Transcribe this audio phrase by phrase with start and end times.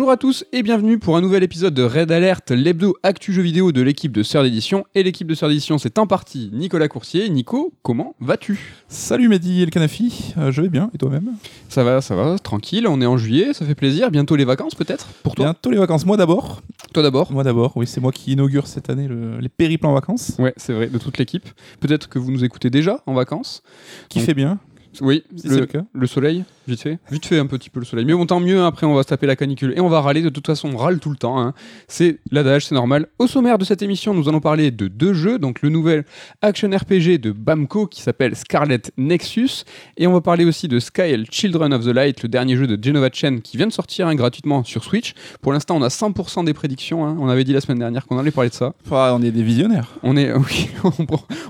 [0.00, 3.42] Bonjour à tous et bienvenue pour un nouvel épisode de Red Alert, l'hebdo actu jeu
[3.42, 4.86] vidéo de l'équipe de Sœur d'édition.
[4.94, 7.28] Et l'équipe de Sœur d'édition, c'est en partie Nicolas Coursier.
[7.28, 8.58] Nico, comment vas-tu?
[8.88, 11.34] Salut Mehdi et le Canafi, Euh, je vais bien et toi-même?
[11.68, 14.10] Ça va, ça va, tranquille, on est en juillet, ça fait plaisir.
[14.10, 15.06] Bientôt les vacances peut-être?
[15.22, 15.44] Pour toi?
[15.44, 16.62] Bientôt les vacances, moi d'abord.
[16.94, 17.30] Toi d'abord?
[17.30, 20.32] Moi d'abord, oui, c'est moi qui inaugure cette année le- les périples en vacances.
[20.38, 21.46] Ouais, c'est vrai, de toute l'équipe.
[21.78, 23.62] Peut-être que vous nous écoutez déjà en vacances.
[24.08, 24.58] Qui Donc, fait bien,
[25.00, 25.82] Oui, si le cas.
[25.92, 26.98] Le soleil, vite fait.
[27.10, 28.04] Vite fait un petit peu le soleil.
[28.04, 30.20] Mais bon, tant mieux, après on va se taper la canicule et on va râler.
[30.22, 31.40] De toute façon, on râle tout le temps.
[31.40, 31.54] hein.
[31.86, 33.06] C'est l'adage, c'est normal.
[33.18, 35.38] Au sommaire de cette émission, nous allons parler de deux jeux.
[35.38, 36.04] Donc le nouvel
[36.42, 39.64] action RPG de Bamco qui s'appelle Scarlet Nexus.
[39.96, 42.82] Et on va parler aussi de Sky Children of the Light, le dernier jeu de
[42.82, 45.14] Genova Chen qui vient de sortir hein, gratuitement sur Switch.
[45.40, 47.06] Pour l'instant, on a 100% des prédictions.
[47.06, 47.16] hein.
[47.20, 48.74] On avait dit la semaine dernière qu'on allait parler de ça.
[48.90, 49.88] Ah, on est des visionnaires.
[50.02, 50.90] On est, oui, on,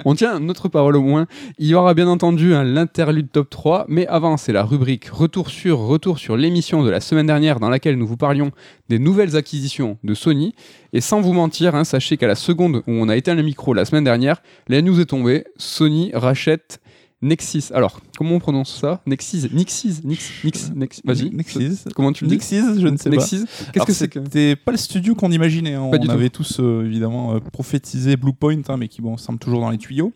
[0.05, 1.27] on tient notre parole au moins.
[1.59, 5.51] Il y aura bien entendu un l'interlude top 3, mais avant, c'est la rubrique Retour
[5.51, 8.51] sur, retour sur l'émission de la semaine dernière dans laquelle nous vous parlions
[8.89, 10.55] des nouvelles acquisitions de Sony.
[10.93, 13.75] Et sans vous mentir, hein, sachez qu'à la seconde où on a éteint le micro
[13.75, 15.45] la semaine dernière, la news est tombée.
[15.57, 16.81] Sony rachète
[17.23, 17.65] Nexus.
[17.75, 19.03] Alors, comment on prononce ça?
[19.07, 21.29] Nexus Nixis Nix, Nix, Nex- Vas-y.
[21.29, 21.77] Nexus.
[21.95, 22.37] Comment tu le dis?
[22.37, 23.17] Nexus, je ne sais pas.
[23.17, 23.45] Nexus
[23.75, 25.75] Qu'est-ce que c'est que C'était pas le studio qu'on imaginait.
[25.75, 25.83] hein.
[25.83, 26.11] On tout.
[26.11, 29.77] avait tous euh, évidemment euh, prophétisé Bluepoint, hein, mais qui bon, semble toujours dans les
[29.77, 30.15] tuyaux.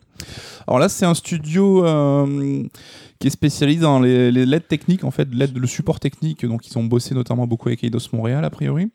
[0.67, 2.63] Alors là, c'est un studio euh,
[3.19, 6.45] qui est spécialisé dans les, les LED techniques, en fait, l'aide, le support technique.
[6.45, 8.89] Donc, ils ont bossé notamment beaucoup avec Eidos Montréal, a priori.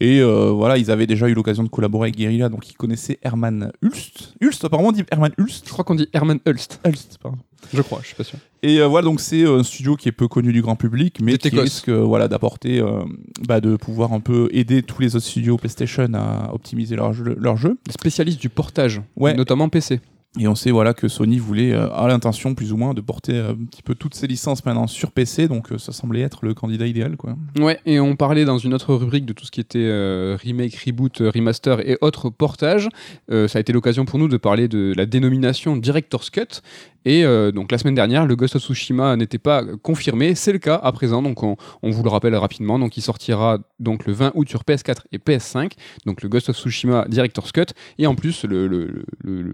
[0.00, 3.20] Et euh, voilà, ils avaient déjà eu l'occasion de collaborer avec Guerrilla, donc ils connaissaient
[3.22, 4.34] Herman Hulst.
[4.42, 5.66] Hulst, apparemment, on dit Herman Hulst.
[5.68, 6.80] Je crois qu'on dit Herman Hulst.
[6.84, 7.38] Hulst, pardon.
[7.72, 8.38] Je crois, je suis pas sûr.
[8.64, 11.18] Et euh, voilà, donc c'est euh, un studio qui est peu connu du grand public,
[11.22, 13.04] mais qui risque euh, voilà, d'apporter, euh,
[13.46, 17.36] bah, de pouvoir un peu aider tous les autres studios PlayStation à optimiser leur jeu.
[17.38, 17.78] Leur jeu.
[17.88, 19.34] Spécialiste du portage, Ouais.
[19.34, 20.00] notamment PC.
[20.40, 23.34] Et on sait voilà, que Sony voulait, euh, a l'intention plus ou moins, de porter
[23.34, 26.46] euh, un petit peu toutes ses licences maintenant sur PC, donc euh, ça semblait être
[26.46, 27.18] le candidat idéal.
[27.18, 27.36] Quoi.
[27.58, 30.74] Ouais, et on parlait dans une autre rubrique de tout ce qui était euh, remake,
[30.86, 32.88] reboot, remaster et autres portages.
[33.28, 36.62] Ça a été l'occasion pour nous de parler de la dénomination Director's Cut.
[37.04, 40.76] Et donc la semaine dernière, le Ghost of Tsushima n'était pas confirmé, c'est le cas
[40.76, 41.22] à présent.
[41.22, 42.78] Donc on, vous le rappelle rapidement.
[42.78, 45.72] Donc il sortira donc le 20 août sur PS4 et PS5.
[46.06, 47.72] Donc le Ghost of Tsushima Director's Cut.
[47.98, 49.04] Et en plus, le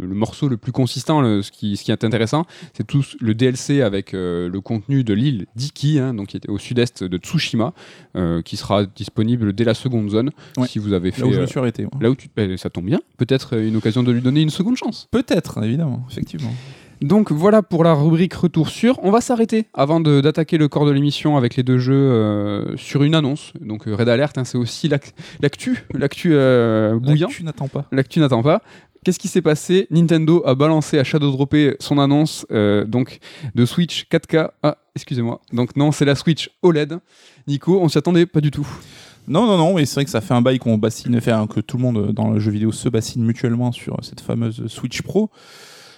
[0.09, 2.45] morceau le plus consistant, le- ce, qui, ce qui est intéressant,
[2.77, 6.51] c'est tout le DLC avec euh, le contenu de l'île d'Iki, hein, donc qui était
[6.51, 7.73] au sud-est de Tsushima,
[8.17, 10.31] euh, qui sera disponible dès la seconde zone.
[10.57, 10.67] Ouais.
[10.69, 11.87] Si vous avez fait Là où je euh, me suis arrêté.
[12.01, 13.01] là où tu, eh, ça tombe bien.
[13.17, 15.09] Peut-être euh, une occasion de lui donner une seconde chance.
[15.11, 16.53] Peut-être, évidemment, effectivement.
[17.01, 18.99] Donc voilà pour la rubrique retour sur.
[19.05, 23.05] On va s'arrêter avant d'attaquer le corps de l'émission avec les deux jeux euh, sur
[23.05, 23.53] une annonce.
[23.61, 27.29] Donc euh, Red Alert, hein, c'est aussi l'ac- l'actu, l'actu euh, bouillant.
[27.29, 27.87] Tu n'attends pas.
[27.93, 28.63] L'actu n'attend pas.
[29.09, 33.21] Qu'est-ce qui s'est passé Nintendo a balancé à Shadow Dropper son annonce euh, donc
[33.55, 34.51] de Switch 4K.
[34.63, 35.41] Ah, excusez-moi.
[35.51, 36.99] Donc non, c'est la Switch OLED.
[37.47, 38.69] Nico, on s'y attendait pas du tout.
[39.27, 41.79] Non, non, non, mais c'est vrai que ça fait un bail qu'on bassine, que tout
[41.79, 45.31] le monde euh, dans le jeu vidéo se bassine mutuellement sur cette fameuse Switch Pro.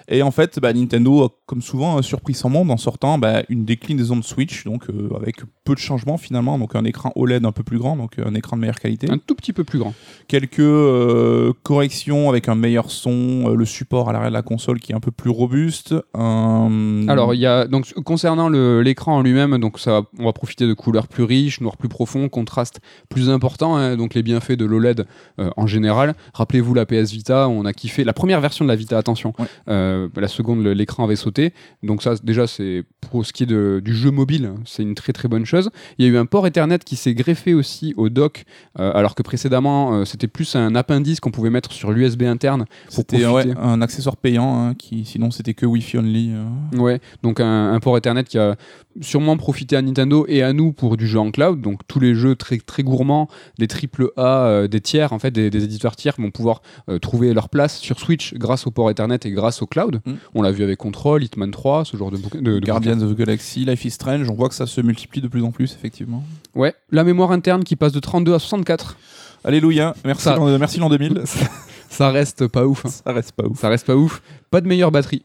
[0.08, 3.64] Et en fait, bah, Nintendo a, comme souvent, surpris sans monde en sortant bah, une
[3.64, 7.52] déclinaison de Switch, donc euh, avec peu de changements finalement, donc un écran OLED un
[7.52, 9.94] peu plus grand, donc un écran de meilleure qualité, Un tout petit peu plus grand.
[10.28, 14.80] quelques euh, corrections avec un meilleur son, euh, le support à l'arrière de la console
[14.80, 15.94] qui est un peu plus robuste.
[16.14, 20.74] Alors, il y a donc concernant l'écran en lui-même, donc ça, on va profiter de
[20.74, 25.06] couleurs plus riches, noirs plus profonds, contraste plus important, hein, donc les bienfaits de l'OLED
[25.38, 26.14] en général.
[26.34, 29.32] Rappelez-vous la PS Vita, on a kiffé la première version de la Vita, attention.
[29.38, 29.99] Ouais.
[30.00, 31.52] Euh, la seconde, l'écran avait sauté,
[31.82, 35.12] donc ça déjà c'est pour ce qui est de- du jeu mobile, c'est une très
[35.12, 35.70] très bonne chose.
[35.98, 38.44] Il y a eu un port Ethernet qui s'est greffé aussi au dock,
[38.78, 42.64] euh, alors que précédemment euh, c'était plus un appendice qu'on pouvait mettre sur l'USB interne.
[42.88, 46.32] C'était ouais, un accessoire payant, hein, qui sinon c'était que Wi-Fi only.
[46.32, 46.78] euh.
[46.78, 48.56] Ouais, donc un, un port Ethernet qui a
[49.00, 51.60] sûrement profité à Nintendo et à nous pour du jeu en cloud.
[51.60, 53.28] Donc tous les jeux très très gourmands,
[53.58, 56.98] des triple A, euh, des tiers en fait, des, des éditeurs tiers vont pouvoir euh,
[56.98, 60.00] trouver leur place sur Switch grâce au port Ethernet et grâce au cloud.
[60.04, 60.12] Mm.
[60.34, 62.40] On l'a vu avec Control, Hitman 3, ce genre de bouquin.
[62.40, 65.20] De, de Guardians of the Galaxy, Life is Strange, on voit que ça se multiplie
[65.20, 66.24] de plus en plus, effectivement.
[66.54, 68.96] Ouais, la mémoire interne qui passe de 32 à 64.
[69.44, 71.22] Alléluia, merci Ça- l'an merci l'an 2000.
[71.88, 72.86] Ça reste pas ouf.
[72.86, 72.88] hein.
[72.88, 73.58] ça reste pas ouf.
[73.58, 74.22] Ça reste pas ouf.
[74.50, 75.22] Pas de meilleure batterie.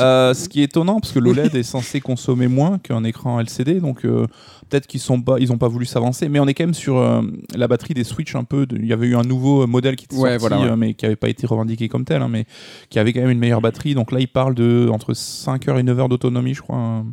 [0.00, 3.80] Euh, ce qui est étonnant, parce que l'OLED est censé consommer moins qu'un écran LCD,
[3.80, 4.26] donc euh,
[4.68, 6.96] peut-être qu'ils sont pas, ils ont pas voulu s'avancer, mais on est quand même sur
[6.98, 7.22] euh,
[7.54, 8.66] la batterie des Switch un peu.
[8.72, 10.70] Il y avait eu un nouveau modèle qui était Ouais, sorti, voilà, ouais.
[10.72, 12.44] euh, mais qui avait pas été revendiqué comme tel, hein, mais
[12.90, 13.94] qui avait quand même une meilleure batterie.
[13.94, 16.76] Donc là, il parle de entre 5 heures et 9 heures d'autonomie, je crois.
[16.76, 17.06] hein.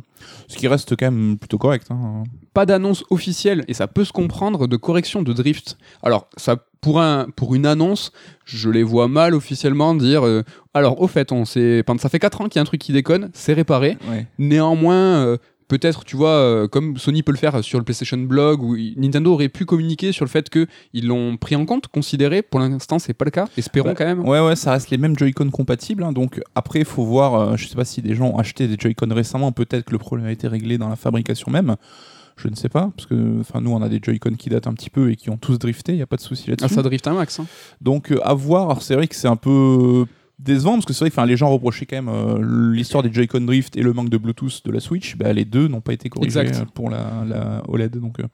[0.48, 1.86] ce qui reste quand même plutôt correct.
[1.90, 2.24] hein.
[2.54, 5.78] Pas d'annonce officielle, et ça peut se comprendre, de correction de drift.
[6.02, 8.12] Alors, ça, pour, un, pour une annonce,
[8.44, 10.42] je les vois mal officiellement dire euh,
[10.74, 12.92] alors, au fait, on sait, ça fait 4 ans qu'il y a un truc qui
[12.92, 13.96] déconne, c'est réparé.
[14.10, 14.26] Ouais.
[14.38, 15.36] Néanmoins, euh,
[15.68, 19.32] peut-être, tu vois, euh, comme Sony peut le faire sur le PlayStation Blog, ou Nintendo
[19.32, 22.42] aurait pu communiquer sur le fait qu'ils l'ont pris en compte, considéré.
[22.42, 23.48] Pour l'instant, c'est pas le cas.
[23.56, 24.20] Espérons quand même.
[24.28, 26.02] Ouais, ouais, ça reste les mêmes Joy-Con compatibles.
[26.02, 27.34] hein, donc après, il faut voir.
[27.34, 29.52] euh, je sais pas si des gens ont acheté des Joy-Con récemment.
[29.52, 31.76] Peut-être que le problème a été réglé dans la fabrication même.
[32.42, 32.90] Je ne sais pas.
[32.96, 35.30] Parce que enfin, nous, on a des Joy-Con qui datent un petit peu et qui
[35.30, 35.92] ont tous drifté.
[35.92, 36.74] Il n'y a pas de souci Ah, là-dessus.
[36.74, 37.38] ça drift un max.
[37.40, 37.46] hein.
[37.80, 38.82] Donc euh, à voir.
[38.82, 40.04] C'est vrai que c'est un peu
[40.38, 43.42] décevant parce que c'est vrai que les gens reprochaient quand même euh, l'histoire des Joy-Con
[43.42, 45.16] drift et le manque de Bluetooth de la Switch.
[45.16, 46.62] Bah, les deux n'ont pas été corrigés Exact.
[46.62, 47.98] euh, pour la, la OLED.
[48.00, 48.24] Donc euh,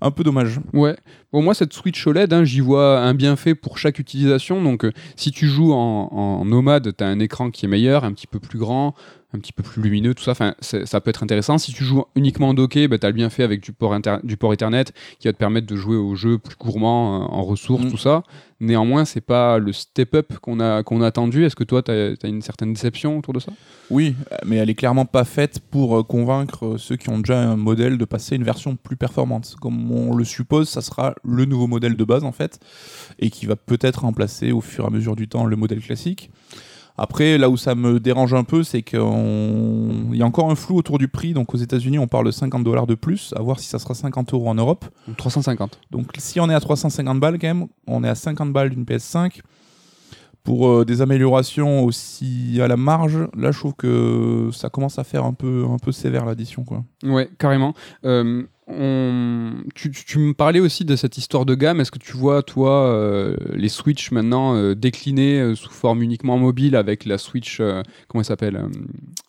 [0.00, 0.60] un peu dommage.
[0.72, 0.96] Ouais.
[1.32, 4.62] Pour moi, cette Switch OLED, hein, j'y vois un bienfait pour chaque utilisation.
[4.62, 8.04] Donc, euh, si tu joues en, en nomade, tu as un écran qui est meilleur,
[8.04, 8.94] un petit peu plus grand,
[9.34, 10.30] un petit peu plus lumineux, tout ça.
[10.30, 11.58] Enfin, ça peut être intéressant.
[11.58, 14.36] Si tu joues uniquement en docké, bah, tu as le bienfait avec du port, du
[14.38, 14.84] port Ethernet
[15.18, 17.90] qui va te permettre de jouer au jeu plus gourmand, euh, en ressources, Mm.
[17.90, 18.22] tout ça.
[18.60, 21.44] Néanmoins, c'est pas le step-up qu'on a, qu'on a attendu.
[21.44, 23.52] Est-ce que toi, tu as, une certaine déception autour de ça?
[23.90, 24.16] Oui,
[24.46, 27.56] mais elle est clairement pas faite pour euh, convaincre euh, ceux qui ont déjà un
[27.56, 29.56] modèle de passer une version plus performante.
[29.60, 32.60] Comme on le suppose, ça sera le nouveau modèle de base en fait,
[33.18, 36.30] et qui va peut-être remplacer au fur et à mesure du temps le modèle classique.
[37.00, 40.76] Après, là où ça me dérange un peu, c'est qu'il y a encore un flou
[40.76, 41.32] autour du prix.
[41.32, 43.94] Donc aux États-Unis, on parle de 50 dollars de plus, à voir si ça sera
[43.94, 44.84] 50 euros en Europe.
[45.06, 45.78] Donc, 350.
[45.92, 48.84] Donc si on est à 350 balles quand même, on est à 50 balles d'une
[48.84, 49.40] PS5.
[50.42, 55.04] Pour euh, des améliorations aussi à la marge, là je trouve que ça commence à
[55.04, 56.64] faire un peu, un peu sévère l'addition.
[56.64, 56.84] quoi.
[57.02, 57.74] Ouais, carrément.
[58.04, 59.52] Euh, on...
[59.74, 61.80] tu, tu- tu me parlais aussi de cette histoire de gamme.
[61.80, 66.38] Est-ce que tu vois, toi, euh, les Switch maintenant euh, déclinés euh, sous forme uniquement
[66.38, 67.60] mobile avec la Switch,
[68.08, 68.62] comment elle s'appelle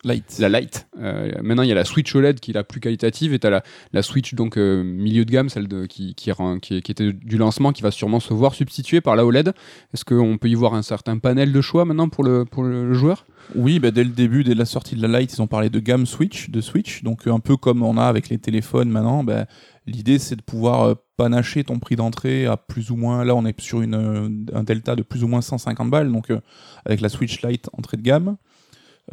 [0.04, 0.38] Light.
[0.38, 0.60] La.
[1.00, 3.46] Euh, maintenant, il y a la Switch OLED qui est la plus qualitative et tu
[3.46, 6.92] as la, la Switch donc milieu de gamme, celle de, qui, qui, rend- qui, qui
[6.92, 9.52] était du lancement, qui va sûrement se voir substituée par la OLED.
[9.94, 12.92] Est-ce qu'on peut y voir un certain panel de choix maintenant pour le, pour le
[12.92, 13.24] joueur?
[13.54, 15.80] Oui, bah, dès le début, dès la sortie de la Lite, ils ont parlé de
[15.80, 17.02] gamme Switch, de Switch.
[17.02, 19.46] Donc euh, un peu comme on a avec les téléphones maintenant, bah,
[19.86, 23.24] l'idée c'est de pouvoir euh, panacher ton prix d'entrée à plus ou moins.
[23.24, 26.10] Là, on est sur une, euh, un delta de plus ou moins 150 balles.
[26.12, 26.40] Donc euh,
[26.84, 28.36] avec la Switch Lite entrée de gamme,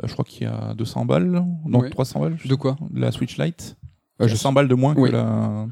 [0.04, 1.90] euh, je crois qu'il y a 200 balles, non Ouais.
[1.90, 2.38] 300 balles.
[2.46, 3.76] De quoi La Switch Lite.
[4.22, 5.10] Euh, je je 100 balles de moins Oui.
[5.10, 5.68] que, la,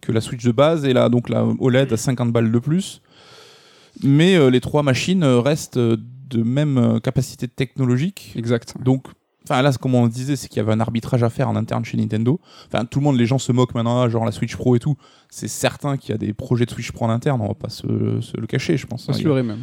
[0.00, 3.00] que la Switch de base et là donc la OLED à 50 balles de plus.
[4.02, 5.78] Mais euh, les trois machines restent
[6.28, 8.32] de même euh, capacité technologique.
[8.36, 8.74] Exact.
[8.82, 9.06] Donc,
[9.44, 11.84] enfin là, comme on disait, c'est qu'il y avait un arbitrage à faire en interne
[11.84, 12.40] chez Nintendo.
[12.66, 14.96] Enfin, tout le monde, les gens se moquent maintenant, genre la Switch Pro et tout.
[15.30, 17.68] C'est certain qu'il y a des projets de Switch Pro en interne, on va pas
[17.68, 19.08] se, se le cacher, je pense.
[19.08, 19.14] Hein.
[19.14, 19.60] ferait même.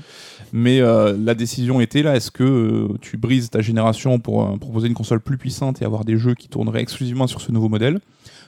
[0.53, 2.15] Mais euh, la décision était là.
[2.15, 5.85] Est-ce que euh, tu brises ta génération pour euh, proposer une console plus puissante et
[5.85, 7.99] avoir des jeux qui tourneraient exclusivement sur ce nouveau modèle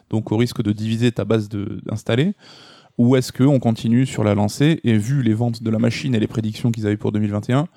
[0.10, 2.34] Donc au risque de diviser ta base d'installer
[2.98, 6.20] Ou est-ce qu'on continue sur la lancée Et vu les ventes de la machine et
[6.20, 7.68] les prédictions qu'ils avaient pour 2021,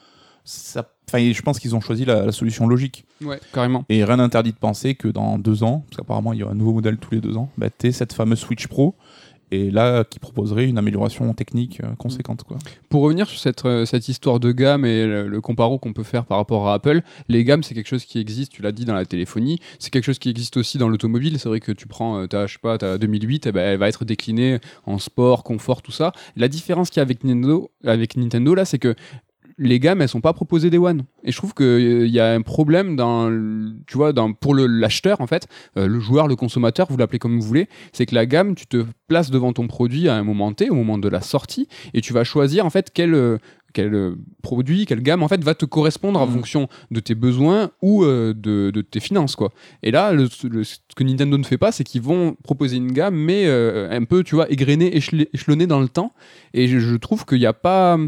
[0.45, 3.05] ça, je pense qu'ils ont choisi la, la solution logique.
[3.25, 3.85] Ouais, carrément.
[3.89, 6.57] Et rien n'interdit de penser que dans deux ans, parce qu'apparemment il y aura un
[6.57, 8.95] nouveau modèle tous les deux ans, bah, tu cette fameuse Switch Pro.
[9.53, 12.45] Et là, qui proposerait une amélioration technique euh, conséquente.
[12.45, 12.57] Quoi.
[12.89, 16.05] Pour revenir sur cette, euh, cette histoire de gamme et le, le comparo qu'on peut
[16.05, 18.85] faire par rapport à Apple, les gammes, c'est quelque chose qui existe, tu l'as dit,
[18.85, 19.59] dans la téléphonie.
[19.81, 21.37] C'est quelque chose qui existe aussi dans l'automobile.
[21.41, 23.79] C'est vrai que tu prends, euh, ta, je sais pas, ta 2008, eh ben, elle
[23.79, 26.13] va être déclinée en sport, confort, tout ça.
[26.37, 28.95] La différence qu'il y a avec Nintendo, avec Nintendo là, c'est que
[29.63, 31.03] les gammes, elles sont pas proposées des One.
[31.23, 33.31] Et je trouve qu'il y a un problème dans,
[33.87, 37.19] tu vois, dans, pour le- l'acheteur, en fait, euh, le joueur, le consommateur, vous l'appelez
[37.19, 40.25] comme vous voulez, c'est que la gamme, tu te places devant ton produit à un
[40.25, 43.37] moment T, au moment de la sortie, et tu vas choisir, en fait, quel, euh,
[43.75, 46.33] quel euh, produit, quelle gamme, en fait, va te correspondre en Mhm.
[46.33, 49.53] fonction de tes besoins ou euh, de, de tes finances, quoi.
[49.83, 52.93] Et là, le- le- ce que Nintendo ne fait pas, c'est qu'ils vont proposer une
[52.93, 56.13] gamme, mais euh, un peu, tu vois, égrenée, échelonnée dans le temps.
[56.55, 57.99] Et je, je trouve qu'il n'y a pas.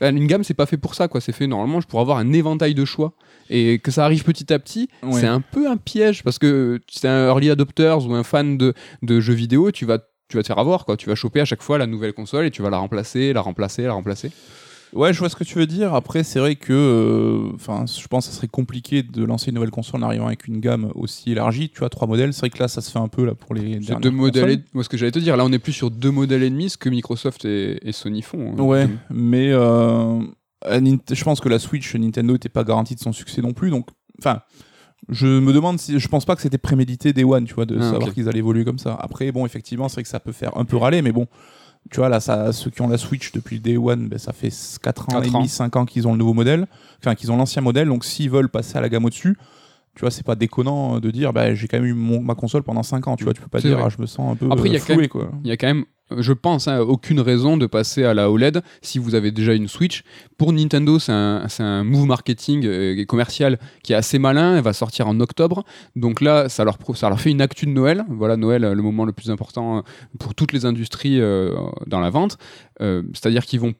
[0.00, 1.20] Enfin, une gamme, c'est pas fait pour ça, quoi.
[1.20, 3.12] C'est fait normalement pour avoir un éventail de choix.
[3.50, 5.20] Et que ça arrive petit à petit, Ouais.
[5.20, 8.74] c'est un peu un piège parce que c'est un early adopters ou un fan de,
[9.02, 9.98] de jeux vidéo, tu vas,
[10.28, 10.96] tu vas te faire avoir, quoi.
[10.96, 13.40] Tu vas choper à chaque fois la nouvelle console et tu vas la remplacer, la
[13.42, 14.32] remplacer, la remplacer.
[14.94, 15.92] Ouais, je vois ce que tu veux dire.
[15.94, 19.56] Après, c'est vrai que, euh, enfin, je pense que ça serait compliqué de lancer une
[19.56, 21.68] nouvelle console en arrivant avec une gamme aussi élargie.
[21.68, 22.32] Tu vois, trois modèles.
[22.32, 24.50] C'est vrai que là, ça se fait un peu là pour les deux modèles.
[24.50, 26.50] et- Moi, ce que j'allais te dire, là, on est plus sur deux modèles et
[26.50, 28.54] demi, ce que Microsoft et, et Sony font.
[28.56, 28.62] hein.
[28.62, 30.20] Ouais, mais euh,
[30.64, 33.70] je pense que la Switch Nintendo n'était pas garantie de son succès non plus.
[33.70, 33.88] Donc,
[34.20, 34.40] enfin,
[35.08, 37.76] je me demande si, je pense pas que c'était prémédité Day One, tu vois, de
[37.78, 38.94] Ah, savoir qu'ils allaient évoluer comme ça.
[39.00, 41.26] Après, bon, effectivement, c'est vrai que ça peut faire un peu râler, mais bon.
[41.90, 44.32] Tu vois, là, ça, ceux qui ont la Switch depuis le Day One, ben, ça
[44.32, 45.38] fait 4 ans et ans.
[45.38, 46.66] demi, 5 ans qu'ils ont le nouveau modèle,
[47.00, 47.88] enfin, qu'ils ont l'ancien modèle.
[47.88, 49.36] Donc, s'ils veulent passer à la gamme au-dessus,
[49.94, 52.62] Tu vois, c'est pas déconnant de dire, bah, j'ai quand même eu mon- ma console
[52.62, 53.16] pendant 5 ans.
[53.16, 54.76] Tu vois, tu peux pas dire, ah, je me sens un peu Après, il y
[54.76, 55.30] a euh, quand floué, même- quoi.
[55.44, 55.84] Il y a quand même,
[56.18, 59.68] je pense, hein, aucune raison de passer à la OLED si vous avez déjà une
[59.68, 60.02] Switch.
[60.36, 64.56] Pour Nintendo, c'est un, un move marketing euh, et commercial qui est assez malin.
[64.56, 65.64] Elle va sortir en octobre.
[65.96, 68.04] Donc là, ça leur, ça leur fait une actu de Noël.
[68.10, 69.80] Voilà, Noël, euh, le moment le plus important euh,
[70.18, 71.54] pour toutes les industries euh,
[71.86, 72.36] dans la vente.
[72.80, 73.74] Euh, C'est-à-dire qu'ils vont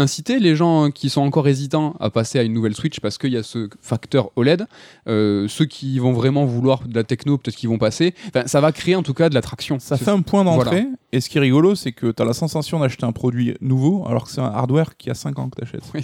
[0.00, 3.32] inciter les gens qui sont encore hésitants à passer à une nouvelle Switch parce qu'il
[3.32, 4.66] y a ce facteur OLED.
[5.08, 8.14] Euh, ceux qui vont vraiment vouloir de la techno, peut-être qu'ils vont passer.
[8.28, 9.78] Enfin, ça va créer en tout cas de l'attraction.
[9.78, 10.82] Ça fait un point d'entrée.
[10.82, 10.96] Voilà.
[11.12, 14.04] Et ce qui est rigolo, c'est que tu as la sensation d'acheter un produit nouveau,
[14.06, 15.82] alors que c'est un hardware qui a 5 ans que tu achètes.
[15.94, 16.00] Oui,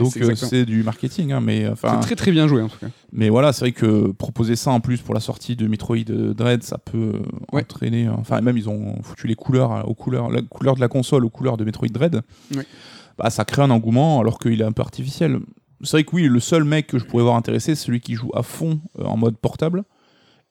[0.00, 2.78] Donc c'est euh, c'est du marketing, hein, mais C'est très très bien joué en tout
[2.78, 2.86] cas.
[3.12, 6.62] mais voilà, c'est vrai que proposer ça en plus pour la sortie de Metroid Dread,
[6.62, 7.22] ça peut euh,
[7.52, 7.62] Ouais.
[7.62, 8.08] entraîner.
[8.08, 11.30] Enfin, même ils ont foutu les couleurs aux couleurs, la couleur de la console aux
[11.30, 12.22] couleurs de Metroid Dread.
[12.54, 12.62] Oui.
[13.18, 15.38] Bah, ça crée un engouement alors qu'il est un peu artificiel.
[15.82, 18.14] C'est vrai que oui, le seul mec que je pourrais voir intéressé, c'est celui qui
[18.14, 19.84] joue à fond euh, en mode portable.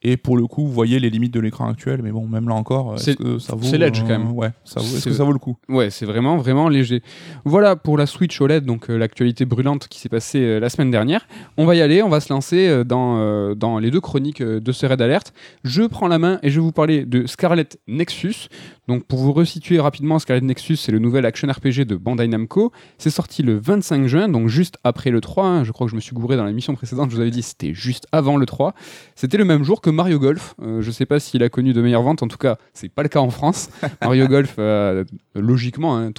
[0.06, 2.54] Et pour le coup, vous voyez les limites de l'écran actuel, mais bon, même là
[2.54, 4.32] encore, est-ce C'est- que ça vaut c'est l'edge, quand même.
[4.32, 4.86] Ouais, ça vaut.
[4.86, 5.56] Est-ce que ça vaut le coup?
[5.70, 7.02] Ouais, c'est vraiment vraiment léger.
[7.46, 10.90] Voilà pour la Switch OLED, donc euh, l'actualité brûlante qui s'est passée euh, la semaine
[10.90, 11.26] dernière.
[11.56, 14.42] On va y aller, on va se lancer euh, dans, euh, dans les deux chroniques
[14.42, 15.32] euh, de ce raid alerte.
[15.64, 18.48] Je prends la main et je vais vous parler de Scarlet Nexus.
[18.86, 22.70] Donc pour vous resituer rapidement, Scarlet Nexus, c'est le nouvel action RPG de Bandai Namco.
[22.98, 25.46] C'est sorti le 25 juin, donc juste après le 3.
[25.46, 25.64] hein.
[25.64, 27.72] Je crois que je me suis gouré dans l'émission précédente, je vous avais dit c'était
[27.74, 28.74] juste avant le 3.
[29.14, 30.54] C'était le même jour que Mario Golf.
[30.62, 33.02] Euh, je sais pas s'il a connu de meilleures ventes, en tout cas, c'est pas
[33.02, 33.70] le cas en France.
[34.02, 36.12] Mario Golf, euh, logiquement, hein,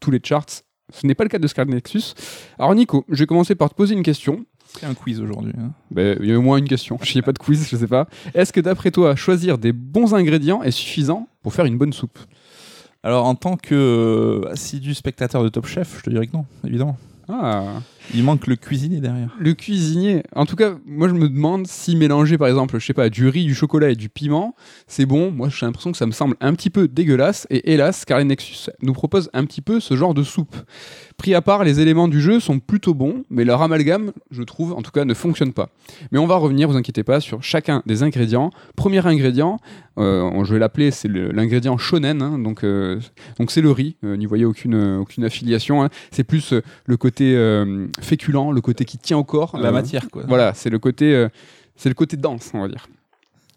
[0.00, 0.62] tous les charts.
[0.90, 2.14] Ce n'est pas le cas de Scarlet Nexus.
[2.58, 4.44] Alors Nico, je vais commencer par te poser une question.
[4.78, 5.52] C'est un quiz aujourd'hui.
[5.58, 5.70] hein.
[5.90, 6.98] Ben, il y a au moins une question.
[7.02, 8.06] Je n'y ai pas de quiz, je sais pas.
[8.34, 12.18] Est-ce que d'après toi, choisir des bons ingrédients est suffisant pour faire une bonne soupe?
[13.02, 13.74] Alors, en tant que
[14.44, 16.96] euh, assidu spectateur de Top Chef, je te dirais que non, évidemment.
[17.28, 17.80] Ah,
[18.14, 19.34] Il manque le cuisinier derrière.
[19.38, 20.22] le cuisinier.
[20.34, 23.28] En tout cas, moi je me demande si mélanger par exemple, je sais pas, du
[23.28, 24.54] riz, du chocolat et du piment,
[24.86, 25.30] c'est bon.
[25.30, 27.46] Moi j'ai l'impression que ça me semble un petit peu dégueulasse.
[27.50, 30.56] Et hélas, Scarlet Nexus nous propose un petit peu ce genre de soupe.
[31.18, 34.72] Pris à part, les éléments du jeu sont plutôt bons, mais leur amalgame, je trouve,
[34.72, 35.68] en tout cas, ne fonctionne pas.
[36.12, 38.50] Mais on va revenir, vous inquiétez pas, sur chacun des ingrédients.
[38.76, 39.58] Premier ingrédient,
[39.98, 43.00] euh, je vais l'appeler, c'est l'ingrédient shonen, hein, donc euh,
[43.40, 43.96] donc c'est le riz.
[44.04, 45.82] Euh, N'y voyez aucune affiliation.
[45.82, 45.88] hein.
[46.12, 47.34] C'est plus le côté
[48.00, 50.24] féculent, le côté qui tient au corps, La matière, quoi.
[50.26, 51.28] Voilà, c'est le côté euh,
[51.78, 52.86] c'est le côté dense, on va dire.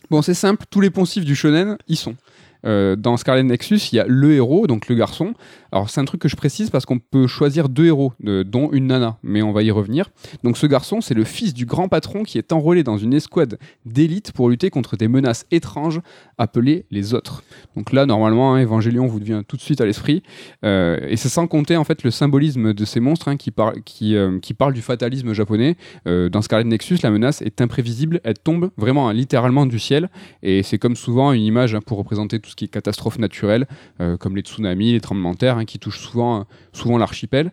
[0.09, 2.15] Bon, c'est simple, tous les poncifs du shonen y sont.
[2.63, 5.33] Euh, dans Scarlet Nexus, il y a le héros, donc le garçon.
[5.71, 8.87] Alors c'est un truc que je précise parce qu'on peut choisir deux héros, dont une
[8.87, 10.09] nana, mais on va y revenir.
[10.43, 13.57] Donc ce garçon, c'est le fils du grand patron qui est enrôlé dans une escouade
[13.85, 16.01] d'élite pour lutter contre des menaces étranges
[16.37, 17.43] appelées les autres.
[17.75, 20.23] Donc là, normalement, hein, Evangelion vous vient tout de suite à l'esprit.
[20.65, 23.37] Euh, et c'est sans compter en fait le symbolisme de ces monstres hein,
[24.01, 25.77] euh, qui parlent du fatalisme japonais.
[26.07, 30.09] Euh, dans Scarlet Nexus, la menace est imprévisible, elle tombe vraiment hein, littéralement du ciel.
[30.43, 33.67] Et c'est comme souvent une image hein, pour représenter tout ce qui est catastrophe naturelle,
[34.19, 37.51] comme les tsunamis, les tremblements de terre, hein, qui touchent souvent, souvent l'archipel.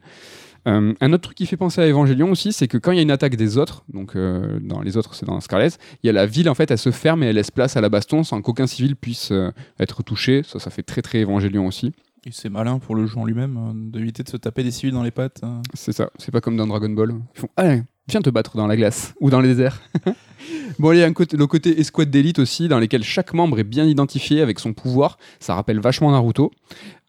[0.67, 2.99] Euh, un autre truc qui fait penser à Evangelion aussi, c'est que quand il y
[2.99, 5.71] a une attaque des autres, donc euh, dans les autres c'est dans Scarlet,
[6.03, 7.81] il y a la ville en fait, elle se ferme et elle laisse place à
[7.81, 10.43] la baston sans qu'aucun civil puisse euh, être touché.
[10.45, 11.93] Ça, ça fait très très Evangelion aussi.
[12.27, 14.93] Et c'est malin pour le jeu en lui-même euh, d'éviter de se taper des civils
[14.93, 15.41] dans les pattes.
[15.45, 15.61] euh.
[15.75, 17.15] C'est ça, c'est pas comme dans Dragon Ball.
[17.35, 19.81] Ils font Allez, viens te battre dans la glace ou dans les déserts.
[20.79, 23.85] bon, il y a le côté escouade d'élite aussi, dans lesquels chaque membre est bien
[23.85, 25.17] identifié avec son pouvoir.
[25.39, 26.51] Ça rappelle vachement Naruto.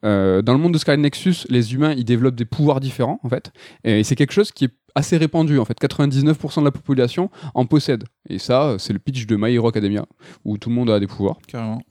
[0.05, 3.29] Euh, dans le monde de Scarlet Nexus, les humains ils développent des pouvoirs différents en
[3.29, 3.51] fait,
[3.83, 5.79] et c'est quelque chose qui est assez répandu en fait.
[5.79, 10.05] 99% de la population en possède, et ça c'est le pitch de My Hero Academia
[10.45, 11.37] où tout le monde a des pouvoirs.
[11.47, 11.81] Carrément.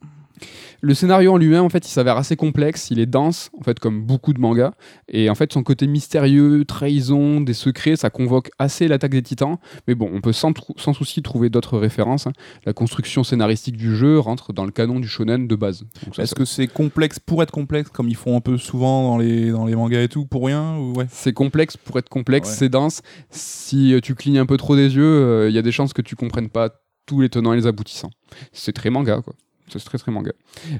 [0.80, 2.90] Le scénario en lui-même, en fait, il s'avère assez complexe.
[2.90, 4.73] Il est dense, en fait, comme beaucoup de mangas.
[5.09, 9.57] Et en fait, son côté mystérieux, trahison, des secrets, ça convoque assez l'attaque des titans.
[9.87, 10.52] Mais bon, on peut sans,
[10.95, 12.26] souci trouver d'autres références.
[12.26, 12.33] hein.
[12.64, 15.85] La construction scénaristique du jeu rentre dans le canon du shonen de base.
[16.18, 19.50] Est-ce que c'est complexe pour être complexe, comme ils font un peu souvent dans les,
[19.50, 21.07] dans les mangas et tout, pour rien ou ouais?
[21.11, 22.54] C'est complexe pour être complexe, Ouais.
[22.54, 23.02] c'est dense.
[23.30, 25.92] Si euh, tu clignes un peu trop des yeux, euh, il y a des chances
[25.92, 26.71] que tu comprennes pas
[27.07, 28.11] tous les tenants et les aboutissants.
[28.52, 29.35] C'est très manga, quoi.
[29.71, 30.33] C'est très très manga.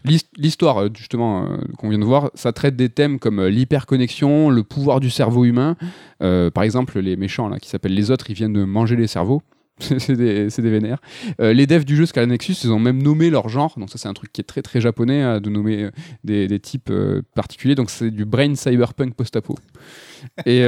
[0.05, 3.49] L'his- L'histoire, euh, justement, euh, qu'on vient de voir, ça traite des thèmes comme euh,
[3.51, 5.77] l'hyperconnexion, le pouvoir du cerveau humain.
[6.21, 9.43] Par exemple, les méchants là, qui s'appellent les autres, ils viennent de manger les cerveaux.
[9.81, 10.99] c'est des, des vénères.
[11.39, 13.75] Les devs du jeu Scarlet Nexus, ils ont même nommé leur genre.
[13.79, 15.89] Donc ça, c'est un truc qui est très très japonais, hein, de nommer
[16.25, 16.93] des, des types
[17.37, 17.77] particuliers.
[17.77, 19.55] Donc c'est du brain cyberpunk post-apo.
[20.47, 20.65] Et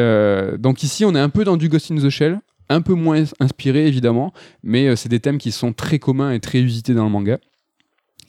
[0.58, 3.24] donc ici, on est un peu dans du Ghost in the Shell, un peu moins
[3.40, 7.10] inspiré évidemment, mais c'est des thèmes qui sont très communs et très usités dans le
[7.10, 7.38] manga.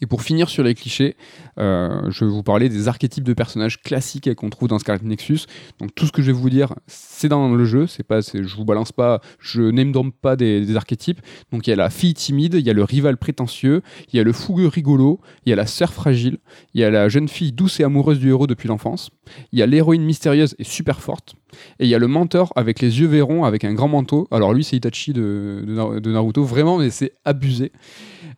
[0.02, 1.16] Et pour finir sur les clichés,
[1.60, 5.42] euh, je vais vous parler des archétypes de personnages classiques qu'on trouve dans Scarlet Nexus.
[5.80, 7.86] Donc tout ce que je vais vous dire, c'est dans le jeu.
[7.86, 11.22] C'est pas, je vous balance pas, je n'aime pas des, archétypes.
[11.52, 13.82] Donc il y a la fille timide, il y a le rival prétentieux,
[14.12, 16.40] il y a le fougueux rigolo, il y a la sœur fragile,
[16.74, 19.10] il y a la jeune fille douce et amoureuse du héros depuis l'enfance,
[19.52, 21.36] il y a l'héroïne mystérieuse et super forte,
[21.80, 24.28] et il y a le mentor avec les yeux verrons avec un grand manteau.
[24.32, 25.64] Alors lui c'est Itachi de
[26.06, 27.72] Naruto, vraiment, mais c'est abusé.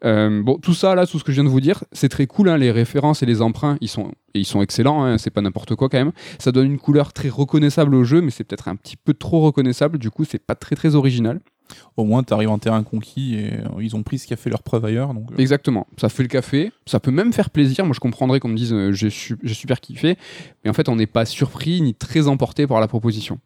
[0.04, 2.28] Euh, bon, tout ça, là, tout ce que je viens de vous dire, c'est très
[2.28, 2.50] cool.
[2.50, 5.04] Hein, les références et les emprunts, ils sont, ils sont excellents.
[5.04, 6.12] Hein, c'est pas n'importe quoi quand même.
[6.40, 9.42] Ça donne une couleur très reconnaissable au jeu, mais c'est peut-être un petit peu trop
[9.42, 9.98] reconnaissable.
[9.98, 11.40] Du coup, c'est pas très très original.
[11.96, 14.38] Au moins, tu arrives en terrain conquis et euh, ils ont pris ce qui a
[14.38, 15.14] fait leur preuve ailleurs.
[15.14, 15.36] Donc, euh.
[15.38, 15.88] Exactement.
[15.98, 16.72] Ça fait le café.
[16.86, 17.86] Ça peut même faire plaisir.
[17.86, 20.18] Moi, je comprendrais qu'on me dise j'ai, super kiffé.
[20.64, 23.40] Mais en fait, on n'est pas surpris ni très emporté par la proposition.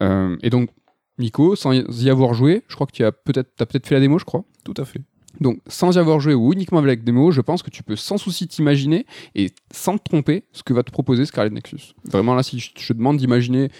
[0.00, 0.70] et donc,
[1.18, 4.00] Nico, sans y avoir joué, je crois que tu as peut-être, as peut-être fait la
[4.00, 4.44] démo, je crois.
[4.64, 5.00] Tout à fait.
[5.40, 7.96] Donc, sans y avoir joué ou uniquement avec des mots, je pense que tu peux
[7.96, 11.94] sans souci t'imaginer et sans te tromper ce que va te proposer Scarlet Nexus.
[12.04, 13.70] Vraiment, là, si je te demande d'imaginer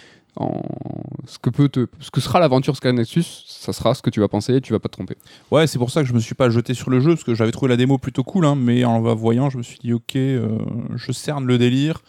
[1.25, 4.19] ce que peut te, ce que sera l'aventure Sky Nexus, ça sera ce que tu
[4.19, 5.15] vas penser, et tu vas pas te tromper.
[5.51, 7.33] Ouais, c'est pour ça que je me suis pas jeté sur le jeu parce que
[7.33, 9.93] j'avais trouvé la démo plutôt cool, hein, mais en la voyant, je me suis dit
[9.93, 10.57] ok, euh,
[10.95, 12.01] je cerne le délire.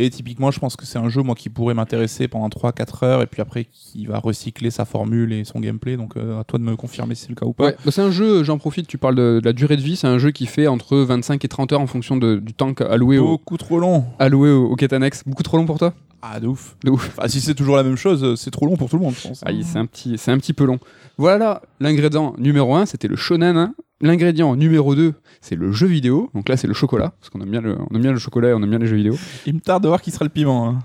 [0.00, 3.22] Et typiquement, je pense que c'est un jeu moi qui pourrait m'intéresser pendant 3-4 heures
[3.22, 5.96] et puis après qui va recycler sa formule et son gameplay.
[5.96, 7.64] Donc euh, à toi de me confirmer si c'est le cas ou pas.
[7.66, 10.06] Ouais, bah, c'est un jeu, j'en profite, tu parles de, la durée de vie, c'est
[10.06, 13.56] un jeu qui fait entre 25 et 30 heures en fonction du temps alloué Beaucoup
[13.56, 14.04] trop long.
[14.20, 15.24] Alloué au, au quête annexe.
[15.26, 15.92] Beaucoup trop long pour toi?
[16.22, 16.76] Ah, de ouf.
[16.84, 17.16] De ouf.
[17.26, 19.42] si c'est toujours la même chose, c'est trop long pour tout le monde, je pense.
[19.46, 20.78] Ah, c'est un, petit, c'est un petit peu long.
[21.16, 23.56] Voilà, l'ingrédient numéro 1, c'était le shonen.
[23.56, 23.74] Hein.
[24.00, 26.30] L'ingrédient numéro 2, c'est le jeu vidéo.
[26.34, 28.50] Donc là, c'est le chocolat, parce qu'on aime, bien le, on aime bien le chocolat
[28.50, 29.16] et on aime bien les jeux vidéo.
[29.46, 30.68] Il me tarde de voir qui sera le piment.
[30.68, 30.78] Hein.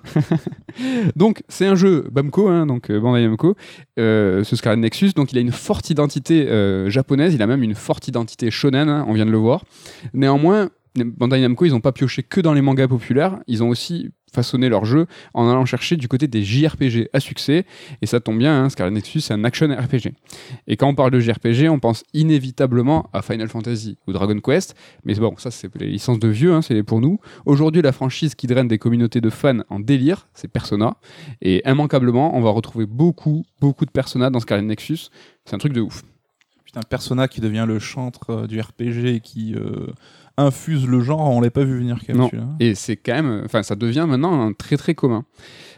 [1.15, 3.55] donc, c'est un jeu Bamco, hein, donc euh, Bandai Namco,
[3.99, 5.11] euh, ce Scarlet Nexus.
[5.15, 8.89] Donc, il a une forte identité euh, japonaise, il a même une forte identité shonen,
[8.89, 9.63] hein, on vient de le voir.
[10.13, 14.12] Néanmoins, Bandai Namco, ils n'ont pas pioché que dans les mangas populaires, ils ont aussi
[14.33, 17.65] façonné leur jeu en allant chercher du côté des JRPG à succès.
[18.01, 20.13] Et ça tombe bien, hein, Scarlet Nexus, c'est un action RPG.
[20.67, 24.75] Et quand on parle de JRPG, on pense inévitablement à Final Fantasy ou Dragon Quest.
[25.06, 27.19] Mais bon, ça, c'est les licences de vieux, hein, c'est pour nous.
[27.45, 30.97] Aujourd'hui, la franchise qui draine des communautés de fans en délire, c'est Persona.
[31.41, 35.10] Et immanquablement, on va retrouver beaucoup, beaucoup de Persona dans Scarlet Nexus.
[35.45, 36.01] C'est un truc de ouf.
[36.65, 39.53] Putain, Persona qui devient le chantre euh, du RPG et qui.
[39.53, 39.88] Euh,
[40.38, 42.56] infuse le genre, on l'a pas vu venir quand même.
[42.60, 45.26] Et c'est quand même, enfin, ça devient maintenant un très très commun.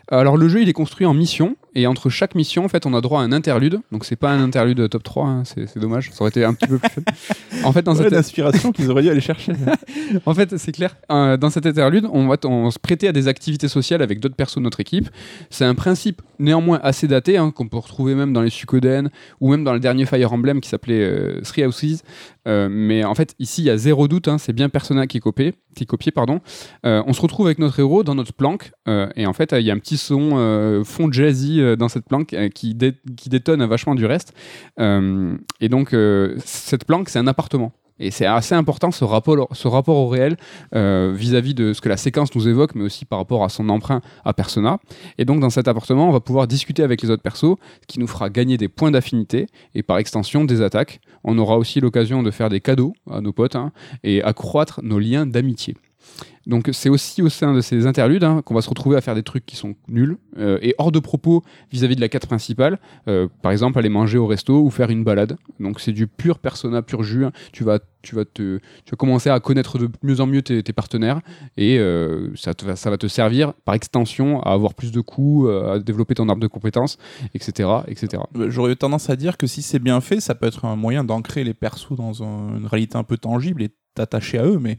[0.10, 2.94] Alors le jeu il est construit en mission et entre chaque mission en fait on
[2.94, 3.80] a droit à un interlude.
[3.92, 6.68] Donc c'est pas un interlude top 3 hein, c'est dommage ça aurait été un petit
[6.68, 7.04] peu plus
[7.64, 9.54] en fait dans cette inspiration qu'ils auraient dû aller chercher.
[10.26, 13.28] En fait c'est clair euh, dans cet interlude on va on se prêter à des
[13.28, 15.10] activités sociales avec d'autres personnes de notre équipe.
[15.50, 19.10] C'est un principe néanmoins assez daté hein, qu'on peut retrouver même dans les Suikoden
[19.42, 22.04] ou même dans le dernier Fire Emblem qui s'appelait euh, Three Houses.
[22.48, 25.18] Euh, mais en fait ici il y a zéro doute hein, c'est bien Persona qui
[25.18, 26.40] est copié qui copié pardon.
[26.84, 29.74] On se retrouve avec notre héros dans notre planque et en fait il y a
[29.74, 32.78] un petit son euh, fond jazzy euh, dans cette planque euh, qui,
[33.18, 34.34] qui détonne vachement du reste.
[34.80, 35.96] et donc,
[36.44, 37.72] cette planque, c'est un appartement.
[37.98, 40.36] Et c'est assez important ce rapport, ce rapport au réel
[40.74, 44.02] vis-à-vis de ce que la séquence nous évoque, mais aussi par rapport à son emprunt
[44.26, 44.80] à Persona.
[45.18, 48.00] Et donc dans cet appartement, on va pouvoir discuter avec les autres persos, ce qui
[48.00, 51.00] nous fera gagner des points d'affinité et par extension des attaques.
[51.24, 53.72] On aura aussi l'occasion de faire des cadeaux à nos potes hein,
[54.04, 55.76] et accroître nos liens d'amitié.
[56.48, 59.16] Donc c'est aussi au sein de ces interludes hein, qu'on va se retrouver à faire
[59.16, 62.80] des trucs qui sont nuls euh, et hors de propos vis-à-vis de la quête principale.
[63.08, 65.38] Euh, par exemple, aller manger au resto ou faire une balade.
[65.60, 67.26] Donc c'est du pur persona, pur jus.
[67.26, 67.32] Hein.
[67.52, 70.62] Tu vas, tu vas te, tu vas commencer à connaître de mieux en mieux tes,
[70.74, 71.22] partenaires
[71.56, 72.54] et euh, ça,
[72.90, 76.48] va te servir par extension à avoir plus de coups, à développer ton arbre de
[76.48, 76.98] compétences,
[77.34, 78.24] etc., etc.
[78.48, 81.44] J'aurais tendance à dire que si c'est bien fait, ça peut être un moyen d'ancrer
[81.46, 84.78] les persos dans une réalité un peu tangible et t'attacher à eux, mais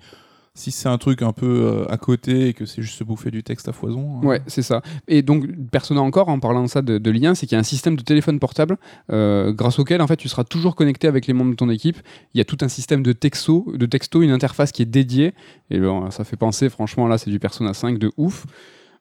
[0.57, 3.31] si c'est un truc un peu euh, à côté et que c'est juste se bouffer
[3.31, 4.21] du texte à foison.
[4.23, 4.27] Hein.
[4.27, 4.83] Ouais, c'est ça.
[5.07, 7.65] Et donc, Persona encore, en parlant de ça de, lien, c'est qu'il y a un
[7.65, 8.79] système de téléphone portable
[9.13, 11.99] euh, grâce auquel en fait tu seras toujours connecté avec les membres de ton équipe.
[12.35, 15.35] Il y a tout un système de texto, de texto, une interface qui est dédiée.
[15.71, 18.47] Et bon, ça fait penser, franchement, là, c'est du Persona 5 de ouf.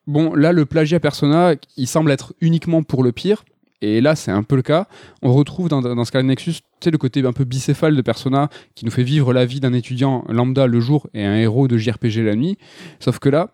[0.06, 3.44] Bon, là, le plagiat Persona, il semble être uniquement pour le pire.
[3.82, 4.86] Et là, c'est un peu le cas.
[5.22, 8.90] On retrouve dans, dans Scarlet Nexus, le côté un peu bicéphale de Persona qui nous
[8.90, 12.36] fait vivre la vie d'un étudiant lambda le jour et un héros de JRPG la
[12.36, 12.58] nuit.
[13.00, 13.50] Sauf que là,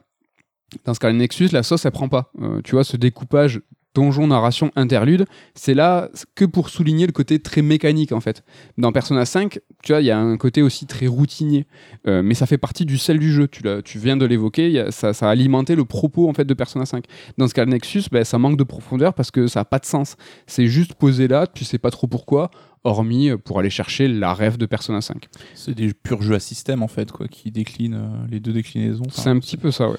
[0.85, 2.31] dans Scarlet Nexus, la sauce, elle prend pas.
[2.41, 3.61] Euh, tu vois, ce découpage
[3.94, 8.42] donjon narration interlude, c'est là que pour souligner le côté très mécanique en fait.
[8.78, 11.66] Dans Persona 5, tu vois, il y a un côté aussi très routinier,
[12.07, 13.48] euh, mais ça fait partie du sel du jeu.
[13.48, 16.87] Tu, tu viens de l'évoquer, ça, ça, a alimenté le propos en fait de Persona
[16.87, 17.05] 5.
[17.38, 19.87] Dans ce cas Nexus, ben, ça manque de profondeur parce que ça n'a pas de
[19.87, 20.16] sens.
[20.46, 22.50] C'est juste posé là, tu sais pas trop pourquoi.
[22.85, 25.29] Hormis euh, pour aller chercher la rêve de Persona 5.
[25.55, 29.05] C'est des purs jeux à système en fait, quoi, qui déclinent euh, les deux déclinaisons.
[29.11, 29.99] C'est un petit peu ça, ouais.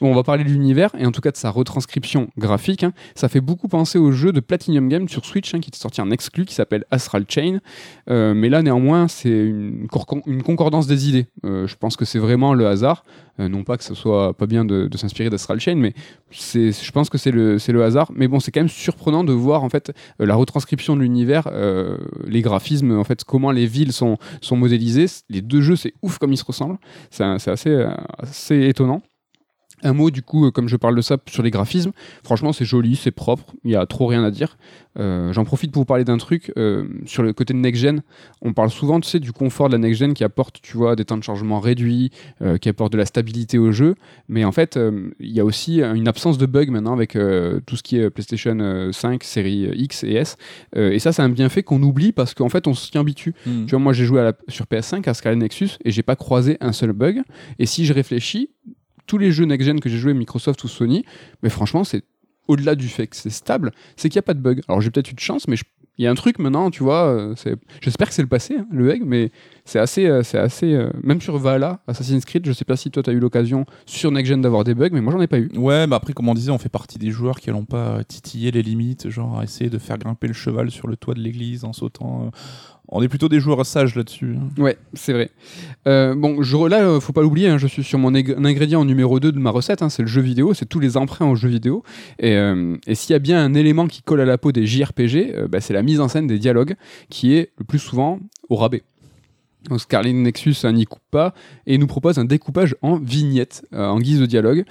[0.00, 2.84] Bon, on va parler de l'univers et en tout cas de sa retranscription graphique.
[2.84, 2.92] hein.
[3.14, 6.00] Ça fait beaucoup penser au jeu de Platinum Games sur Switch hein, qui est sorti
[6.02, 7.60] en exclu qui s'appelle Astral Chain.
[8.10, 11.26] Euh, mais là, néanmoins, c'est une, concordance des idées.
[11.44, 13.04] Euh, je pense que c'est vraiment le hasard.
[13.40, 15.92] Euh, non pas que ce soit pas bien de, s'inspirer d'Astral Chain, mais
[16.30, 18.10] je pense que c'est le, le hasard.
[18.14, 21.48] Mais bon, c'est quand même surprenant de voir en fait euh, la retranscription de l'univers,
[21.52, 25.06] euh, les graphismes, en fait, comment les villes sont, sont modélisées.
[25.28, 26.78] Les deux jeux, c'est ouf comme ils se ressemblent.
[27.10, 27.86] C'est, assez,
[28.18, 29.02] assez étonnant.
[29.82, 31.92] Un mot, du coup, euh, comme je parle de ça, sur les graphismes.
[32.24, 34.56] Franchement, c'est joli, c'est propre, il y a trop rien à dire.
[34.98, 36.50] Euh, J'en profite pour vous parler d'un truc.
[36.56, 38.02] euh, sur le côté de next-gen,
[38.40, 41.04] on parle souvent, tu sais, du confort de la next-gen qui apporte, tu vois, des
[41.04, 42.10] temps de chargement réduits,
[42.40, 43.94] euh, qui apporte de la stabilité au jeu.
[44.28, 44.78] Mais en fait,
[45.20, 48.56] il y a aussi une absence de bugs maintenant avec tout ce qui est PlayStation
[48.60, 50.36] euh, 5, série X et S.
[50.74, 53.34] Et ça, c'est un bienfait qu'on oublie parce qu'en fait, on s'y habitue.
[53.44, 53.66] Hmm.
[53.66, 56.16] Tu vois, moi j'ai joué à la- sur PS5 à Scarlet Nexus et j'ai pas
[56.16, 57.20] croisé un seul bug.
[57.58, 58.48] Et si je réfléchis,
[59.06, 61.04] tous les jeux next-gen que j'ai joué Microsoft ou Sony,
[61.42, 62.04] mais franchement, c'est
[62.48, 64.62] au-delà du fait que c'est stable, c'est qu'il n'y a pas de bug.
[64.68, 65.56] Alors j'ai peut-être eu de chance, mais
[65.98, 67.34] il y a un truc maintenant, tu vois, euh,
[67.80, 69.30] j'espère que c'est le passé, hein, le bug, mais
[69.64, 73.02] c'est assez, euh, assez, euh, même sur Valhalla, Assassin's Creed, je sais pas si toi
[73.02, 75.38] tu as eu l'occasion sur next gen d'avoir des bugs, mais moi j'en ai pas
[75.38, 75.50] eu.
[75.56, 78.50] Ouais, bah après, comme on disait, on fait partie des joueurs qui n'ont pas titillé
[78.50, 81.72] les limites, genre essayer de faire grimper le cheval sur le toit de l'église en
[81.72, 82.30] sautant.
[82.88, 84.36] On est plutôt des joueurs sages là-dessus.
[84.36, 84.62] hein.
[84.62, 85.30] Ouais, c'est vrai.
[85.88, 89.18] Euh, bon, je, là, euh, faut pas l'oublier, hein, je suis sur mon ingrédient numéro
[89.18, 91.48] 2 de ma recette, hein, c'est le jeu vidéo, c'est tous les emprunts au jeu
[91.48, 91.82] vidéo.
[92.18, 94.66] Et, euh, et s'il y a bien un élément qui colle à la peau des
[94.66, 96.76] JRPG, euh, bah, c'est la mise en scène des dialogues,
[97.10, 98.82] qui est le plus souvent au rabais.
[99.68, 101.34] Donc Nexus n'y coupe pas
[101.66, 104.64] et nous propose un découpage en vignettes, en guise de dialogue.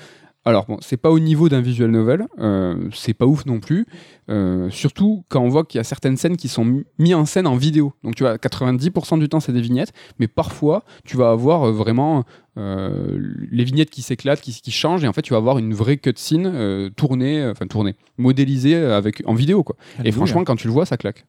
[0.47, 3.87] Alors bon, c'est pas au niveau d'un visual novel, euh, c'est pas ouf non plus,
[4.29, 7.25] euh, surtout quand on voit qu'il y a certaines scènes qui sont mi- mises en
[7.25, 7.93] scène en vidéo.
[8.03, 11.71] Donc tu vois, 90% du temps c'est des vignettes, mais parfois tu vas avoir euh,
[11.71, 12.25] vraiment
[12.57, 13.17] euh,
[13.51, 15.97] les vignettes qui s'éclatent, qui, qui changent, et en fait tu vas avoir une vraie
[15.97, 19.75] cutscene tournée, enfin tournée, modélisée avec, en vidéo quoi.
[20.05, 21.25] Et franchement, quand tu le vois, ça claque.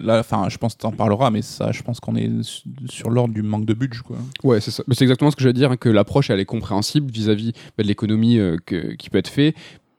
[0.00, 3.10] Là, enfin, je pense que t'en parleras, mais ça, je pense qu'on est su- sur
[3.10, 4.16] l'ordre du manque de budget, quoi.
[4.44, 4.82] Ouais, c'est ça.
[4.92, 7.82] C'est exactement ce que je veux dire, hein, que l'approche elle est compréhensible vis-à-vis bah,
[7.82, 8.56] de l'économie euh,
[8.98, 9.54] qui peut être fait.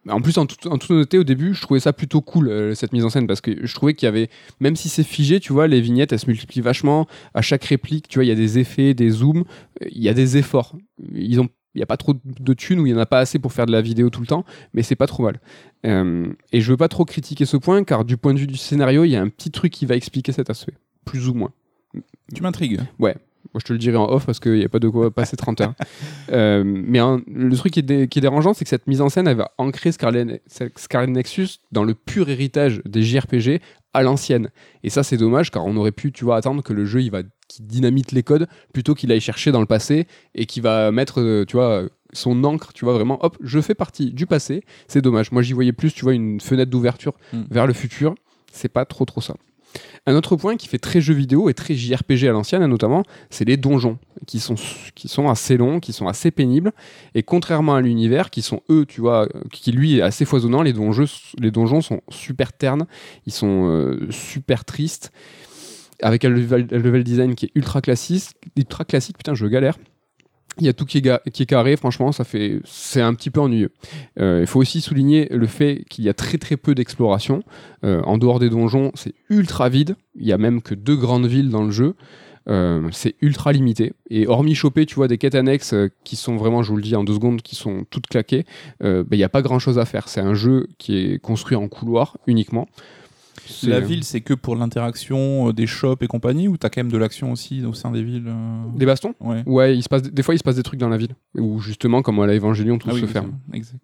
[0.10, 2.74] En plus, en, tout- en toute honnêteté, au début, je trouvais ça plutôt cool, euh,
[2.76, 4.30] cette mise en scène, parce que je trouvais qu'il y avait,
[4.62, 7.08] même si c'est figé, tu vois, les vignettes, elles se multiplient vachement.
[7.34, 9.44] À chaque réplique, tu vois, il y a des effets, des zooms,
[9.84, 10.76] euh, il y a des efforts.
[11.14, 13.20] Ils ont il n'y a pas trop de thunes ou il n'y en a pas
[13.20, 15.40] assez pour faire de la vidéo tout le temps, mais c'est pas trop mal.
[15.86, 18.58] Euh, et je veux pas trop critiquer ce point, car du point de vue du
[18.58, 20.74] scénario, il y a un petit truc qui va expliquer cet aspect,
[21.06, 21.52] plus ou moins.
[22.34, 22.80] Tu m'intrigues.
[23.54, 25.38] Moi, je te le dirai en off parce qu'il n'y a pas de quoi passer
[25.38, 25.74] 30 heures.
[26.32, 29.02] Euh, mais hein, le truc qui est, dé- qui est dérangeant, c'est que cette mise
[29.02, 30.42] en scène, elle va ancrer Scarlet,
[30.76, 33.62] Scarlet Nexus dans le pur héritage des JRPG
[33.94, 34.50] à l'ancienne.
[34.84, 37.10] Et ça, c'est dommage car on aurait pu, tu vois, attendre que le jeu il
[37.12, 40.92] va, qui dynamite les codes plutôt qu'il aille chercher dans le passé et qui va
[40.92, 41.84] mettre, euh, tu vois,
[42.14, 44.64] son encre, tu vois, vraiment, hop, je fais partie du passé.
[44.88, 45.32] C'est dommage.
[45.32, 47.44] Moi, j'y voyais plus, tu vois, une fenêtre d'ouverture Mm.
[47.50, 48.16] vers le futur.
[48.52, 49.36] C'est pas trop, trop ça.
[50.06, 53.44] Un autre point qui fait très jeu vidéo et très JRPG à l'ancienne, notamment, c'est
[53.44, 54.56] les donjons, qui sont,
[54.96, 56.72] qui sont assez longs, qui sont assez pénibles.
[57.14, 60.72] Et contrairement à l'univers, qui sont eux, tu vois, qui lui est assez foisonnant, les
[60.72, 61.06] donjons,
[61.38, 62.88] les donjons sont super ternes,
[63.26, 65.12] ils sont euh, super tristes,
[66.02, 69.78] avec un level, design qui est ultra classique, ultra classique, putain, je galère.
[70.60, 73.70] Il y a tout qui est, carré, franchement, ça fait, c'est un petit peu ennuyeux.
[74.20, 77.44] Euh, il faut aussi souligner le fait qu'il y a très très peu d'exploration.
[77.84, 79.96] Euh, en dehors des donjons, c'est ultra vide.
[80.16, 81.94] Il y a même que deux grandes villes dans le jeu.
[82.50, 83.94] Euh, c'est ultra limité.
[84.10, 86.96] Et hormis choper, tu vois, des quêtes annexes qui sont vraiment, je vous le dis
[86.96, 88.46] en deux secondes, qui sont toutes claquées,
[88.80, 90.10] bah, il n'y a pas grand chose à faire.
[90.10, 92.68] C'est un jeu qui est construit en couloir uniquement.
[93.64, 96.92] La ville, c'est que pour l'interaction euh, des shops et compagnie, ou t'as quand même
[96.92, 99.14] de l'action aussi au sein des villes euh Des bastons?
[99.20, 99.44] Ouais.
[99.46, 101.16] Ouais, il se passe, des fois il se passe des trucs dans la ville.
[101.36, 103.40] Où justement, comme à l'Evangélion, tout Ah se oui, ferme.
[103.54, 103.80] Exact.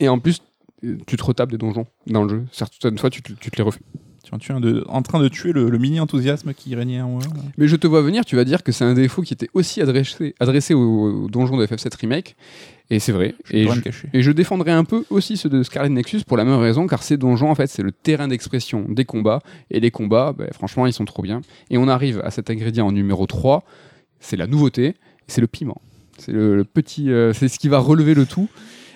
[0.00, 0.40] Et en plus,
[0.84, 2.44] euh, tu te retapes des donjons dans le jeu.
[2.52, 3.80] Certaines fois, tu te, tu te les refais.
[4.22, 7.22] Tu es- de- en train de tuer le, le mini-enthousiasme qui régnait en moi.
[7.56, 9.80] Mais je te vois venir, tu vas dire que c'est un défaut qui était aussi
[9.80, 12.36] adressé, adressé au, au donjon de FF7 Remake.
[12.90, 13.34] Et c'est vrai.
[13.44, 13.80] Je Et je,
[14.14, 17.02] et je défendrai un peu aussi ceux de Scarlet Nexus pour la même raison, car
[17.02, 19.40] ces donjons, en fait, c'est le terrain d'expression des combats.
[19.70, 21.40] Et les combats, ben, franchement, ils sont trop bien.
[21.70, 23.62] Et on arrive à cet ingrédient en numéro 3.
[24.20, 24.94] C'est la nouveauté,
[25.26, 25.80] c'est le piment.
[26.18, 28.48] C'est le, le petit, euh, c'est ce qui va relever le tout.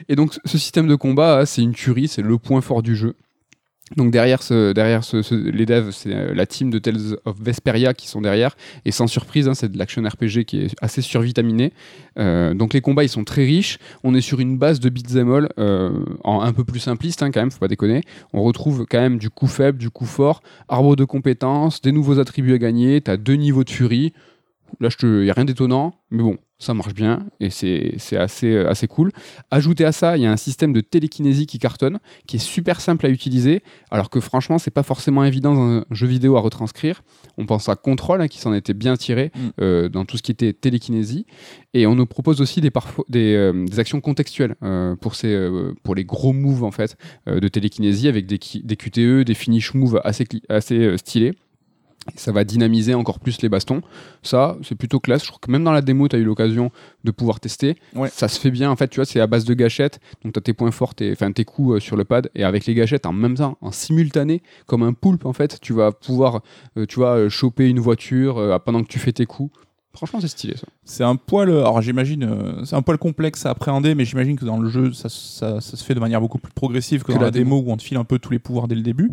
[0.08, 3.14] Et donc, ce système de combat, c'est une tuerie, c'est le point fort du jeu.
[3.96, 8.56] Donc derrière, les devs, c'est euh, la team de Tales of Vesperia qui sont derrière.
[8.84, 11.72] Et sans surprise, hein, c'est de l'action RPG qui est assez survitaminé.
[12.18, 13.78] Euh, donc les combats, ils sont très riches.
[14.04, 15.90] On est sur une base de beat'em all euh,
[16.24, 18.02] en un peu plus simpliste hein, quand même, faut pas déconner.
[18.32, 22.18] On retrouve quand même du coup faible, du coup fort, arbre de compétences, des nouveaux
[22.18, 23.00] attributs à gagner.
[23.00, 24.12] T'as deux niveaux de furie.
[24.80, 28.86] Là, il n'y a rien d'étonnant, mais bon, ça marche bien et c'est assez, assez
[28.86, 29.10] cool.
[29.50, 32.80] Ajouté à ça, il y a un système de télékinésie qui cartonne, qui est super
[32.80, 36.40] simple à utiliser, alors que franchement, c'est pas forcément évident dans un jeu vidéo à
[36.40, 37.02] retranscrire.
[37.38, 39.48] On pense à Control, hein, qui s'en était bien tiré mm.
[39.60, 41.26] euh, dans tout ce qui était télékinésie.
[41.74, 42.70] Et on nous propose aussi des,
[43.08, 45.48] des, euh, des actions contextuelles euh, pour, ces,
[45.82, 46.96] pour les gros moves en fait,
[47.26, 51.32] de télékinésie, avec des, des QTE, des finish moves assez, assez stylés
[52.16, 53.82] ça va dynamiser encore plus les bastons.
[54.22, 55.22] Ça, c'est plutôt classe.
[55.22, 56.70] Je crois que même dans la démo, tu as eu l'occasion
[57.04, 57.76] de pouvoir tester.
[58.12, 58.70] Ça se fait bien.
[58.70, 60.00] En fait, tu vois, c'est à base de gâchettes.
[60.24, 62.30] Donc, tu as tes points forts, tes, enfin, tes coups euh, sur le pad.
[62.34, 65.72] Et avec les gâchettes, en même temps, en simultané, comme un poulpe, en fait, tu
[65.72, 66.42] vas pouvoir,
[66.76, 69.52] euh, tu vois, euh, choper une voiture pendant que tu fais tes coups.
[69.94, 70.66] Franchement, c'est stylé ça.
[70.84, 74.44] C'est un poil, alors j'imagine, euh, c'est un poil complexe à appréhender, mais j'imagine que
[74.46, 77.30] dans le jeu, ça, ça, se fait de manière beaucoup plus progressive que, dans la,
[77.30, 79.10] démo, où on te file un peu tous les pouvoirs dès le début.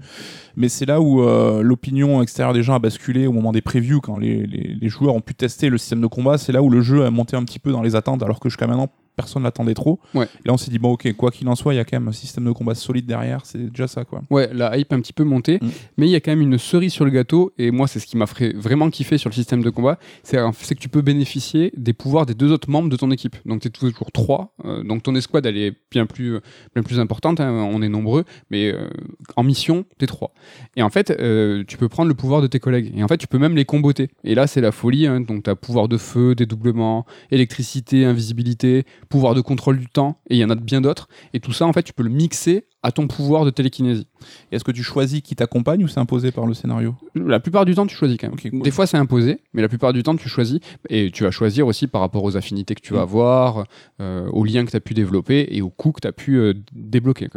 [0.56, 4.00] Mais c'est là où euh, l'opinion extérieure des gens a basculé au moment des previews,
[4.00, 6.38] quand les, les, les, joueurs ont pu tester le système de combat.
[6.38, 8.48] C'est là où le jeu a monté un petit peu dans les attentes, alors que
[8.48, 10.00] jusqu'à maintenant, personne l'attendait trop.
[10.14, 10.28] Ouais.
[10.46, 12.08] là, on s'est dit, bon, ok, quoi qu'il en soit, il y a quand même
[12.08, 14.22] un système de combat solide derrière, c'est déjà ça, quoi.
[14.30, 15.68] Ouais, la hype un petit peu montée, mm.
[15.98, 18.08] mais il y a quand même une cerise sur le gâteau, et moi, c'est ce
[18.08, 21.92] qui m'a vraiment kiffé sur le système de combat, c'est que tu peux bénéficier des
[21.92, 23.36] pouvoirs des deux autres membres de ton équipe.
[23.46, 26.40] Donc, tu es toujours trois, euh, donc ton escouade, elle est bien plus,
[26.74, 28.88] bien plus importante, hein, on est nombreux, mais euh,
[29.36, 30.32] en mission, tu es trois.
[30.78, 33.18] Et en fait, euh, tu peux prendre le pouvoir de tes collègues, et en fait,
[33.18, 34.08] tu peux même les comboter.
[34.24, 38.86] Et là, c'est la folie, hein, donc tu as pouvoir de feu, dédoublement, électricité, invisibilité,
[39.10, 41.10] pouvoir de contrôle du temps, et il y en a bien d'autres.
[41.34, 44.08] Et tout ça, en fait, tu peux le mixer à ton pouvoir de télékinésie.
[44.52, 46.96] Est-ce que tu choisis qui t'accompagne ou c'est imposé par le scénario?
[47.16, 48.62] La plupart du temps, tu choisis quand même.
[48.62, 50.60] Des fois, c'est imposé, mais la plupart du temps, tu choisis.
[50.90, 53.04] Et tu vas choisir aussi par rapport aux affinités que tu vas mm.
[53.04, 53.66] avoir,
[54.00, 56.38] euh, aux liens que tu as pu développer et aux coûts que tu as pu
[56.38, 57.28] euh, débloquer.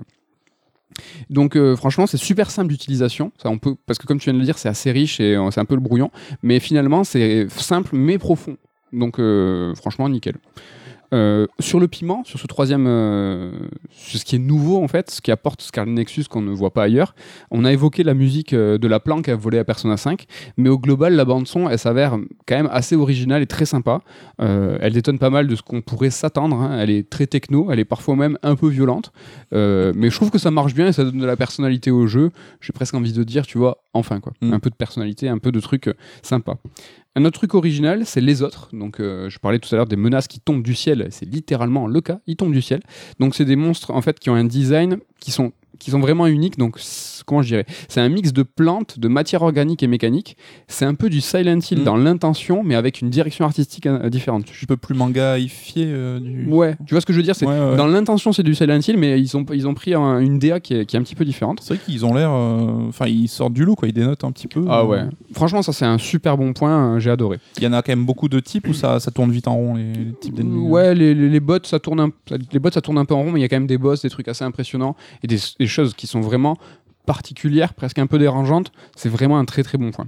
[1.31, 4.35] Donc euh, franchement c'est super simple d'utilisation, ça on peut parce que comme tu viens
[4.35, 6.11] de le dire c'est assez riche et c'est un peu le brouillon,
[6.43, 8.59] mais finalement c'est simple mais profond.
[8.93, 9.19] Donc
[9.75, 10.35] franchement nickel.
[11.13, 13.53] Euh, sur le piment, sur ce troisième, euh,
[13.91, 16.85] ce qui est nouveau en fait, ce qui apporte Scarlet Nexus qu'on ne voit pas
[16.85, 17.15] ailleurs,
[17.51, 20.25] on a évoqué la musique euh, de la planque à voler à Persona 5,
[20.57, 24.01] mais au global, la bande son, elle s'avère quand même assez originale et très sympa.
[24.39, 26.57] elle détonne pas mal de ce qu'on pourrait s'attendre.
[26.57, 26.79] Hein.
[26.79, 29.13] Elle est très techno, elle est parfois même un peu violente,
[29.53, 32.31] mais je trouve que ça marche bien et ça donne de la personnalité au jeu.
[32.61, 34.53] J'ai presque envie de dire, tu vois, enfin quoi, mm.
[34.53, 35.91] un peu de personnalité, un peu de trucs
[36.23, 36.57] sympas.
[37.15, 38.71] Un autre truc original, c'est les autres.
[38.73, 41.09] Donc, euh, je parlais tout à l'heure des menaces qui tombent du ciel.
[41.11, 42.21] C'est littéralement le cas.
[42.27, 42.81] Ils tombent du ciel.
[43.21, 46.27] Donc, c'est des monstres en fait qui ont un design qui sont qui sont vraiment
[46.27, 46.59] uniques.
[46.59, 46.79] Donc,
[47.27, 47.67] comment je dirais?
[47.89, 50.37] C'est un mix de plantes, de matière organique et mécanique.
[50.69, 51.85] C'est un peu du Silent Hill mm.
[51.85, 54.45] dans l'intention, mais avec une direction artistique euh, différente.
[54.53, 56.47] Je peux plus mangaïfier euh, du.
[56.47, 57.35] Ouais, tu vois ce que je veux dire?
[57.35, 60.61] C'est dans l'intention, c'est du Silent Hill, mais ils ont ils ont pris une DA
[60.61, 61.61] qui est, qui est un petit peu différente.
[61.63, 63.89] C'est vrai qu'ils ont l'air, euh, enfin, ils sortent du lot, quoi.
[63.89, 64.65] Ils dénotent un petit peu.
[64.69, 65.03] Ah ouais.
[65.35, 66.99] Franchement, ça c'est un super bon point.
[67.01, 67.39] J'ai adoré.
[67.57, 69.57] Il y en a quand même beaucoup de types ou ça ça tourne vite en
[69.57, 70.69] rond les, types d'ennemis.
[70.69, 72.11] Ouais, les, les, bots ça tourne un,
[72.53, 73.79] les bots ça tourne un peu en rond, mais il y a quand même des
[73.79, 76.57] boss, des trucs assez impressionnants et des, choses qui sont vraiment
[77.07, 80.07] particulière, presque un peu dérangeante, c'est vraiment un très très bon point.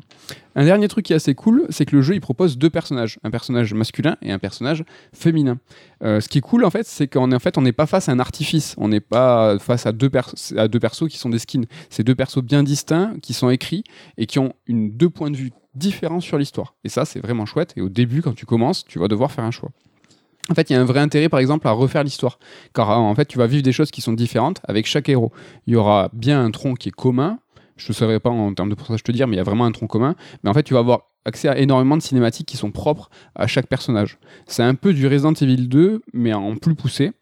[0.55, 3.19] Un dernier truc qui est assez cool, c'est que le jeu il propose deux personnages,
[3.25, 5.59] un personnage masculin et un personnage féminin.
[6.05, 8.09] Euh, ce qui est cool en fait, c'est qu'en en fait on n'est pas face
[8.09, 10.11] à un artifice, on n'est pas face à deux,
[10.57, 11.67] à deux persos qui sont des skins.
[11.91, 13.83] C'est deux persos bien distincts, qui sont écrits
[14.17, 16.75] et qui ont une, deux points de vue différents sur l'histoire.
[16.85, 17.73] Et ça c'est vraiment chouette.
[17.77, 19.71] Et au début quand tu commences, tu vas devoir faire un choix.
[20.51, 22.39] En fait, il y a un vrai intérêt, par exemple, à refaire l'histoire.
[22.75, 25.33] Car en fait, tu vas vivre des choses qui sont différentes avec chaque héros.
[25.67, 27.39] Il y aura bien un tronc qui est commun.
[27.77, 29.65] Je ne saurais pas en termes de pourcentage te dire, mais il y a vraiment
[29.65, 30.15] un tronc commun.
[30.43, 33.47] Mais en fait, tu vas avoir accès à énormément de cinématiques qui sont propres à
[33.47, 34.19] chaque personnage.
[34.47, 37.13] C'est un peu du Resident Evil 2, mais en plus poussé.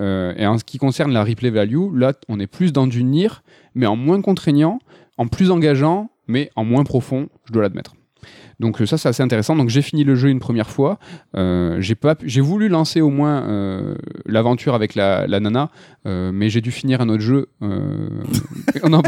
[0.00, 3.04] Euh, et en ce qui concerne la replay value, là, on est plus dans du
[3.04, 3.28] Nier,
[3.74, 4.78] mais en moins contraignant,
[5.18, 7.94] en plus engageant, mais en moins profond, je dois l'admettre.
[8.60, 9.56] Donc euh, ça c'est assez intéressant.
[9.56, 10.98] Donc j'ai fini le jeu une première fois.
[11.34, 13.94] Euh, j'ai pas, j'ai voulu lancer au moins euh,
[14.26, 15.70] l'aventure avec la, nana,
[16.04, 17.48] mais j'ai dû finir un autre jeu.
[17.62, 19.02] on, en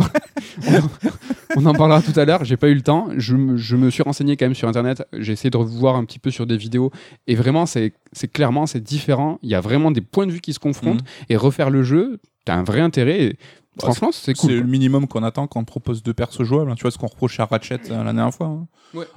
[1.57, 2.45] on, en parlera tout à l'heure.
[2.45, 3.09] J'ai pas eu le temps.
[3.17, 5.05] Je, me suis renseigné quand même sur internet.
[5.13, 6.91] J'ai essayé de revoir un petit peu sur des vidéos
[7.27, 7.93] et vraiment c'est,
[8.33, 9.39] clairement c'est différent.
[9.43, 11.27] Il y a vraiment des points de vue qui se confrontent mmh.
[11.29, 12.19] et refaire le jeu.
[12.45, 13.37] T'as un vrai intérêt.
[13.79, 14.51] Franchement, c'est cool.
[14.51, 16.71] C'est le minimum qu'on attend quand on propose deux persos jouables.
[16.71, 16.75] Hein.
[16.77, 18.47] Tu vois ce qu'on reproche à Ratchet euh, la dernière fois.
[18.47, 18.67] Hein.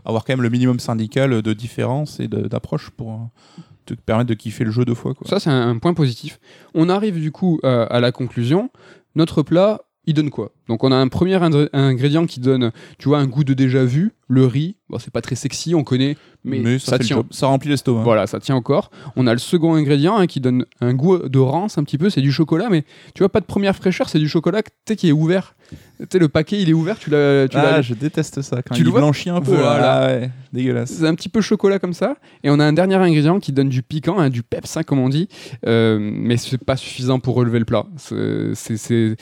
[0.06, 4.34] Avoir quand même le minimum syndical de différence et d'approche pour euh, te permettre de
[4.34, 5.14] kiffer le jeu deux fois.
[5.14, 5.28] Quoi.
[5.28, 6.40] Ça, c'est un, point positif.
[6.74, 8.70] On arrive du coup euh, à la conclusion.
[9.16, 10.52] Notre plat, il donne quoi?
[10.68, 11.40] Donc on a un premier
[11.74, 14.76] ingrédient qui donne, tu vois, un goût de déjà vu, le riz.
[14.90, 17.24] Bon, c'est pas très sexy, on connaît, mais, ça, tient.
[17.32, 18.04] Ça remplit l'estomac.
[18.04, 18.92] Voilà, ça tient encore.
[19.16, 22.10] On a le second ingrédient hein, qui donne un goût de rance un petit peu,
[22.10, 22.84] c'est du chocolat, mais
[23.16, 24.62] tu vois, pas de première fraîcheur, c'est du chocolat
[24.96, 25.56] qui est ouvert.
[26.00, 27.48] Tu sais, le paquet il est ouvert, tu l'as.
[27.54, 28.62] Ah, je déteste ça.
[28.62, 29.56] Quand Tu il le blanchit un peu.
[29.56, 29.94] Voilà.
[29.94, 30.92] Ah ouais, dégueulasse.
[30.92, 32.18] C'est un petit peu chocolat comme ça.
[32.44, 35.00] Et on a un dernier ingrédient qui donne du piquant, hein, du peps, hein, comme
[35.00, 35.28] on dit.
[35.66, 37.86] Euh, mais c'est pas suffisant pour relever le plat.
[37.98, 39.16] C'est-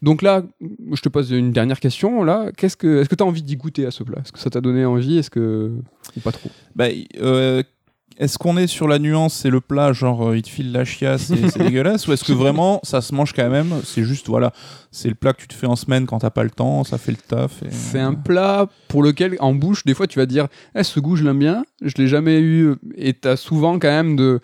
[0.00, 0.42] Donc là,
[0.92, 2.22] je te pose une dernière question.
[2.24, 4.18] Là, qu'est-ce que, est-ce que tu as envie d'y goûter à ce plat?
[4.22, 5.18] Est-ce que ça t'a donné envie?
[5.18, 5.72] Est-ce que
[6.16, 6.50] ou pas trop?
[6.74, 6.86] Bah,
[7.20, 7.62] euh,
[8.18, 10.84] est-ce qu'on est sur la nuance, c'est le plat, genre euh, il te file la
[10.84, 14.28] chiasse et c'est dégueulasse, ou est-ce que vraiment ça se mange quand même C'est juste,
[14.28, 14.52] voilà,
[14.90, 16.98] c'est le plat que tu te fais en semaine quand t'as pas le temps, ça
[16.98, 17.62] fait le taf.
[17.62, 21.00] et- C'est un plat pour lequel, en bouche, des fois, tu vas dire Eh, ce
[21.00, 22.74] goût, je l'aime bien, je l'ai jamais eu.
[22.96, 24.40] Et tu as souvent quand même de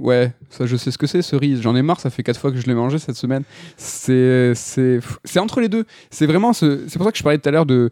[0.00, 1.60] Ouais, ça, je sais ce que c'est, ce riz.
[1.60, 3.42] J'en ai marre, ça fait quatre fois que je l'ai mangé cette semaine.
[3.76, 4.54] C'est
[5.38, 5.84] entre les deux.
[6.10, 6.52] C'est vraiment.
[6.52, 7.90] ce- C'est pour ça que je parlais tout à l'heure de.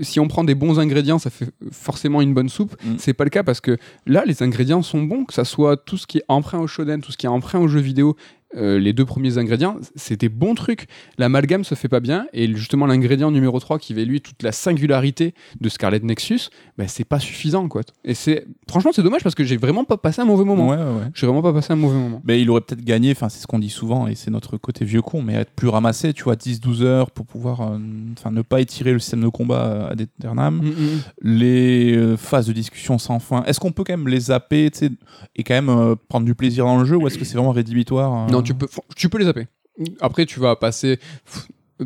[0.00, 2.74] Si on prend des bons ingrédients, ça fait forcément une bonne soupe.
[2.84, 2.94] Mm.
[2.98, 5.96] C'est pas le cas parce que là, les ingrédients sont bons, que ça soit tout
[5.96, 8.16] ce qui est emprunt au shonen, tout ce qui est emprunt aux jeux vidéo.
[8.56, 10.86] Euh, les deux premiers ingrédients, c'est des bons trucs.
[11.18, 14.52] L'amalgame se fait pas bien et justement l'ingrédient numéro 3 qui avait lui toute la
[14.52, 17.82] singularité de Scarlet Nexus, ben, c'est pas suffisant quoi.
[18.04, 20.68] Et c'est franchement c'est dommage parce que j'ai vraiment pas passé un mauvais moment.
[20.68, 21.10] Ouais, ouais, ouais.
[21.14, 22.22] J'ai vraiment pas passé un mauvais moment.
[22.24, 24.84] Mais il aurait peut-être gagné, enfin c'est ce qu'on dit souvent, et c'est notre côté
[24.84, 27.78] vieux con, mais être plus ramassé, tu vois, 10-12 heures pour pouvoir euh,
[28.18, 30.56] enfin ne pas étirer le système de combat euh, ad aeternam.
[30.56, 31.00] Mm, mm.
[31.22, 34.70] Les euh, phases de discussion sans fin, est-ce qu'on peut quand même les zapper
[35.36, 38.30] et quand même prendre du plaisir dans le jeu, ou est-ce que c'est vraiment rédhibitoire
[38.30, 39.46] Non, tu peux tu peux les zapper.
[40.00, 40.98] Après tu vas passer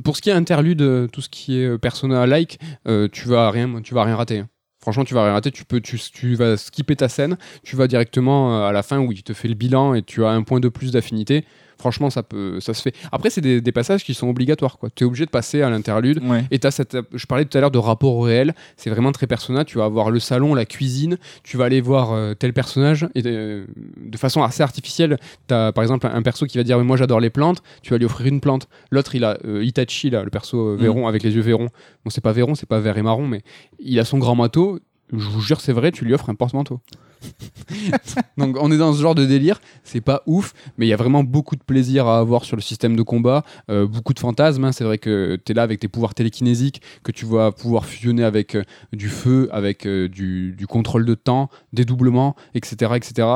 [0.05, 3.29] pour ce qui est interlude, euh, tout ce qui est euh, persona like, euh, tu
[3.29, 4.39] vas rien tu vas rien rater.
[4.41, 4.49] hein.
[4.81, 7.89] Franchement, tu vas rien rater, tu peux tu, tu vas skipper ta scène, tu vas
[7.89, 10.61] directement à la fin où il te fait le bilan et tu as un point
[10.61, 11.45] de plus d'affinité.
[11.79, 12.95] Franchement, ça peut ça se fait.
[13.13, 14.89] Après, c'est des, des passages qui sont obligatoires quoi.
[14.95, 16.45] Tu es obligé de passer à l'interlude Ouais.
[16.51, 19.27] Et t'as cette, je parlais tout à l'heure de rapport au réel, c'est vraiment très
[19.27, 19.65] personnel.
[19.65, 23.23] Tu vas avoir le salon, la cuisine, tu vas aller voir euh, tel personnage et
[23.25, 25.19] euh, de façon assez artificielle.
[25.47, 27.99] T'as par exemple un, perso qui va dire Mais moi j'adore les plantes, tu vas
[27.99, 28.69] lui offrir une plante.
[28.91, 31.69] L'autre il a euh, Itachi là, le perso euh, Véron avec les yeux Véron.
[32.05, 33.43] Bon c'est pas Véron, c'est pas vert et marron, mais
[33.79, 34.79] il a son grand manteau.
[35.13, 36.81] Je vous jure c'est vrai, tu lui offres un porte-manteau.
[38.39, 40.97] Donc on est dans ce genre de délire, c'est pas ouf, mais il y a
[40.97, 44.65] vraiment beaucoup de plaisir à avoir sur le système de combat, euh, beaucoup de fantasmes.
[44.65, 44.73] hein.
[44.73, 48.25] C'est vrai que tu es là avec tes pouvoirs télékinésiques, que tu vas pouvoir fusionner
[48.25, 53.29] avec euh, du feu, avec euh, du, du contrôle de temps, dédoublement, etc., etc.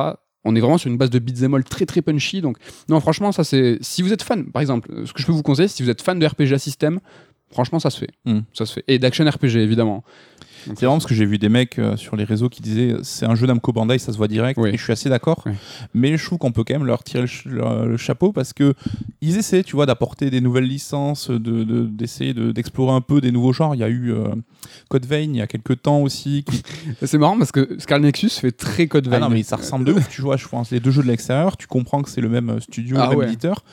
[0.45, 2.41] On est vraiment sur une base de beat'em all très très punchy.
[2.41, 3.79] Donc non, franchement, ça c'est.
[3.81, 6.03] Si vous êtes fan, par exemple, ce que je peux vous conseiller, si vous êtes
[6.03, 6.99] fan de RPG à système,
[7.53, 8.11] franchement, ça se fait.
[8.25, 8.41] Mm.
[8.53, 8.85] Ça se fait.
[8.89, 10.03] Et d'action RPG évidemment.
[10.67, 13.27] C'est vraiment parce que j'ai vu des mecs euh, sur les réseaux qui disaient c'est
[13.27, 14.71] un jeu Namco Bandai, ça se voit direct, Oui.
[14.71, 15.43] et je suis assez d'accord.
[15.47, 15.53] Oui.
[15.95, 18.53] Mais je trouve qu'on peut quand même leur tirer le, ch- le- le chapeau parce
[18.53, 18.75] que
[19.21, 23.21] ils essaient, tu vois, d'apporter des nouvelles licences, de, de- d'essayer de- d'explorer un peu
[23.21, 23.75] des nouveaux genres.
[23.75, 24.29] Il y a eu euh,
[24.89, 26.45] Code Vein il y a quelques temps aussi.
[26.45, 26.63] qui-
[27.03, 29.19] C'est marrant parce que Scarlet Nexus fait très code Ah Vein.
[29.21, 30.09] non, mais ça ressemble de ouf.
[30.09, 32.51] Tu vois, je pense les deux jeux de l'extérieur, tu comprends que c'est le même
[32.51, 33.27] euh, studio, Ah le même ouais.
[33.27, 33.65] éditeur.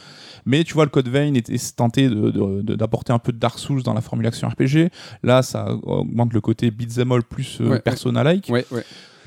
[0.49, 3.93] Mais tu vois, le Code Vein était tenté d'apporter un peu de Dark Souls dans
[3.93, 4.89] la formule action RPG.
[5.21, 7.79] Là, ça augmente le côté beat'em all plus euh, ouais.
[7.79, 8.47] persona-like.
[8.49, 8.83] Ouais, ouais.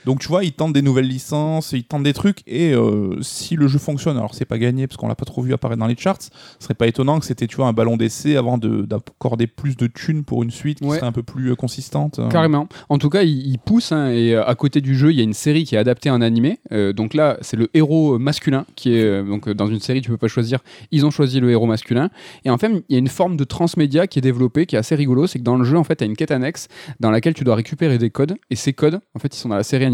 [0.07, 3.57] Donc tu vois, ils tentent des nouvelles licences, ils tentent des trucs, et euh, si
[3.57, 5.87] le jeu fonctionne, alors c'est pas gagné parce qu'on l'a pas trop vu apparaître dans
[5.87, 8.83] les charts, ce serait pas étonnant que c'était tu vois un ballon d'essai avant de-
[8.83, 10.97] d'accorder plus de thunes pour une suite qui Ouais.
[10.97, 12.19] serait un peu plus euh, consistante.
[12.19, 12.29] euh.
[12.29, 12.69] Carrément.
[12.88, 15.25] En tout cas, il, il pousse hein, et à côté du jeu, il y a
[15.25, 16.59] une série qui est adaptée en animé.
[16.73, 20.17] Euh, donc là, c'est le héros masculin qui est donc dans une série, tu peux
[20.17, 20.59] pas choisir.
[20.91, 22.11] Ils ont choisi le héros masculin.
[22.45, 24.79] Et en fait, il y a une forme de transmédia qui est développée, qui est
[24.79, 25.27] assez rigolo.
[25.27, 26.69] C'est que dans le jeu, en fait, tu as une quête annexe
[27.01, 28.35] dans laquelle tu dois récupérer des codes.
[28.51, 29.85] Et ces codes, en fait, ils sont dans la série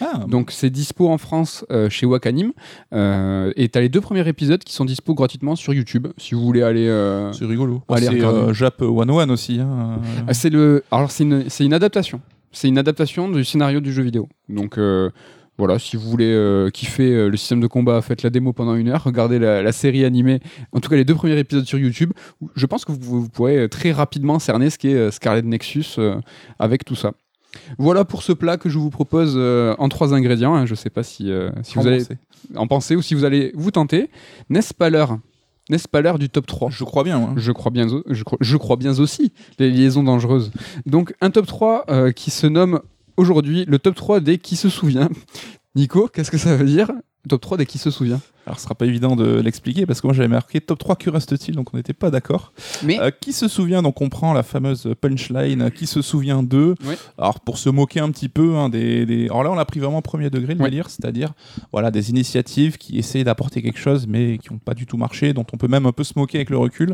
[0.00, 2.52] Ah, Donc c'est dispo en France euh, chez Wakanim.
[2.92, 6.34] Euh, et tu as les deux premiers épisodes qui sont dispo gratuitement sur YouTube si
[6.34, 6.88] vous voulez aller.
[6.88, 7.82] euh, c'est rigolo.
[7.88, 9.60] Allez, c'est euh, Jap 101 aussi.
[9.60, 9.98] hein.
[10.26, 10.82] Ah, C'est le.
[10.90, 12.20] Alors c'est une, c'est une adaptation.
[12.52, 14.28] C'est une adaptation du scénario du jeu vidéo.
[14.48, 14.78] Donc
[15.56, 18.74] voilà, si vous voulez euh, kiffer euh, le système de combat, faites la démo pendant
[18.74, 20.40] une heure, regardez la, la série animée.
[20.72, 22.12] En tout cas, les deux premiers épisodes sur YouTube.
[22.56, 25.96] Je pense que vous, vous pourrez très rapidement cerner ce qu'est euh, Scarlet Nexus
[26.58, 27.12] avec tout ça.
[27.78, 30.54] Voilà pour ce plat que je vous propose euh, en trois ingrédients.
[30.54, 30.66] hein.
[30.66, 32.02] Je sais pas si, euh, si vous allez
[32.56, 34.10] en penser ou si vous allez vous tenter.
[34.50, 35.18] N'est-ce pas l'heure?
[35.70, 37.18] N'est-ce pas l'heure du top 3 Je crois bien.
[37.18, 37.32] ouais.
[37.36, 40.50] je crois bien, au- je crois, je crois bien aussi les liaisons dangereuses.
[40.84, 42.80] Donc un top 3 euh, qui se nomme
[43.16, 45.08] aujourd'hui le top 3 des qui se souvient.
[45.74, 46.90] Nico, qu'est-ce que ça veut dire?
[47.28, 48.20] Top 3 dès qui se souvient.
[48.46, 51.08] Alors, ce sera pas évident de l'expliquer parce que moi j'avais marqué top 3 que
[51.08, 52.52] reste-t-il donc on n'était pas d'accord.
[52.82, 56.42] Mais Euh, qui se souvient donc on prend la fameuse punchline euh, qui se souvient
[56.42, 56.74] d'eux
[57.16, 59.80] alors pour se moquer un petit peu hein, des, des- alors là on l'a pris
[59.80, 60.68] vraiment premier degré le Ouais.
[60.68, 61.32] délire c'est-à-dire
[61.72, 65.32] voilà des initiatives qui essayent d'apporter quelque chose mais qui n'ont pas du tout marché
[65.32, 66.92] dont on peut même un peu se moquer avec le recul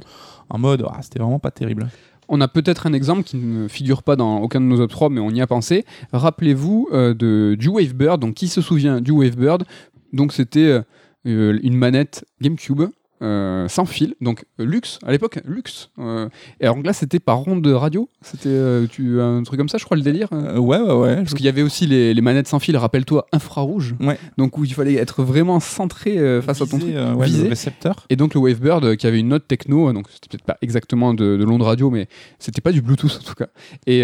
[0.51, 1.89] en mode ah, c'était vraiment pas terrible
[2.33, 5.11] on a peut-être un exemple qui ne figure pas dans aucun de nos top 3,
[5.11, 5.85] mais on y a pensé.
[6.12, 8.20] Rappelez-vous euh, de, du Wavebird.
[8.20, 9.64] Donc, qui se souvient du Wavebird
[10.12, 10.80] Donc, c'était
[11.26, 12.82] euh, une manette GameCube.
[13.22, 15.90] Euh, sans fil, donc euh, luxe à l'époque, luxe.
[15.98, 16.28] Euh,
[16.60, 19.78] et alors là, c'était par ronde de radio, c'était euh, tu un truc comme ça,
[19.78, 20.28] je crois le délire.
[20.32, 23.94] ouais ouais ouais Parce qu'il y avait aussi les, les manettes sans fil, rappelle-toi, infrarouge.
[24.00, 24.18] Ouais.
[24.38, 26.94] Donc où il fallait être vraiment centré face à ton truc.
[26.94, 30.44] ouais, le récepteur Et donc le Wavebird qui avait une note techno, donc c'était peut-être
[30.46, 32.08] pas exactement de, de l'onde radio, mais
[32.38, 33.48] c'était pas du Bluetooth en tout cas.
[33.86, 34.02] Et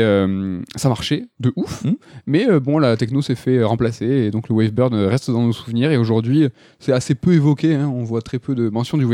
[0.76, 1.84] ça marchait de ouf.
[1.84, 1.96] Mhm.
[2.26, 5.90] Mais bon, la techno s'est fait remplacer et donc le Wavebird reste dans nos souvenirs.
[5.90, 6.48] Et aujourd'hui,
[6.78, 7.74] c'est assez peu évoqué.
[7.74, 9.05] hein, on voit très peu de mentions du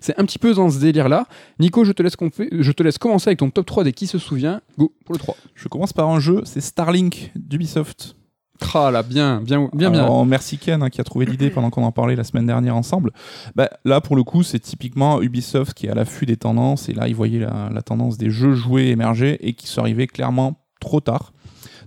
[0.00, 1.26] C'est un petit peu dans ce délire-là.
[1.58, 4.06] Nico, je te laisse, conf- je te laisse commencer avec ton top 3 des qui
[4.06, 4.60] se souvient.
[4.78, 5.36] Go pour le 3.
[5.54, 8.16] je commence par un jeu c'est Starlink d'Ubisoft
[8.60, 10.04] Tra là, bien, bien, bien, bien.
[10.04, 12.76] Alors, merci Ken hein, qui a trouvé l'idée pendant qu'on en parlait la semaine dernière
[12.76, 13.10] ensemble.
[13.56, 16.88] Bah, là, pour le coup, c'est typiquement Ubisoft qui est à l'affût des tendances.
[16.88, 20.06] Et là, ils voyaient la, la tendance des jeux joués émerger et qui sont arrivés
[20.06, 21.32] clairement trop tard.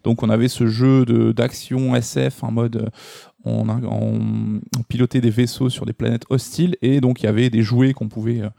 [0.03, 2.89] Donc, on avait ce jeu d'action SF en mode.
[3.47, 7.29] On, a- on- on pilotait des vaisseaux sur des planètes hostiles et donc il y
[7.29, 8.49] avait des jouets qu'on pouvait euh,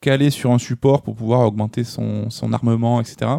[0.00, 3.30] caler sur un support pour pouvoir augmenter son, son armement, etc.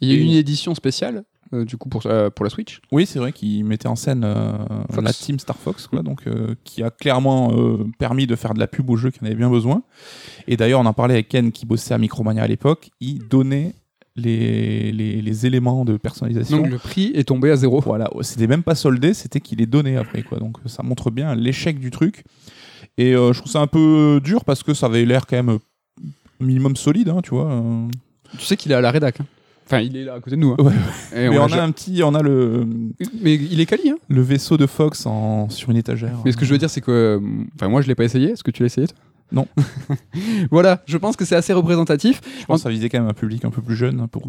[0.00, 1.24] Il y a eu une édition spéciale.
[1.54, 2.80] euh, du coup pour, euh, pour la Switch?
[2.92, 4.52] Oui, c'est vrai qu'il mettait en scène euh,
[5.00, 6.24] la team Star Fox, quoi, donc,
[6.64, 7.52] qui a clairement
[7.98, 9.82] permis de faire de la pub au jeu qui en avait bien besoin.
[10.48, 12.90] Et d'ailleurs, on en parlait avec Ken qui bossait à Micromania à l'époque.
[13.00, 13.74] Il donnait
[14.16, 16.58] les, les, les éléments de personnalisation.
[16.58, 19.66] donc le prix est tombé à zéro Voilà, c'était même pas soldé, c'était qu'il les
[19.66, 20.38] donnait après, quoi.
[20.38, 22.24] Donc ça montre bien l'échec du truc.
[22.98, 25.50] Et euh, je trouve ça un peu dur parce que ça avait l'air quand même
[25.50, 25.58] euh,
[26.40, 27.50] minimum solide, hein, tu vois.
[27.50, 27.86] euh.
[28.38, 29.26] tu sais qu'il est à la rédac hein.
[29.66, 30.56] enfin il est là à côté de nous hein.
[30.58, 30.72] Ouais,
[31.14, 32.66] Et Mais on on a un petit, on a le,
[33.20, 36.16] Mais il est quali, hein le vaisseau de Fox en, sur une étagère.
[36.24, 37.20] Mais ce que je veux dire, c'est que.
[37.54, 38.30] Enfin, moi, je l'ai pas essayé.
[38.30, 38.96] Est-ce que tu l'as essayé, toi?
[39.32, 39.46] Non.
[40.50, 42.20] voilà, je pense que c'est assez représentatif.
[42.40, 44.00] Je pense que ça visait quand même un public un peu plus jeune.
[44.00, 44.22] hein, Pour...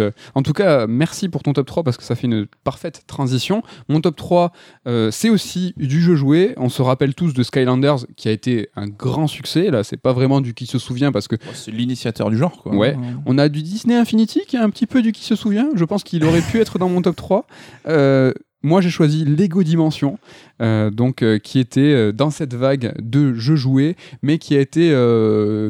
[0.00, 3.02] Euh, En tout cas, merci pour ton top 3 parce que ça fait une parfaite
[3.06, 3.62] transition.
[3.88, 4.52] Mon top 3,
[4.86, 6.54] euh, c'est aussi du jeu joué.
[6.56, 9.70] On se rappelle tous de Skylanders qui a été un grand succès.
[9.70, 12.74] Là, c'est pas vraiment du qui se souvient parce que c'est l'initiateur du genre, quoi.
[12.74, 12.96] Ouais.
[13.26, 15.68] On a du Disney Infinity qui est un petit peu du qui se souvient.
[15.74, 17.46] Je pense qu'il aurait pu être dans mon top 3.
[17.88, 18.32] Euh,
[18.62, 20.18] moi, j'ai choisi Lego Dimension,
[20.60, 24.60] euh, donc euh, qui était euh, dans cette vague de jeux joués, mais qui a
[24.60, 24.90] été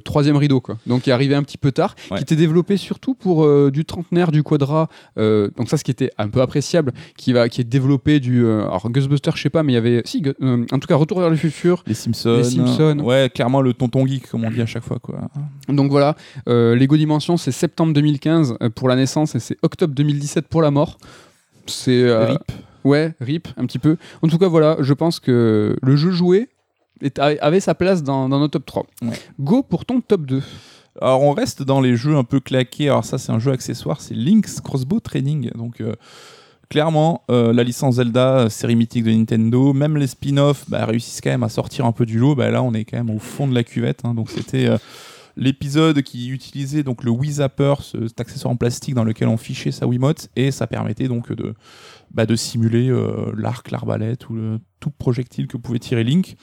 [0.04, 0.78] troisième rideau, quoi.
[0.86, 2.16] Donc qui est arrivé un petit peu tard, Ouais.
[2.18, 4.88] qui était développé surtout pour du trentenaire, du quadra.
[5.16, 8.90] donc ça, ce qui était un peu appréciable, qui va, qui est développé du, alors
[8.90, 11.36] Ghostbusters, je sais pas, mais il y avait, si, en tout cas, Retour vers le
[11.36, 11.82] futur.
[11.86, 12.36] Les Simpsons.
[12.36, 12.98] Les Simpsons.
[13.02, 15.20] Ouais, clairement le tonton geek, comme on dit à chaque fois, quoi.
[15.68, 16.16] Donc voilà,
[16.46, 20.70] Lego Dimension, c'est septembre 2015 euh, pour la naissance et c'est octobre 2017 pour la
[20.70, 20.98] mort.
[21.66, 22.40] C'est Rip.
[22.84, 23.96] Ouais, rip, un petit peu.
[24.22, 26.48] En tout cas, voilà, je pense que le jeu joué
[27.18, 28.86] avait sa place dans, dans notre top 3.
[29.02, 29.18] Ouais.
[29.40, 30.42] Go pour ton top 2.
[31.00, 32.88] Alors on reste dans les jeux un peu claqués.
[32.88, 35.50] Alors ça c'est un jeu accessoire, c'est Link's Crossbow Training.
[35.54, 35.94] Donc euh,
[36.68, 41.20] clairement euh, la licence Zelda, euh, série mythique de Nintendo, même les spin-offs bah, réussissent
[41.22, 42.34] quand même à sortir un peu du lot.
[42.34, 44.00] Bah, là on est quand même au fond de la cuvette.
[44.04, 44.14] hein.
[44.14, 44.76] Donc c'était euh,
[45.40, 49.36] l'épisode qui utilisait donc le Wii Zapper, ce- cet accessoire en plastique dans lequel on
[49.36, 51.54] fichait sa Wiimote et ça permettait donc de
[52.12, 56.36] bah, simuler euh, l'arc, l'arbalète ou tout projectile que pouvait tirer Link.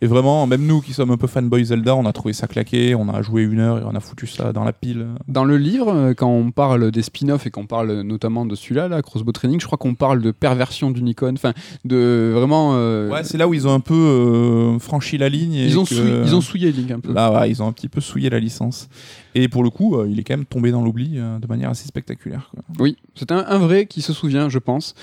[0.00, 2.94] Et vraiment, même nous qui sommes un peu fanboy Zelda, on a trouvé ça claqué,
[2.94, 5.06] on a joué une heure et on a foutu ça dans la pile.
[5.28, 8.88] Dans le livre, euh, quand on parle des spin-offs et qu'on parle notamment de celui-là,
[8.88, 11.52] là, Crossbow Training, je crois qu'on parle de perversion d'Unicon, enfin,
[11.84, 12.72] de vraiment.
[12.74, 15.54] euh, Ouais, c'est là où ils ont un peu euh, franchi la ligne.
[15.54, 17.12] Et ils, ont que- souillé, ils ont souillé Link un peu.
[17.12, 18.88] Là, ouais, ils ont un petit peu souillé la licence.
[19.34, 21.86] Et pour le coup, euh, il est quand même tombé dans l'oubli de manière assez
[21.86, 22.50] spectaculaire.
[22.52, 22.62] quoi.
[22.78, 24.94] Oui, c'est un, un vrai qui se souvient, je pense.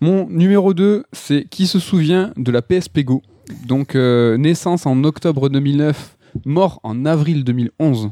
[0.00, 3.22] Mon numéro 2, c'est qui se souvient de la PSP Go?
[3.66, 8.10] Donc, euh, naissance en octobre 2009, mort en avril 2011.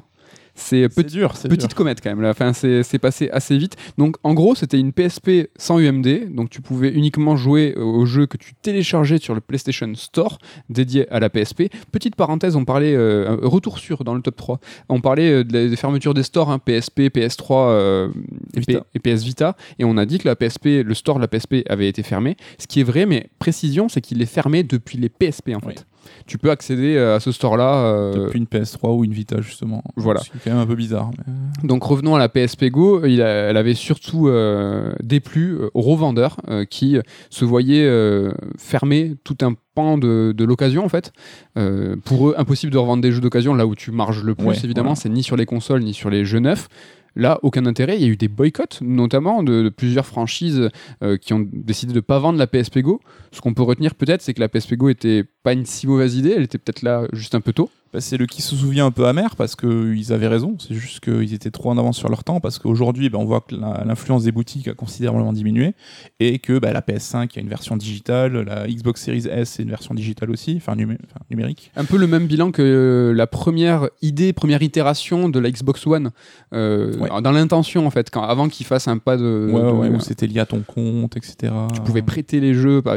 [0.54, 1.74] C'est petit, dur, petite dur.
[1.76, 2.20] comète quand même.
[2.20, 2.30] Là.
[2.30, 3.76] Enfin, c'est passé assez vite.
[3.98, 6.34] Donc, en gros, c'était une PSP sans UMD.
[6.34, 10.38] Donc, tu pouvais uniquement jouer euh, aux jeux que tu téléchargeais sur le PlayStation Store
[10.68, 11.64] dédié à la PSP.
[11.92, 14.60] Petite parenthèse, on parlait euh, retour sur dans le top 3.
[14.88, 18.08] On parlait euh, de la- des fermetures des stores, hein, PSP, PS3 euh,
[18.54, 19.56] et, P- et PS Vita.
[19.78, 22.36] Et on a dit que la PSP, le store de la PSP avait été fermé.
[22.58, 25.86] Ce qui est vrai, mais précision, c'est qu'il est fermé depuis les PSP en fait.
[26.26, 27.74] Tu peux accéder à ce store-là.
[27.74, 29.82] euh, Depuis une PS3 ou une Vita, justement.
[29.96, 30.20] Voilà.
[30.20, 31.10] C'est quand même un peu bizarre.
[31.18, 35.70] mais- Donc revenons à la PSP Go, il a- elle avait surtout euh, déplu euh,
[35.74, 36.98] aux revendeurs euh, qui
[37.30, 41.12] se voyaient euh, fermer tout un pan de, de l'occasion en fait.
[41.56, 44.46] Euh, pour eux, impossible de revendre des jeux d'occasion là où tu marges le plus
[44.46, 45.00] Ouais, évidemment, voilà.
[45.00, 46.68] c'est ni sur les consoles ni sur les jeux neufs.
[47.16, 47.96] Là, aucun intérêt.
[47.96, 50.68] Il y a eu des boycotts, notamment de, plusieurs franchises
[51.02, 53.00] euh, qui ont décidé de ne pas vendre la PSP Go.
[53.32, 56.16] Ce qu'on peut retenir peut-être, c'est que la PSP Go était pas une si mauvaise
[56.16, 56.34] idée.
[56.36, 57.70] Elle était peut-être là juste un peu tôt.
[57.92, 60.56] Bah, c'est le qui se souvient un peu amer parce qu'ils avaient raison.
[60.60, 63.40] C'est juste qu'ils étaient trop en avance sur leur temps parce qu'aujourd'hui, bah, on voit
[63.40, 65.74] que l'influence des boutiques a considérablement diminué
[66.20, 69.70] et que bah, la PS5 a une version digitale, la Xbox Series S est une
[69.70, 70.98] version digitale aussi, enfin numé-
[71.30, 71.72] numérique.
[71.74, 75.84] Un peu le même bilan que euh, la première idée, première itération de la Xbox
[75.86, 76.10] One,
[76.52, 77.08] euh, Ouais.
[77.22, 79.50] dans l'intention en fait, quand, avant qu'ils fassent un pas de.
[79.52, 81.52] ouais, de- ouais, où c'était lié à ton compte, etc.
[81.74, 82.82] tu pouvais prêter les jeux.
[82.82, 82.96] par-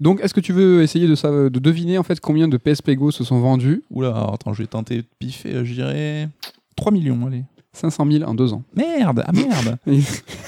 [0.00, 2.90] Donc, est-ce que tu veux essayer de, ça, de deviner en fait combien de PSP
[2.96, 3.82] Go se sont vendus?
[3.90, 6.28] Oula, alors, attends, je vais tenter de piffer, euh, je dirais
[6.76, 7.44] 3 millions, allez.
[7.72, 8.62] 500 000 en deux ans.
[8.74, 10.04] Merde, ah merde Ah oui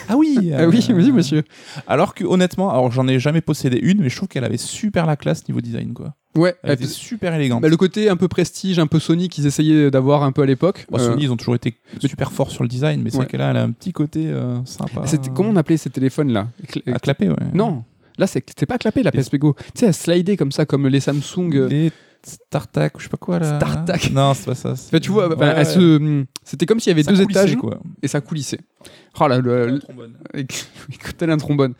[0.08, 1.42] Ah oui, euh, oui, monsieur.
[1.86, 5.04] Alors que honnêtement, alors j'en ai jamais possédé une, mais je trouve qu'elle avait super
[5.04, 6.14] la classe niveau design, quoi.
[6.36, 6.54] Ouais.
[6.62, 7.60] Elle était super élégante.
[7.62, 10.46] bah, le côté un peu prestige, un peu Sony qu'ils essayaient d'avoir un peu à
[10.46, 10.86] l'époque.
[10.90, 13.24] Bon, euh, Sony, ils ont toujours été super forts sur le design, mais c'est Ouais.
[13.24, 15.02] vrai que là, elle a un petit côté euh, sympa.
[15.34, 16.48] comment on appelait ces téléphones là
[16.86, 17.36] À clapper, ouais.
[17.52, 17.84] Non,
[18.16, 19.54] là c'était pas clapé la PSP Go.
[19.74, 21.50] Tu sais, à slider comme ça, comme les Samsung.
[21.54, 21.92] euh, Les
[22.28, 23.56] StarTac, ou je sais pas quoi là.
[23.58, 24.10] StarTac.
[24.12, 24.72] Non, c'est pas ça.
[24.72, 25.64] Enfin, tu vois, enfin, Ouais, elle ouais.
[25.64, 27.78] se- c'était comme s'il y avait Ça deux étages quoi.
[28.02, 28.60] et ça coulissait.
[29.20, 29.80] Oh là, le,
[30.34, 30.46] le-
[31.18, 31.74] tel un trombone.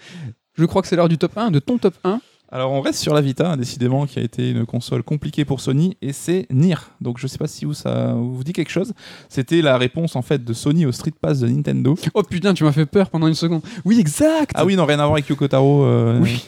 [0.54, 2.20] Je crois que c'est l'heure du top 1, de ton top 1.
[2.50, 5.60] Alors on reste sur la Vita, hein, décidément, qui a été une console compliquée pour
[5.60, 6.76] Sony, et c'est Nier.
[7.02, 8.94] Donc je sais pas si vous, ça vous dit quelque chose.
[9.28, 11.94] C'était la réponse en fait de Sony au Street Pass de Nintendo.
[12.14, 13.60] Oh putain, tu m'as fait peur pendant une seconde.
[13.84, 15.84] Oui, exact Ah oui, non, rien à voir avec Yoko Taro.
[15.84, 16.42] euh, Oui.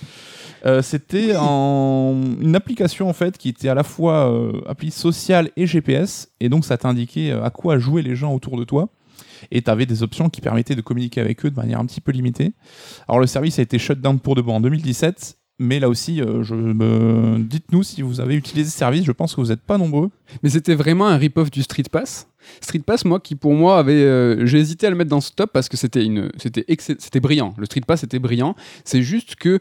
[0.67, 2.15] Euh, C'était en...
[2.41, 6.49] une application en fait qui était à la fois euh, appli sociale et GPS, et
[6.49, 8.89] donc ça t'indiquait euh, à quoi jouaient les gens autour de toi.
[9.51, 12.01] Et tu avais des options qui permettaient de communiquer avec eux de manière un petit
[12.03, 12.53] peu limitée.
[13.09, 16.21] Alors le service a été shut down pour de bon en 2017, mais là aussi,
[16.21, 19.79] euh, je dites-nous si vous avez utilisé ce service, je pense que vous n'êtes pas
[19.79, 20.11] nombreux.
[20.43, 22.29] Mais c'était vraiment un rip-off du Street Pass.
[22.63, 23.93] Street Pass, moi, qui pour moi avait.
[23.93, 27.21] euh, J'ai hésité à le mettre dans ce top parce que c'était une, c'était c'était
[27.21, 27.55] brillant.
[27.59, 28.55] Le Street Pass était brillant.
[28.85, 29.59] C'est juste que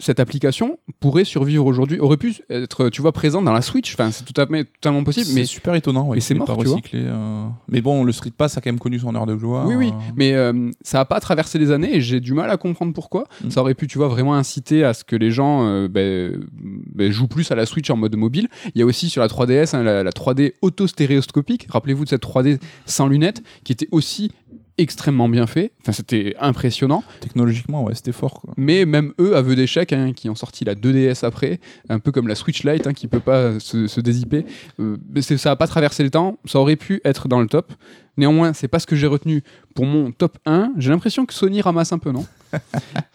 [0.00, 3.92] cette application pourrait survivre aujourd'hui, aurait pu être, tu vois, présente dans la Switch.
[3.94, 5.26] Enfin, c'est tout à fait totalement possible.
[5.26, 6.08] C'est Mais super étonnant.
[6.08, 6.76] ouais, mais c'est mort, pas tu vois.
[6.76, 7.46] recyclé, euh.
[7.68, 9.66] Mais bon, le Street Pass a quand même connu son heure de gloire.
[9.66, 10.12] Oui, oui, euh.
[10.16, 13.24] mais euh, ça n'a pas traversé les années et j'ai du mal à comprendre pourquoi.
[13.44, 13.50] Mm.
[13.50, 17.12] Ça aurait pu, tu vois, vraiment inciter à ce que les gens euh, ben, ben,
[17.12, 18.48] jouent plus à la Switch en mode mobile.
[18.74, 21.66] Il y a aussi sur la 3DS hein, la, la 3D auto-stéréoscopique.
[21.68, 24.32] Rappelez-vous de cette 3D sans lunettes qui était aussi
[24.80, 25.72] extrêmement bien fait.
[25.82, 27.04] Enfin, c'était impressionnant.
[27.20, 28.40] Technologiquement, ouais, c'était fort.
[28.40, 28.54] Quoi.
[28.56, 32.28] Mais même eux, aveu d'échec, hein, qui ont sorti la 2DS après, un peu comme
[32.28, 34.44] la Switch Lite, hein, qui peut pas se, se dézipper.
[34.80, 36.38] Euh, ça a pas traversé le temps.
[36.44, 37.72] Ça aurait pu être dans le top.
[38.20, 39.42] Néanmoins, c'est pas ce que j'ai retenu
[39.74, 40.74] pour mon top 1.
[40.76, 42.26] J'ai l'impression que Sony ramasse un peu, non?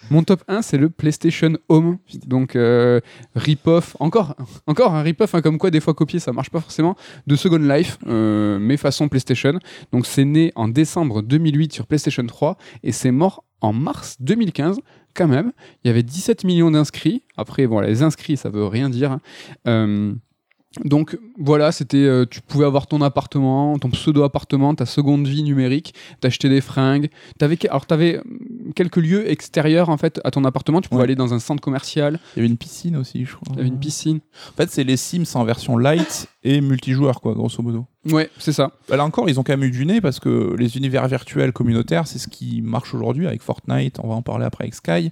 [0.10, 2.00] Mon top 1, c'est le PlayStation Home.
[2.26, 3.00] Donc, euh,
[3.36, 4.36] rip-off, encore,
[4.66, 6.96] encore un rip-off, hein, comme quoi des fois copier ça marche pas forcément,
[7.28, 9.60] de Second Life, euh, mais façon PlayStation.
[9.92, 14.80] Donc, c'est né en décembre 2008 sur PlayStation 3 et c'est mort en mars 2015
[15.14, 15.52] quand même.
[15.84, 17.22] Il y avait 17 millions d'inscrits.
[17.38, 19.12] Après, bon, les inscrits, ça veut rien dire.
[19.12, 19.22] hein.
[19.68, 20.14] Euh,
[20.84, 25.42] donc voilà, c'était, euh, tu pouvais avoir ton appartement, ton pseudo appartement, ta seconde vie
[25.44, 27.10] numérique, t'acheter des fringues.
[27.38, 30.82] T'avais, alors t'avais hum, quelques lieux extérieurs en fait à ton appartement.
[30.82, 31.04] Tu pouvais Ouais.
[31.06, 32.20] aller dans un centre commercial.
[32.36, 33.56] Il y avait une piscine aussi, je crois.
[33.56, 34.20] T'avais une piscine.
[34.50, 37.86] En fait, c'est les Sims en version light et multijoueur, quoi, grosso modo.
[38.12, 38.72] Ouais, c'est ça.
[38.90, 41.54] Bah, Là encore, ils ont quand même eu du nez parce que les univers virtuels
[41.54, 43.98] communautaires, c'est ce qui marche aujourd'hui avec Fortnite.
[44.04, 45.10] On va en parler après avec Sky.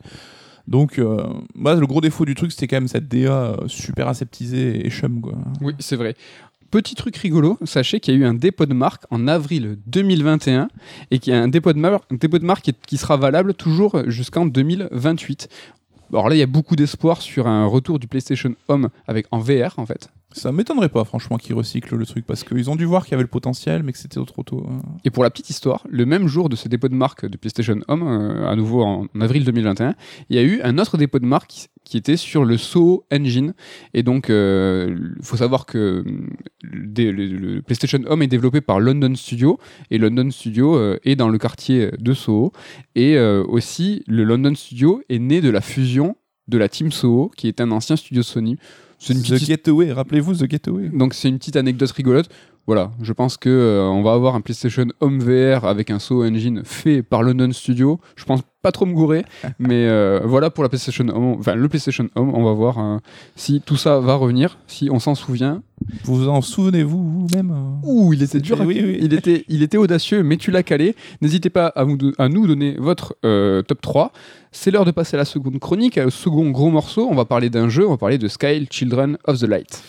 [0.68, 1.24] Donc, euh,
[1.56, 4.90] bah, le gros défaut du truc, c'était quand même cette DA euh, super aseptisée et
[4.90, 5.34] chum, quoi.
[5.62, 6.16] Oui, c'est vrai.
[6.72, 10.70] Petit truc rigolo, sachez qu'il y a eu un dépôt de marque en avril 2021
[11.12, 15.50] et qu'il y a un dépôt de, marque qui, qui sera valable toujours jusqu'en 2028.
[16.12, 19.40] Alors là, il y a beaucoup d'espoir sur un retour du PlayStation Home avec en
[19.40, 20.10] VR en fait.
[20.34, 23.16] Ça m'étonnerait pas, franchement, qu'ils recyclent le truc parce qu'ils ont dû voir qu'il y
[23.16, 24.66] avait le potentiel, mais que c'était trop tôt.
[24.70, 24.82] hein.
[25.06, 27.80] Et pour la petite histoire, le même jour de ce dépôt de marque de PlayStation
[27.88, 29.96] Home, euh, à nouveau en, avril 2021,
[30.30, 33.54] il y a eu un autre dépôt de marque qui, était sur le Soho Engine.
[33.94, 36.30] Et donc, il faut savoir que hum,
[36.64, 39.60] le, PlayStation Home est développé par London Studio.
[39.92, 42.52] Et London Studio euh, est dans le quartier de Soho.
[42.96, 46.16] Et euh, aussi, le London Studio est né de la fusion
[46.48, 48.58] de la Team Soho, qui est un ancien studio Sony.
[49.06, 50.90] C'est une The petite Getaway, rappelez-vous The Getaway.
[50.90, 52.30] donc c'est une petite anecdote rigolote.
[52.66, 56.24] Voilà, je pense que euh, on va avoir un PlayStation Home VR avec un saut
[56.24, 58.00] engine fait par London Studio.
[58.16, 59.26] Je pense pas trop me gourer,
[59.60, 63.02] mais euh, voilà pour la PlayStation Home, enfin le PlayStation Home, on va voir hein,
[63.36, 65.62] si tout ça va revenir, si on s'en souvient.
[66.06, 67.86] Vous en souvenez-vous vous-même euh?
[67.86, 68.98] Ouh, il était dur, Oui, oui.
[69.02, 70.96] il était, il était audacieux, mais tu l'as calé.
[71.22, 73.18] N'hésitez pas à, vous à nous donner votre
[73.64, 74.14] top 3.
[74.54, 77.10] C'est l'heure de passer à la seconde chronique, au second gros morceau.
[77.12, 79.84] On va parler d'un jeu, on va parler de Sky Children of the Light.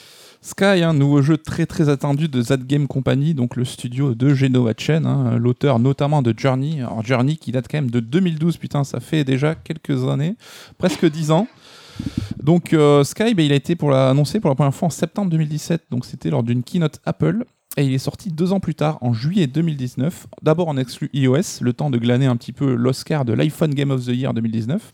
[0.46, 4.34] Sky, un nouveau jeu très très attendu de That Game Company, donc le studio de
[4.34, 6.82] Genoa Chen, hein, l'auteur notamment de Journey.
[6.82, 10.36] Alors Journey qui date quand même de 2012, putain, ça fait déjà quelques années,
[10.76, 11.48] presque 10 ans.
[12.42, 15.30] Donc euh, Sky, ben, il a été pour annoncé pour la première fois en septembre
[15.30, 17.46] 2017, donc c'était lors d'une keynote Apple.
[17.78, 21.62] Et il est sorti deux ans plus tard, en juillet 2019, d'abord en exclu iOS,
[21.62, 24.92] le temps de glaner un petit peu l'Oscar de l'iPhone Game of the Year 2019.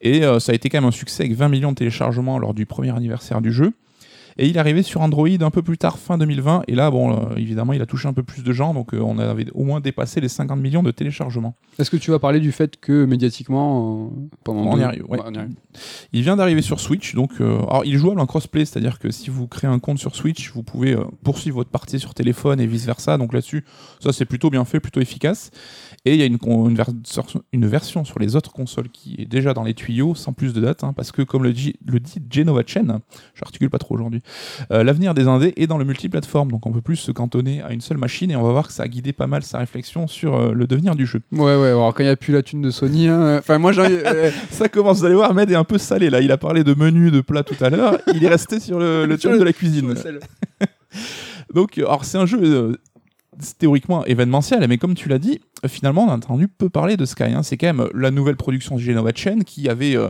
[0.00, 2.54] Et euh, ça a été quand même un succès avec 20 millions de téléchargements lors
[2.54, 3.74] du premier anniversaire du jeu.
[4.36, 6.64] Et il est arrivé sur Android un peu plus tard, fin 2020.
[6.66, 8.74] Et là, bon, euh, évidemment, il a touché un peu plus de gens.
[8.74, 11.54] Donc, euh, on avait au moins dépassé les 50 millions de téléchargements.
[11.78, 15.18] Est-ce que tu vas parler du fait que médiatiquement, euh, pendant On y arrive, ouais.
[15.24, 15.54] on y arrive.
[16.12, 17.14] Il vient d'arriver sur Switch.
[17.14, 18.64] Donc, euh, alors, il est jouable en crossplay.
[18.64, 22.14] C'est-à-dire que si vous créez un compte sur Switch, vous pouvez poursuivre votre partie sur
[22.14, 23.18] téléphone et vice-versa.
[23.18, 23.64] Donc, là-dessus,
[24.00, 25.50] ça, c'est plutôt bien fait, plutôt efficace.
[26.06, 29.72] Et il y a une, version sur les autres consoles qui est déjà dans les
[29.72, 30.84] tuyaux, sans plus de date.
[30.84, 33.00] hein, parce que, comme le dit, le dit Genova Chen,
[33.34, 34.20] j'articule pas trop aujourd'hui,
[34.70, 37.72] euh, l'avenir des indés est dans le multiplateforme, donc on peut plus se cantonner à
[37.72, 40.06] une seule machine et on va voir que ça a guidé pas mal sa réflexion
[40.06, 41.20] sur euh, le devenir du jeu.
[41.32, 43.72] Ouais, ouais, alors quand il n'y a plus la thune de Sony, hein, enfin, moi,
[43.72, 43.82] j'ai.
[43.82, 46.20] euh, Ça commence, vous allez voir, Ahmed est un peu salé là.
[46.20, 47.98] Il a parlé de menu, de plat tout à l'heure.
[48.14, 49.94] Il est resté sur le, le de la cuisine.
[51.54, 52.76] Donc, euh, alors c'est un jeu euh,
[53.58, 57.04] théoriquement événementiel, mais comme tu l'as dit, euh, finalement on a entendu peu parler de
[57.04, 57.24] Sky.
[57.24, 57.42] hein.
[57.42, 60.08] C'est quand même la nouvelle production de Genova Chen qui avait euh,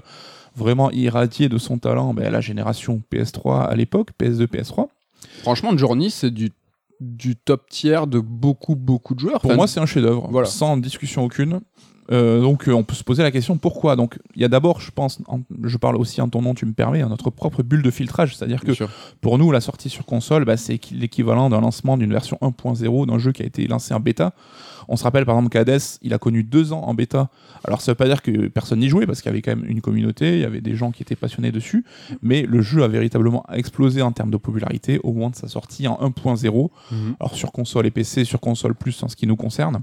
[0.56, 4.88] vraiment irradié de son talent ben, la génération PS3 à l'époque, PS2, PS3.
[5.42, 6.50] Franchement, Journey, c'est du,
[7.00, 9.40] du top tiers de beaucoup, beaucoup de joueurs.
[9.40, 10.46] Pour Enfin, moi, c'est un chef-d'œuvre, Voilà.
[10.46, 11.60] sans discussion aucune.
[12.12, 13.96] Euh, donc, euh, on peut se poser la question pourquoi?
[13.96, 16.66] Donc, il y a d'abord, je pense, en- je parle aussi en ton nom, tu
[16.66, 18.90] me permets, hein, notre propre bulle de filtrage, c'est-à-dire que sûr.
[19.20, 23.06] Pour nous, la sortie sur console, bah, c'est équi- l'équivalent d'un lancement d'une version 1.0
[23.06, 24.32] d'un jeu qui a été lancé en bêta.
[24.86, 27.30] On se rappelle par exemple qu'Hades, il a connu deux ans en bêta.
[27.66, 29.64] Alors ça veut pas dire que personne n'y jouait, parce qu'il y avait quand même
[29.66, 31.86] une communauté, il y avait des gens qui étaient passionnés dessus,
[32.20, 35.88] mais le jeu a véritablement explosé en termes de popularité au moment de sa sortie
[35.88, 36.70] en 1.0.
[36.90, 37.16] Mhm.
[37.18, 39.80] Alors sur console et PC, sur console plus en ce qui nous concerne.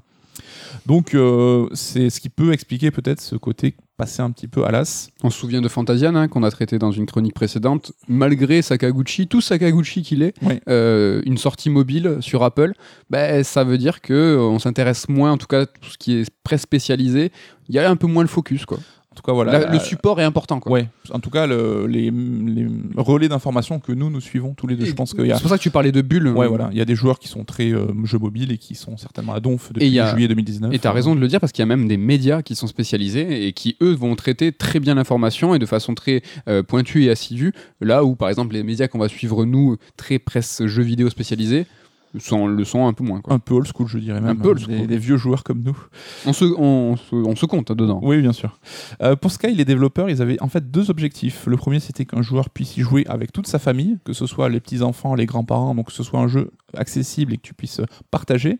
[0.85, 4.71] Donc euh, c'est ce qui peut expliquer peut-être ce côté passé un petit peu à
[4.71, 5.09] l'as.
[5.23, 7.91] On se souvient de Fantasian, hein, qu'on a traité dans une chronique précédente.
[8.07, 10.33] Malgré Sakaguchi, tout Sakaguchi qu'il est,
[10.67, 12.73] euh, une sortie mobile sur Apple,
[13.11, 16.13] bah, ça veut dire que euh, on s'intéresse moins, en tout cas, tout ce qui
[16.13, 17.31] est très spécialisé.
[17.69, 18.79] Il y a un peu moins le focus, quoi.
[19.11, 19.51] En tout cas voilà.
[19.59, 20.71] La- le support est important, quoi.
[20.71, 24.77] Ouais, en tout cas, le- les, les relais d'informations que nous, nous suivons tous les
[24.77, 24.85] deux.
[24.85, 25.35] Je pense qu'il y a.
[25.35, 26.29] C'est pour ça que tu parlais de bulles.
[26.29, 26.69] Ouais, voilà.
[26.71, 29.33] Il y a des joueurs qui sont très euh, jeux mobiles et qui sont certainement
[29.33, 30.73] à donf Et depuis il y a- juillet 2019.
[30.73, 32.55] Et tu as raison de le dire parce qu'il y a même des médias qui
[32.55, 36.63] sont spécialisés et qui, eux, vont traiter très bien l'information et de façon très euh,
[36.63, 37.51] pointue et assidue.
[37.81, 41.65] Là où, par exemple, les médias qu'on va suivre, nous, très presse jeux vidéo spécialisés,
[42.13, 43.21] le sont un peu moins.
[43.21, 43.33] Quoi.
[43.33, 44.37] Un peu old school, je dirais même.
[44.37, 44.87] peu old Des, school.
[44.87, 45.77] des vieux joueurs comme nous.
[46.25, 47.99] On, se, on, se, on se compte dedans.
[48.03, 48.59] Oui, bien sûr.
[49.01, 51.45] Euh, pour Sky, les développeurs, ils avaient en fait deux objectifs.
[51.47, 54.49] Le premier, c'était qu'un joueur puisse y jouer avec toute sa famille, que ce soit
[54.49, 57.81] les petits-enfants, les grands-parents, donc que ce soit un jeu accessible et que tu puisses
[58.11, 58.59] partager.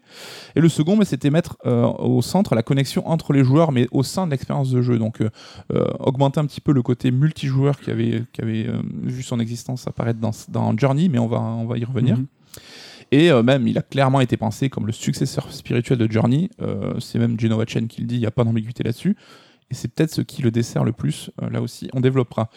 [0.56, 3.88] Et le second, mais c'était mettre euh, au centre la connexion entre les joueurs, mais
[3.92, 4.98] au sein de l'expérience de jeu.
[4.98, 5.30] Donc, euh,
[5.74, 9.40] euh, augmenter un petit peu le côté multijoueur qui avait, qui avait euh, vu son
[9.40, 12.18] existence apparaître dans, dans Journey, mais on va, on va y revenir.
[12.18, 12.26] Mhm.
[13.12, 16.50] Et euh, même, il a clairement été pensé comme le successeur spirituel de Journey.
[16.62, 19.18] Euh, c'est même Genova Chen qui le dit, il n'y a pas d'ambiguïté là-dessus.
[19.70, 21.30] Et c'est peut-être ce qui le dessert le plus.
[21.42, 22.50] Euh, là aussi, on développera.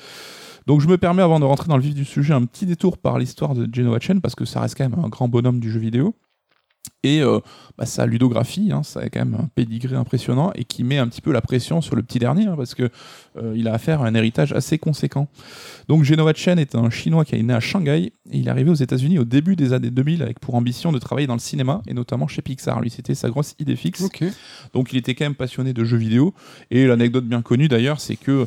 [0.67, 2.99] Donc je me permets, avant de rentrer dans le vif du sujet, un petit détour
[2.99, 5.71] par l'histoire de Genova Chen, parce que ça reste quand même un grand bonhomme du
[5.71, 6.15] jeu vidéo.
[7.05, 7.39] Et euh,
[7.77, 11.07] bah, sa ludographie, hein, ça a quand même un pédigré impressionnant et qui met un
[11.07, 12.89] petit peu la pression sur le petit dernier, hein, parce que
[13.37, 15.29] euh, il a affaire à un héritage assez conséquent.
[15.87, 18.71] Donc Genova Chen est un Chinois qui est né à Shanghai et il est arrivé
[18.71, 21.83] aux États-Unis au début des années 2000 avec pour ambition de travailler dans le cinéma
[21.87, 22.81] et notamment chez Pixar.
[22.81, 24.03] Lui, c'était sa grosse idée fixe.
[24.73, 26.33] Donc il était quand même passionné de jeux vidéo.
[26.71, 28.47] Et l'anecdote bien connue d'ailleurs, c'est que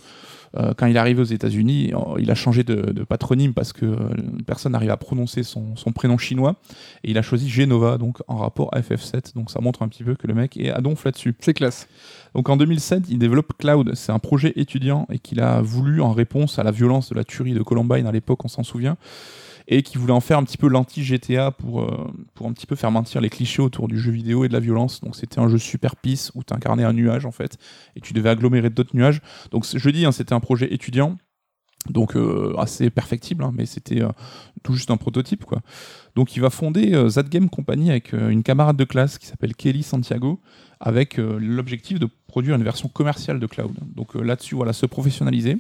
[0.78, 3.86] quand il est arrivé aux États-Unis, euh, il a changé de, de patronyme parce que
[3.86, 4.10] euh,
[4.46, 6.56] personne n'arrive à prononcer son, son prénom chinois.
[7.04, 9.36] Et il a choisi Genova, donc en rapport à FF7.
[9.36, 11.36] Donc ça montre un petit peu que le mec est à donf là-dessus.
[11.40, 11.88] C'est classe.
[12.34, 13.92] Donc en 2007, il développe Cloud.
[13.96, 17.24] C'est un projet étudiant et qu'il a voulu en réponse à la violence de la
[17.24, 18.98] tuerie de Columbine à l'époque, on s'en souvient.
[19.70, 22.76] Et qui voulait en faire un petit peu l'anti-GTA pour, euh, pour un petit peu
[22.76, 25.02] faire mentir les clichés autour du jeu vidéo et de la violence.
[25.02, 27.58] Donc c'était un jeu super peace où tu incarnais un nuage en fait
[27.96, 29.22] et tu devais agglomérer d'autres nuages.
[29.52, 31.18] Donc je dis, hein, c'était un projet étudiant.
[31.90, 34.10] Donc euh, assez perfectible, hein, mais c'était euh,
[34.64, 35.46] tout juste un prototype.
[35.46, 35.62] Quoi.
[36.16, 37.10] Donc il va fonder euh,
[37.52, 40.42] Company avec une camarade de classe qui s'appelle Kelly Santiago,
[40.80, 43.74] avec l'objectif de produire une version commerciale de Cloud.
[43.96, 45.58] Donc là-dessus, voilà, se professionnaliser.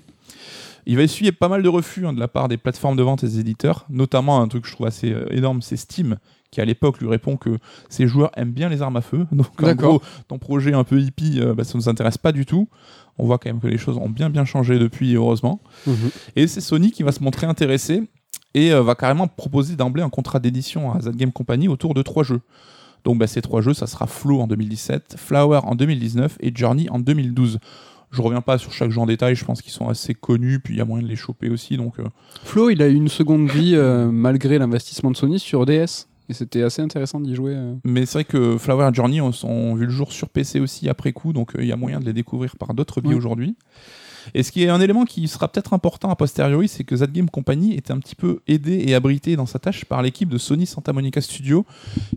[0.89, 3.21] Il va essuyer pas mal de refus hein, de la part des plateformes de vente
[3.21, 6.15] et des éditeurs, notamment un truc que je trouve assez euh, énorme, c'est Steam,
[6.49, 7.57] qui à l'époque lui répond que
[7.89, 9.27] ses joueurs aiment bien les armes à feu.
[9.33, 12.31] Donc en gros, ton projet un peu hippie, euh, bah, ça ne nous intéresse pas
[12.31, 12.69] du tout.
[13.17, 15.59] On voit quand même que les choses ont bien bien changé depuis, heureusement.
[16.37, 18.03] Et c'est Sony qui va se montrer intéressé
[18.53, 22.01] et euh, va carrément proposer d'emblée un contrat d'édition à Z Game Company autour de
[22.01, 22.41] trois jeux.
[23.03, 26.87] Donc bah, ces trois jeux, ça sera Flow en 2017, Flower en 2019 et Journey
[26.89, 27.59] en 2012.
[28.11, 30.75] Je reviens pas sur chaque jeu en détail, je pense qu'ils sont assez connus, puis
[30.75, 31.77] il y a moyen de les choper aussi.
[31.77, 32.05] Donc, euh,
[32.43, 36.07] Flo, il a eu une seconde vie euh, malgré l'investissement de Sony sur DS.
[36.29, 37.53] Et c'était assez intéressant d'y jouer.
[37.55, 37.75] euh.
[37.85, 41.31] Mais c'est vrai que Flower Journey ont, vu le jour sur PC aussi après coup,
[41.31, 43.55] donc il y a moyen de les découvrir par d'autres biais aujourd'hui.
[44.33, 47.11] Et ce qui est un élément qui sera peut-être important a posteriori, c'est que Z
[47.13, 50.37] Game Company était un petit peu aidé et abrité dans sa tâche par l'équipe de
[50.37, 51.65] Sony Santa Monica Studio,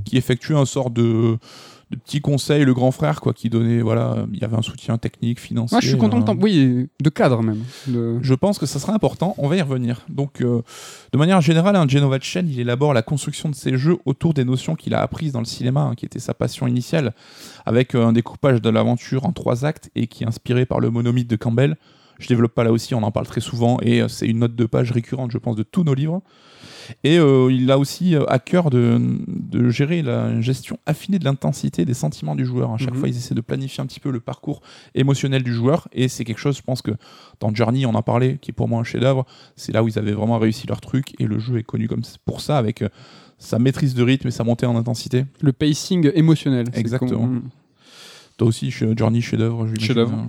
[0.04, 1.38] qui effectuait un sort de,
[1.90, 4.96] de petit conseil, le grand frère, quoi, qui donnait, voilà, il y avait un soutien
[4.96, 5.76] technique, financier.
[5.76, 7.64] Ah, je suis content euh, Oui, de cadre même.
[7.88, 10.02] De- je pense que ça sera important, on va y revenir.
[10.08, 10.62] Donc, euh,
[11.12, 14.44] de manière générale, un Genova Chen, il élabore la construction de ses jeux autour des
[14.44, 17.12] notions qu'il a apprises dans le cinéma, hein, qui était sa passion initiale,
[17.66, 20.90] avec euh, un découpage de l'aventure en trois actes et qui est inspiré par le
[20.90, 21.76] monomythe de Campbell.
[22.20, 24.54] Je développe pas là aussi, on en parle très souvent et euh, c'est une note
[24.54, 26.22] de page récurrente, je pense, de tous nos livres.
[27.04, 31.24] Et euh, il a aussi euh, à cœur de, de gérer la gestion affinée de
[31.24, 32.72] l'intensité des sentiments du joueur.
[32.72, 32.98] À chaque Mhm.
[33.00, 34.60] fois, ils essaient de planifier un petit peu le parcours
[34.94, 35.88] émotionnel du joueur.
[35.92, 36.90] Et c'est quelque chose, je pense que
[37.38, 39.24] dans Journey, on en parlait, qui est pour moi un chef-d'œuvre.
[39.56, 41.14] C'est là où ils avaient vraiment réussi leur truc.
[41.20, 42.82] Et le jeu est connu comme pour ça, avec
[43.38, 45.24] sa maîtrise de rythme et sa montée en intensité.
[45.40, 46.66] Le pacing émotionnel.
[46.74, 47.28] Exactement.
[48.36, 49.68] Toi aussi, Journey, chef-d'œuvre.
[49.78, 50.26] Chef-d'œuvre.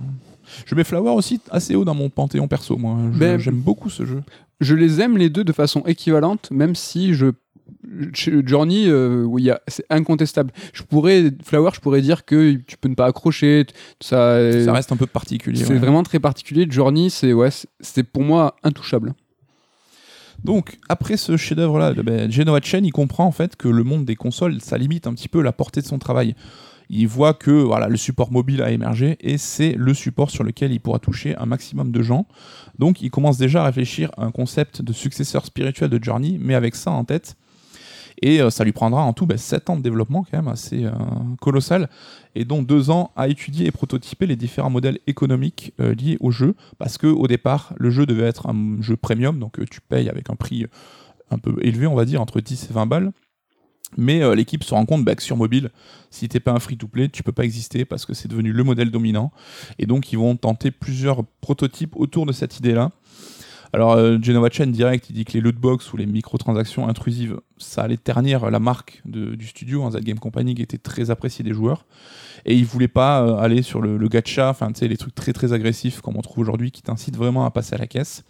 [0.66, 2.96] Je mets Flower aussi assez haut dans mon panthéon perso, moi.
[3.14, 4.22] Ben- J'aime beaucoup ce jeu.
[4.60, 7.26] Je les aime les deux de façon équivalente, même si je.
[8.12, 10.52] Chez Journey, euh, a- c'est incontestable.
[10.72, 13.66] Je pourrais, Flower, je pourrais dire que tu peux ne pas accrocher.
[14.00, 15.64] Ça, Ça reste un peu particulier.
[15.64, 15.78] c'est ouais.
[15.78, 16.66] vraiment très particulier.
[16.68, 17.48] Journey, c'est ouais,
[17.80, 19.14] c'est pour moi intouchable.
[20.44, 24.16] Donc, après ce chef-d'œuvre-là, ben, Genoa Chen, il comprend en fait que le monde des
[24.16, 26.34] consoles, ça limite un petit peu la portée de son travail.
[26.90, 30.80] Il voit que le support mobile a émergé et c'est le support sur lequel il
[30.80, 32.26] pourra toucher un maximum de gens.
[32.78, 36.54] Donc, il commence déjà à réfléchir à un concept de successeur spirituel de Journey, mais
[36.54, 37.36] avec ça en tête.
[38.20, 40.92] Et euh, ça lui prendra en tout 7 ans de développement, quand même assez euh,
[41.40, 41.88] colossal,
[42.34, 46.30] et dont 2 ans à étudier et prototyper les différents modèles économiques euh, liés au
[46.30, 50.08] jeu, parce que au départ, le jeu devait être un jeu premium, donc tu payes
[50.08, 50.66] avec un prix
[51.30, 53.12] un peu élevé, on va dire, entre 10 et 20 balles.
[53.96, 55.70] Mais euh, l'équipe se rend compte bah, que sur mobile,
[56.10, 58.90] si t'es pas un free-to-play, tu peux pas exister parce que c'est devenu le modèle
[58.90, 59.32] dominant.
[59.78, 62.90] Et donc ils vont tenter plusieurs prototypes autour de cette idée-là.
[63.74, 67.82] Alors euh, Genova Chen direct, il dit que les lootbox ou les microtransactions intrusives, ça
[67.82, 71.54] allait ternir la marque du studio, hein, Z Game Company, qui était très apprécié des
[71.54, 71.86] joueurs.
[72.44, 75.54] Et ils voulaient pas euh, aller sur le, gacha, enfin tu les trucs très très
[75.54, 78.24] agressifs comme on trouve aujourd'hui, qui t'incitent vraiment à passer à la caisse.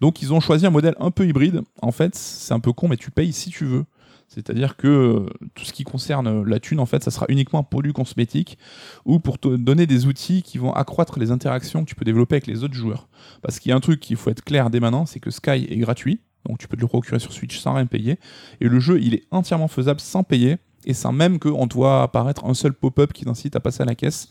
[0.00, 1.62] Donc ils ont choisi un modèle un peu hybride.
[1.82, 3.84] En fait, c'est un peu con, mais tu payes si tu veux.
[4.32, 5.26] C'est-à-dire que euh,
[5.56, 8.58] tout ce qui concerne euh, la thune, en fait, ça sera uniquement un produit cosmétique
[9.04, 12.36] ou pour te donner des outils qui vont accroître les interactions que tu peux développer
[12.36, 13.08] avec les autres joueurs.
[13.42, 15.66] Parce qu'il y a un truc qu'il faut être clair dès maintenant, c'est que Sky
[15.68, 18.20] est gratuit, donc tu peux te le procurer sur Switch sans rien payer.
[18.60, 22.04] Et le jeu, il est entièrement faisable sans payer et sans même qu'on te voit
[22.04, 24.28] apparaître un seul pop-up qui t'incite à passer à la caisse.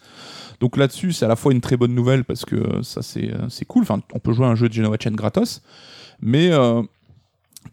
[0.62, 3.66] Donc là-dessus, c'est à la fois une très bonne nouvelle parce que euh, ça c'est
[3.66, 3.84] cool.
[3.84, 5.62] Enfin, on peut jouer à un jeu de Genoa Chen gratos,
[6.22, 6.52] mais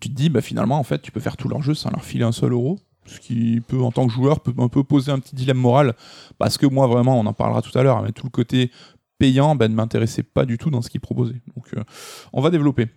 [0.01, 2.05] tu te dis, bah, finalement, en fait, tu peux faire tout leur jeu sans leur
[2.05, 2.79] filer un seul euro.
[3.07, 5.95] Ce qui peut, en tant que joueur, peut poser un petit dilemme moral.
[6.39, 8.71] Parce que moi, vraiment, on en parlera tout à l'heure, mais tout le côté
[9.19, 11.41] payant ben, ne m'intéressait pas du tout dans ce qu'ils proposaient.
[11.55, 11.83] Donc, euh,
[12.33, 12.89] on va développer.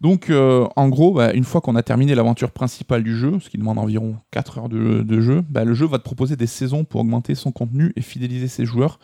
[0.00, 3.48] Donc, euh, en gros, bah, une fois qu'on a terminé l'aventure principale du jeu, ce
[3.48, 6.46] qui demande environ 4 heures de, de jeu, bah, le jeu va te proposer des
[6.46, 8.98] saisons pour augmenter son contenu et fidéliser ses joueurs.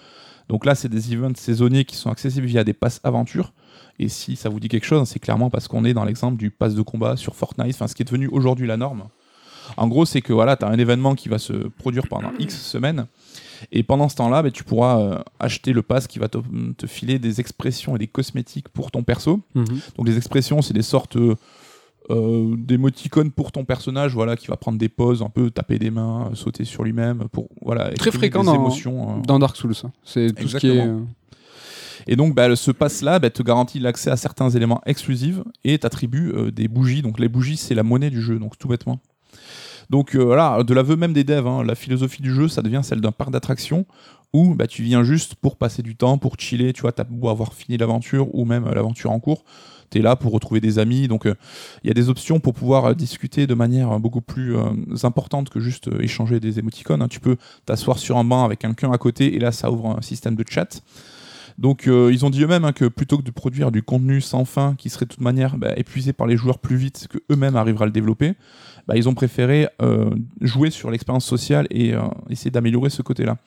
[0.49, 3.53] Donc là, c'est des events saisonniers qui sont accessibles via des passes aventures.
[3.99, 6.51] Et si ça vous dit quelque chose, c'est clairement parce qu'on est dans l'exemple du
[6.51, 9.05] pass de combat sur Fortnite, enfin ce qui est devenu aujourd'hui la norme.
[9.77, 12.55] En gros, c'est que voilà, tu as un événement qui va se produire pendant X
[12.61, 13.07] semaines.
[13.73, 16.39] Et pendant ce temps-là, bah, tu pourras euh, acheter le pass qui va te,
[16.77, 19.41] te filer des expressions et des cosmétiques pour ton perso.
[19.97, 21.17] Donc les expressions, c'est des sortes
[22.11, 25.91] euh, d'émoticônes pour ton personnage, voilà, qui va prendre des poses, un peu taper des
[25.91, 27.91] mains, sauter sur lui-même, pour voilà.
[27.93, 29.19] Très fréquent des dans- émotions.
[29.19, 29.23] euh.
[29.27, 29.91] Dans Dark Souls, ça.
[30.05, 30.87] c'est tout ce qui est.
[32.07, 36.33] Et donc, bah, ce pass-là bah, te garantit l'accès à certains éléments exclusifs et t'attribue
[36.35, 37.03] euh, des bougies.
[37.03, 39.01] Donc, les bougies, c'est la monnaie du jeu, donc tout bêtement.
[39.91, 42.81] Donc, euh, voilà, de l'aveu même des devs, hein, la philosophie du jeu, ça devient
[42.83, 43.87] celle d'un parc d'attractions
[44.33, 46.73] où bah, tu viens juste pour passer du temps, pour chiller.
[46.73, 49.45] Tu vois, t'as beau avoir fini l'aventure ou même euh, l'aventure en cours.
[49.91, 51.07] tu es là pour retrouver des amis.
[51.07, 54.57] Donc il y a des options pour pouvoir discuter de manière beaucoup plus
[55.05, 57.01] importante que juste échanger des émoticônes.
[57.01, 57.09] Hein.
[57.09, 60.03] Tu peux t'asseoir sur un banc avec quelqu'un à côté et là ça ouvre un
[60.03, 60.83] système de chat.
[61.59, 64.45] Donc euh, ils ont dit eux-mêmes hein, que plutôt que de produire du contenu sans
[64.45, 67.57] fin qui serait de toute manière bah, épuisé par les joueurs plus vite que eux-mêmes
[67.57, 68.35] arriveraient à le développer,
[68.89, 73.39] bah, ils ont préféré euh, jouer sur l'expérience sociale et euh, essayer d'améliorer ce côté-là.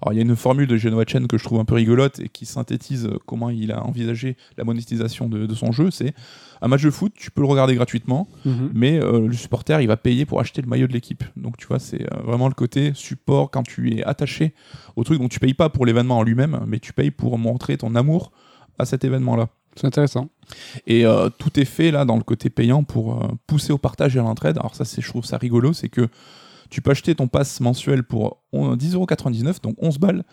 [0.00, 2.20] Alors il y a une formule de Genoa Chen que je trouve un peu rigolote
[2.20, 6.14] et qui synthétise comment il a envisagé la monétisation de, son jeu, c'est
[6.60, 8.70] un match de foot, tu peux le regarder gratuitement, mhm.
[8.74, 11.24] mais le supporter, il va payer pour acheter le maillot de l'équipe.
[11.36, 14.54] Donc tu vois, c'est vraiment le côté support quand tu es attaché
[14.96, 15.20] au truc.
[15.20, 18.32] Donc tu payes pas pour l'événement en lui-même, mais tu payes pour montrer ton amour
[18.78, 19.48] à cet événement-là.
[19.78, 20.28] C'est intéressant.
[20.86, 24.16] Et euh, tout est fait là dans le côté payant pour euh, pousser au partage
[24.16, 24.58] et à l'entraide.
[24.58, 26.08] Alors ça, c'est, je trouve ça rigolo, c'est que
[26.70, 30.24] tu peux acheter ton pass mensuel pour 10,99€, donc 11 balles,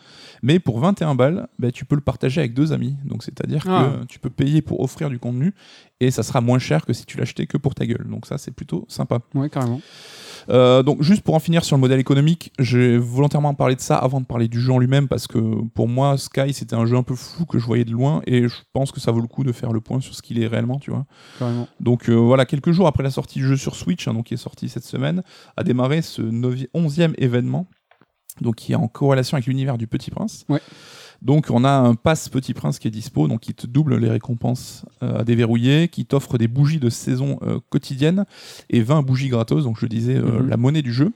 [0.42, 2.96] mais pour 21 balles, bah, tu peux le partager avec deux amis.
[3.04, 4.00] Donc c'est-à-dire que ah.
[4.08, 5.54] tu peux payer pour offrir du contenu
[6.00, 8.06] et ça sera moins cher que si tu l'achetais que pour ta gueule.
[8.08, 9.20] Donc ça, c'est plutôt sympa.
[9.34, 9.80] Ouais, carrément.
[10.48, 13.96] Euh, donc juste pour en finir sur le modèle économique, j'ai volontairement parlé de ça
[13.96, 15.38] avant de parler du jeu en lui-même parce que
[15.74, 18.48] pour moi Sky c'était un jeu un peu fou que je voyais de loin et
[18.48, 20.46] je pense que ça vaut le coup de faire le point sur ce qu'il est
[20.46, 21.06] réellement, tu vois.
[21.80, 24.34] Donc euh, voilà, quelques jours après la sortie du jeu sur Switch, hein, donc qui
[24.34, 25.22] est sorti cette semaine,
[25.56, 27.66] a démarré ce 11e événement,
[28.40, 30.44] donc qui est en corrélation avec l'univers du Petit Prince.
[30.48, 30.60] Ouais.
[31.22, 34.10] Donc on a un pass Petit Prince qui est dispo, donc qui te double les
[34.10, 38.24] récompenses euh, à déverrouiller, qui t'offre des bougies de saison euh, quotidienne
[38.70, 40.48] et 20 bougies gratos, donc je disais euh, mhm.
[40.48, 41.12] la monnaie du jeu.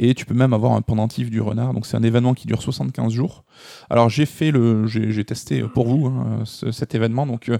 [0.00, 2.62] Et tu peux même avoir un pendentif du renard, donc c'est un événement qui dure
[2.62, 3.42] 75 jours.
[3.90, 7.50] Alors j'ai fait le, j'ai testé pour vous hein, cet événement, donc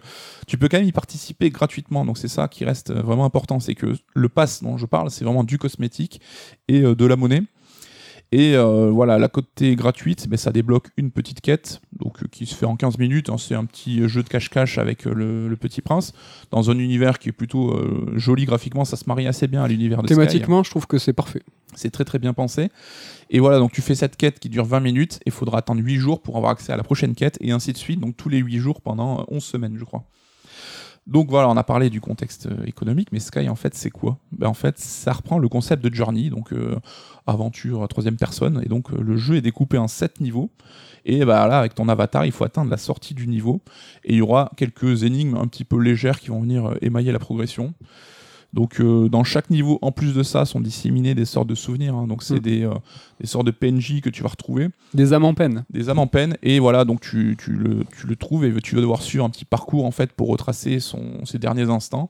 [0.47, 2.05] tu peux quand même y participer gratuitement.
[2.05, 5.25] Donc c'est ça qui reste vraiment important, c'est que le pass dont je parle, c'est
[5.25, 6.21] vraiment du cosmétique
[6.69, 7.43] et de la monnaie.
[8.31, 12.45] Et euh, voilà, la côté gratuite, mais ça débloque une petite quête, donc euh, qui
[12.45, 13.31] se fait en 15 minutes.
[13.31, 13.39] Hein.
[13.39, 16.13] c'est un petit jeu de cache-cache avec euh, le, Petit Prince,
[16.51, 17.75] dans un univers qui est plutôt
[18.15, 18.85] joli graphiquement.
[18.85, 21.43] Ça se marie assez bien à l'univers de Thématiquement, je trouve que c'est parfait.
[21.75, 22.69] C'est très très bien pensé.
[23.31, 25.83] Et voilà, donc tu fais cette quête qui dure 20 minutes, et il faudra attendre
[25.83, 28.29] 8 jours pour avoir accès à la prochaine quête, et ainsi de suite, donc tous
[28.29, 30.05] les 8 jours pendant 11 semaines, je crois.
[31.09, 34.19] Donc voilà, on a parlé du contexte euh, économique, mais Sky en fait c'est quoi?
[34.31, 36.77] Ben, En fait ça reprend le concept de Journey, donc euh,
[37.27, 40.51] aventure à troisième personne, et donc euh, le jeu est découpé en sept niveaux,
[41.07, 43.63] et bah là avec ton avatar il faut atteindre la sortie du niveau,
[44.05, 47.19] et il y aura quelques énigmes un petit peu légères qui vont venir émailler la
[47.19, 47.73] progression.
[48.53, 51.95] Donc euh, dans chaque niveau, en plus de ça, sont disséminés des sortes de souvenirs.
[51.95, 52.07] Hein.
[52.07, 52.41] Donc c'est mm.
[52.41, 52.75] des, euh,
[53.21, 54.69] des, sortes de PNJ que tu vas retrouver.
[54.95, 55.65] Des âmes en peine.
[55.71, 56.37] Des âmes en peine.
[56.43, 59.31] Et voilà, donc tu, tu, le, tu le, trouves et tu vas devoir suivre un
[59.31, 62.09] petit parcours en fait pour retracer son, ses derniers instants.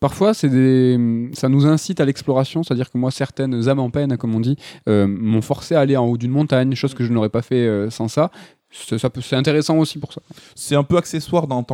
[0.00, 1.30] Parfois, c'est des...
[1.32, 4.56] ça nous incite à l'exploration, c'est-à-dire que moi, certaines âmes en peine, comme on dit,
[4.88, 7.88] euh, m'ont forcé à aller en haut d'une montagne, chose que je n'aurais pas fait
[7.90, 8.30] sans ça
[8.84, 10.20] c'est intéressant aussi pour ça.
[10.54, 11.64] C'est un peu accessoire dans,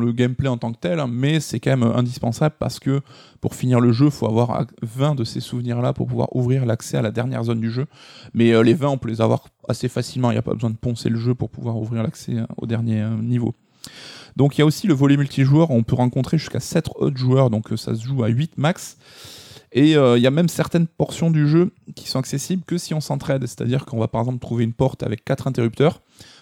[0.00, 3.00] le gameplay en tant que tel, mais c'est quand même indispensable parce que
[3.40, 6.96] pour finir le jeu, il faut avoir 20 de ces souvenirs-là pour pouvoir ouvrir l'accès
[6.96, 7.86] à la dernière zone du jeu.
[8.32, 10.70] Mais euh, les 20, on peut les avoir assez facilement, il n'y a pas besoin
[10.70, 13.54] de poncer le jeu pour pouvoir ouvrir l'accès euh, au dernier euh, niveau.
[14.36, 17.50] Donc il y a aussi le volet multijoueur, on peut rencontrer jusqu'à 7 autres joueurs,
[17.50, 18.96] donc ça se joue à 8 max.
[19.76, 23.00] Et il y a même certaines portions du jeu qui sont accessibles que si on
[23.00, 26.00] s'entraide, c'est-à-dire qu'on va par exemple trouver une porte avec 4 interrupteurs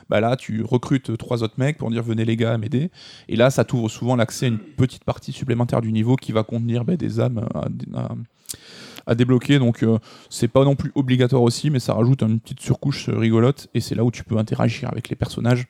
[0.08, 2.90] bah là tu recrutes trois autres mecs pour dire venez les gars m'aider.
[3.28, 6.42] Et là ça t'ouvre souvent l'accès à une petite partie supplémentaire du niveau qui va
[6.42, 7.46] contenir bah, des âmes
[9.06, 9.58] à, débloquer.
[9.58, 9.98] Donc euh,
[10.30, 13.68] c'est pas non plus obligatoire aussi mais ça rajoute une petite surcouche rigolote.
[13.74, 15.66] Et c'est là où tu peux interagir avec les personnages.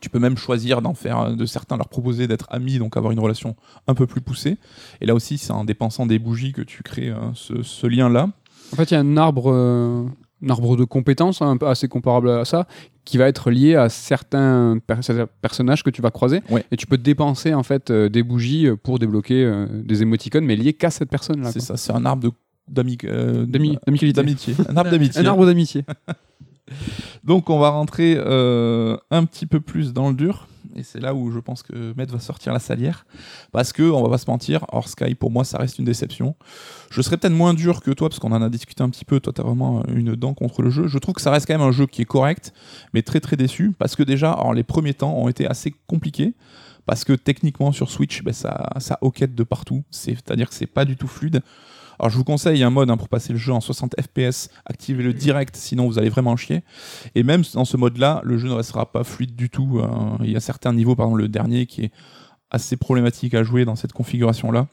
[0.00, 3.20] Tu peux même choisir d'en faire de certains leur proposer d'être amis donc avoir une
[3.20, 4.58] relation un peu plus poussée.
[5.00, 8.28] Et là aussi c'est en dépensant des bougies que tu crées euh, ce, lien là
[8.72, 10.04] en fait il y a un arbre euh,
[10.44, 12.66] un arbre de compétences hein, assez comparable à ça
[13.04, 14.78] qui va être lié à certains
[15.40, 16.42] personnages que tu vas croiser.
[16.70, 20.56] Et tu peux dépenser en fait euh, des bougies pour débloquer euh, des émoticônes mais
[20.56, 22.32] liés qu'à cette personne là c'est ça c'est un arbre
[22.68, 24.54] d'amitié.
[24.68, 25.22] Un arbre d'amitié.
[25.22, 25.84] Un arbre d'amitié.
[27.24, 31.14] Donc on va rentrer euh, un petit peu plus dans le dur et c'est là
[31.14, 33.06] où je pense que Med va sortir la salière.
[33.52, 36.36] Parce que, on va pas se mentir, Or Sky, pour moi, ça reste une déception.
[36.90, 39.20] Je serais peut-être moins dur que toi, parce qu'on en a discuté un petit peu.
[39.20, 40.86] Toi, t'as vraiment une dent contre le jeu.
[40.86, 42.52] Je trouve que ça reste quand même un jeu qui est correct,
[42.92, 43.72] mais très très déçu.
[43.78, 46.34] Parce que déjà, les premiers temps ont été assez compliqués.
[46.84, 49.82] Parce que techniquement, sur Switch, ben, ça, ça hoquette de partout.
[49.90, 51.42] C'est-à-dire que c'est pas du tout fluide.
[51.98, 55.02] Alors je vous conseille un mode hein, pour passer le jeu en 60 FPS, activez
[55.02, 56.62] le direct, sinon vous allez vraiment chier.
[57.14, 59.80] Et même dans ce mode-là, le jeu ne restera pas fluide du tout.
[59.82, 60.18] Hein.
[60.22, 61.92] Il y a certains niveaux, par exemple le dernier, qui est
[62.50, 64.68] assez problématique à jouer dans cette configuration-là.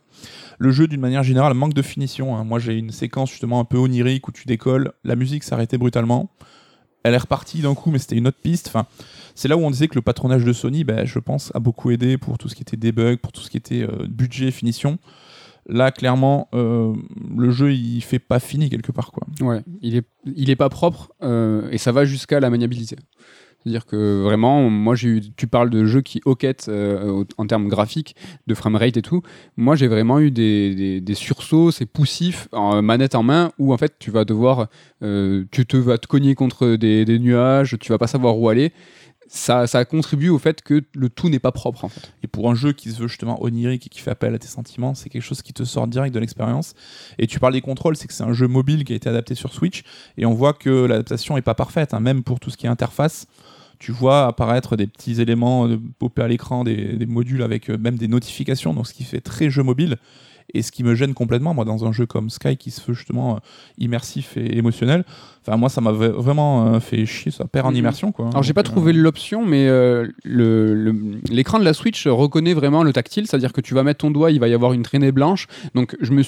[0.59, 2.35] Le jeu, d'une manière générale, manque de finition.
[2.37, 2.43] Hein.
[2.43, 6.29] Moi, j'ai une séquence justement un peu onirique où tu décolles, la musique s'arrêtait brutalement.
[7.03, 8.67] elle est repartie d'un coup, mais c'était une autre piste.
[8.67, 8.85] Enfin,
[9.35, 11.91] c'est là où on disait que le patronage de Sony, ben, je pense, a beaucoup
[11.91, 14.99] aidé pour tout ce qui était debug, pour tout ce qui était euh, budget, finition.
[15.67, 16.93] Là, clairement, euh,
[17.37, 19.25] le jeu, il fait pas fini quelque part, quoi.
[19.41, 20.05] Ouais, il est,
[20.35, 22.97] il est pas propre euh, et ça va jusqu'à la maniabilité.
[23.59, 27.69] C'est-à-dire que vraiment, moi, j'ai eu, tu parles de jeux qui hoquettent euh, en termes
[27.69, 28.13] graphiques,
[28.45, 29.21] de framerate et tout.
[29.55, 33.77] Moi, j'ai vraiment eu des, des, sursauts, c'est poussif, en manette en main, où en
[33.77, 34.67] fait, tu vas devoir,
[34.99, 38.73] tu te vas te cogner contre des, des nuages, tu vas pas savoir où aller.
[39.35, 41.87] Ça, ça contribue au fait que le tout n'est pas propre.
[42.21, 44.47] Et pour un jeu qui se veut justement onirique et qui fait appel à tes
[44.47, 46.75] sentiments, c'est quelque chose qui te sort direct de l'expérience.
[47.17, 49.33] Et tu parles des contrôles, c'est que c'est un jeu mobile qui a été adapté
[49.33, 49.81] sur Switch,
[50.19, 52.69] et on voit que l'adaptation est pas parfaite, hein, même pour tout ce qui est
[52.69, 53.25] interface.
[53.79, 57.77] Tu vois apparaître des petits éléments de popper à l'écran, des, des modules avec euh,
[57.79, 59.97] même des notifications, donc ce qui fait très jeu mobile.
[60.53, 62.93] Et ce qui me gêne complètement, moi, dans un jeu comme Sky qui se veut
[62.93, 63.39] justement euh,
[63.77, 65.03] immersif et émotionnel,
[65.45, 67.77] enfin, moi, ça m'a vraiment euh, fait chier, ça perd en Mhm.
[67.77, 68.29] immersion, quoi.
[68.29, 70.95] Alors j'ai pas Donc, euh, trouvé l'option, mais euh, le- le-
[71.31, 74.31] l'écran de la Switch reconnaît vraiment le tactile, c'est-à-dire que tu vas mettre ton doigt,
[74.31, 75.47] il va y avoir une traînée blanche.
[75.75, 76.21] Donc je me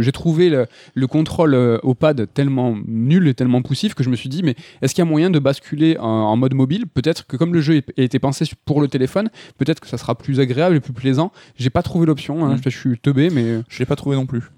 [0.00, 4.16] j'ai trouvé le, le contrôle au pad tellement nul et tellement poussif que je me
[4.16, 6.86] suis dit, mais est-ce qu'il y a moyen de basculer en, en mode mobile?
[6.86, 10.14] Peut-être que comme le jeu a été pensé pour le téléphone, peut-être que ça sera
[10.16, 11.32] plus agréable et plus plaisant.
[11.56, 12.60] J'ai pas trouvé l'option, hein, Mhm.
[12.64, 14.50] je suis teubé, mais euh, Je l'ai pas trouvé non plus.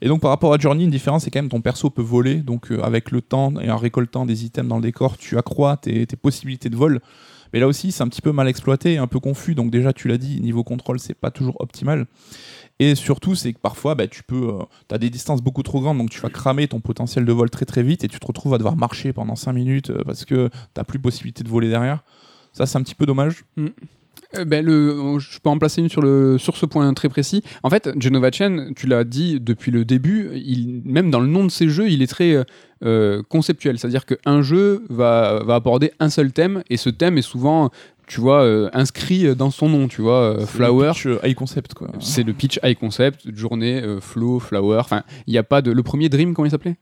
[0.00, 2.36] Et donc par rapport à Journey, une différence, c'est quand même ton perso peut voler.
[2.36, 5.76] Donc euh, avec le temps et en récoltant des items dans le décor, tu accrois
[5.76, 7.00] tes, possibilités de vol.
[7.52, 9.54] Mais là aussi, c'est un petit peu mal exploité, un peu confus.
[9.54, 12.06] Donc déjà, tu l'as dit, niveau contrôle, c'est pas toujours optimal.
[12.78, 14.52] Et surtout, c'est que parfois, bah, tu peux,
[14.90, 17.66] as des distances beaucoup trop grandes, donc tu vas cramer ton potentiel de vol très
[17.66, 20.48] très vite et tu te retrouves à devoir marcher pendant 5 minutes euh, parce que
[20.72, 22.02] t'as plus possibilité de voler derrière.
[22.52, 23.44] Ça, c'est un petit peu dommage.
[24.36, 27.42] Euh, ben, le, je peux en placer une sur, le, sur ce point très précis.
[27.62, 31.44] En fait, Genova Chen, tu l'as dit depuis le début, il, même dans le nom
[31.44, 32.44] de ses jeux, il est très
[32.84, 33.78] euh, conceptuel.
[33.78, 37.70] C'est-à-dire qu'un jeu va, va aborder un seul thème, et ce thème est souvent,
[38.06, 40.92] tu vois, euh, inscrit dans son nom, tu vois, euh, Flower.
[40.94, 41.88] C'est le pitch, euh, high concept, quoi.
[41.98, 44.78] C'est le pitch high concept, journée, flow, flower.
[44.78, 45.72] Enfin, il n'y a pas de.
[45.72, 46.76] Le premier Dream, comment il s'appelait?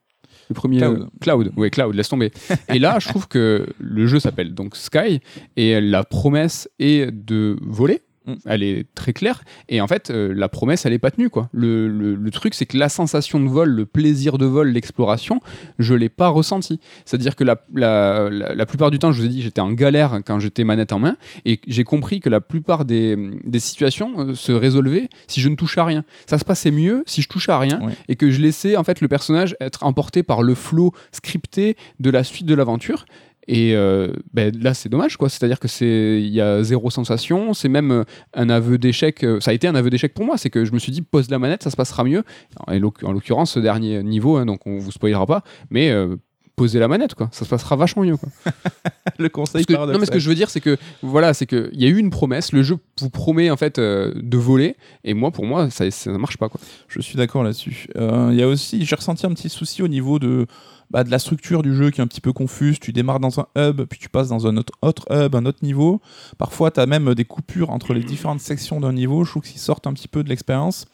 [0.49, 0.79] Le premier.
[0.79, 1.01] Cloud.
[1.03, 2.33] euh, Cloud, ouais, Cloud, laisse tomber.
[2.73, 5.21] et là, je trouve que le jeu s'appelle donc Sky,
[5.57, 8.01] et la promesse est de voler.
[8.29, 8.35] Mm.
[8.47, 9.43] Elle est très claire.
[9.69, 11.31] Et en fait, euh, la promesse, elle est pas tenue.
[11.31, 11.49] Quoi.
[11.53, 15.41] Le, le- le truc, c'est que la sensation de vol, le plaisir de vol, l'exploration,
[15.79, 16.79] je l'ai pas ressenti.
[17.05, 19.73] C'est-à-dire que la, la, la, la plupart du temps, je vous ai dit, j'étais en
[19.73, 21.17] galère quand j'étais manette en main.
[21.45, 25.57] Et j'ai compris que la plupart des, des situations euh, se résolvaient si je ne
[25.57, 26.05] touchais à rien.
[26.27, 27.95] Ça se passait mieux si je touchais à rien Ouais.
[28.09, 32.11] et que je laissais en fait le personnage être emporté par le flow scripté de
[32.11, 33.07] la suite de l'aventure.
[33.51, 35.29] Et euh, ben, là, c'est dommage, quoi.
[35.31, 37.55] C'est-à-dire que c'est, il y a zéro sensation.
[37.55, 39.25] C'est même euh, un aveu d'échec.
[39.25, 40.37] euh, Ça a été un aveu d'échec pour moi.
[40.37, 42.25] C'est que je me suis dit, pose la manette, ça se passera mieux.
[42.67, 46.17] En l'oc- en l'occurrence, ce dernier niveau, hein, donc on vous spoilera pas, mais euh,
[46.57, 47.29] posez la manette, quoi.
[47.33, 48.29] Ça se passera vachement mieux, quoi.
[49.19, 51.71] le conseil que- non, mais ce que je veux dire, c'est que voilà, c'est que
[51.73, 52.53] il y a eu une promesse.
[52.53, 56.11] Le jeu vous promet en fait euh, de voler, et moi, pour moi, ça, ça
[56.19, 56.61] marche pas, quoi.
[56.89, 57.87] Je suis d'accord là-dessus.
[57.97, 60.47] Euh, Il y a aussi, j'ai ressenti un petit souci au niveau de,
[60.91, 62.79] bah, de la structure du jeu qui est un petit peu confuse.
[62.81, 66.01] Tu démarres dans un hub, puis tu passes dans un autre, hub, un autre niveau.
[66.39, 69.25] Parfois, tu as même des coupures entre les différentes sections d'un niveau.
[69.25, 70.87] Je trouve qu'ils sortent un petit peu de l'expérience.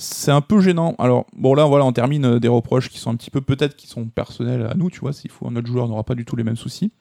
[0.00, 0.94] C'est un peu gênant.
[1.00, 3.74] Alors, bon, là, voilà, on termine euh, des reproches qui sont un petit peu, peut-être,
[3.74, 5.12] qui sont personnels à nous, tu vois.
[5.12, 6.92] S'il faut un autre joueur, n'aura pas du tout les mêmes soucis.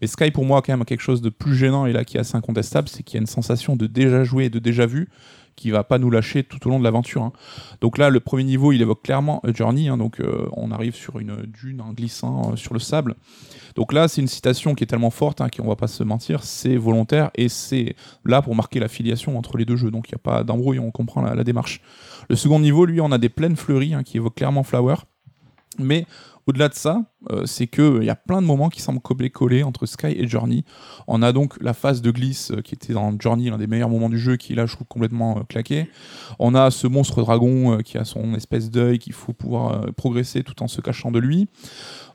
[0.00, 2.20] Mais Sky, pour moi, quand même quelque chose de plus gênant et là qui est
[2.20, 5.10] assez incontestable, c'est qu'il y a une sensation de déjà joué et de déjà vu
[5.58, 7.22] qui va pas nous lâcher tout au long de l'aventure.
[7.22, 7.32] hein.
[7.80, 9.88] Donc là, le premier niveau, il évoque clairement A Journey.
[9.88, 13.16] hein, donc euh, on arrive sur une dune en glissant euh, sur le sable.
[13.74, 16.42] Donc là, c'est une citation qui est tellement forte hein, qu'on va pas se mentir,
[16.44, 19.90] c'est volontaire et c'est là pour marquer la filiation entre les deux jeux.
[19.90, 21.80] Donc il n'y a pas d'embrouille, on comprend la, la démarche.
[22.30, 24.96] Le second niveau, lui, on a des plaines fleuries hein, qui évoquent clairement Flower.
[25.78, 26.06] Mais
[26.48, 29.84] au-delà de ça, euh, c'est qu'il y a plein de moments qui semblent coller entre
[29.84, 30.64] Sky et Journey.
[31.06, 33.90] On a donc la phase de glisse euh, qui était dans Journey, l'un des meilleurs
[33.90, 35.90] moments du jeu, qui là, je trouve complètement euh, claqué.
[36.38, 39.92] On a ce monstre dragon euh, qui a son espèce d'œil qu'il faut pouvoir euh,
[39.92, 41.48] progresser tout en se cachant de lui.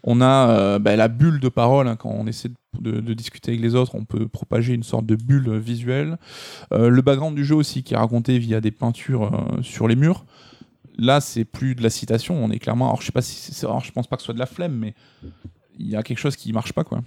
[0.03, 3.61] On a euh, bah, la bulle de parole, hein, quand on essaie de, discuter avec
[3.61, 6.17] les autres, on peut propager une sorte de bulle euh, visuelle.
[6.73, 9.95] Euh, le background du jeu aussi, qui est raconté via des peintures euh, sur les
[9.95, 10.25] murs.
[10.97, 12.85] Là, c'est plus de la citation, on est clairement.
[12.87, 14.93] Alors, je sais pas si alors, pense pas que ce soit de la flemme, mais
[15.77, 17.01] il y a quelque chose qui marche pas, quoi.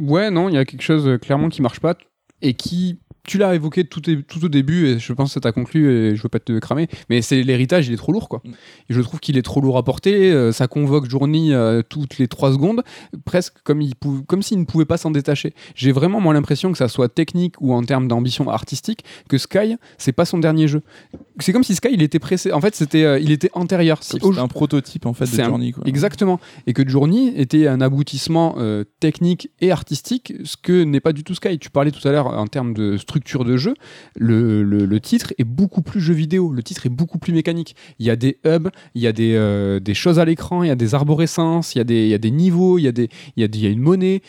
[0.00, 1.96] Ouais, non, il y a quelque chose euh, clairement qui marche pas
[2.42, 2.98] et qui
[3.28, 6.16] tu l'as évoqué tout, tout, au début, et je pense que ça t'a conclu, et
[6.16, 8.40] je veux pas te cramer, mais c'est l'héritage, il est trop lourd, quoi.
[8.42, 8.50] Mm.
[8.88, 12.16] Et je trouve qu'il est trop lourd à porter, euh, ça convoque Journey euh, toutes
[12.16, 12.82] les 3 secondes,
[13.26, 13.92] presque comme il
[14.26, 15.52] comme s'il ne pouvait pas s'en détacher.
[15.74, 19.76] J'ai vraiment moins l'impression que ça soit technique ou en termes d'ambition artistique, que Sky,
[19.98, 20.80] c'est pas son dernier jeu.
[21.38, 23.98] C'est comme si Sky, il était pressé, en fait, c'était, euh, il était antérieur.
[24.00, 25.84] C'est un prototype, en fait, de Journey, quoi.
[25.86, 26.40] Exactement.
[26.66, 28.56] Et que Journey était un aboutissement
[29.00, 31.58] technique et artistique, ce que n'est pas du tout Sky.
[31.58, 33.74] Tu parlais tout à l'heure en termes de structure de jeu,
[34.16, 37.76] le, titre est beaucoup plus jeu vidéo, le titre est beaucoup plus mécanique.
[37.98, 40.72] Il y a des hubs, il y a des, euh, choses à l'écran, il y
[40.72, 44.22] a des arborescences, il y a des, niveaux, il y a, des, il une monnaie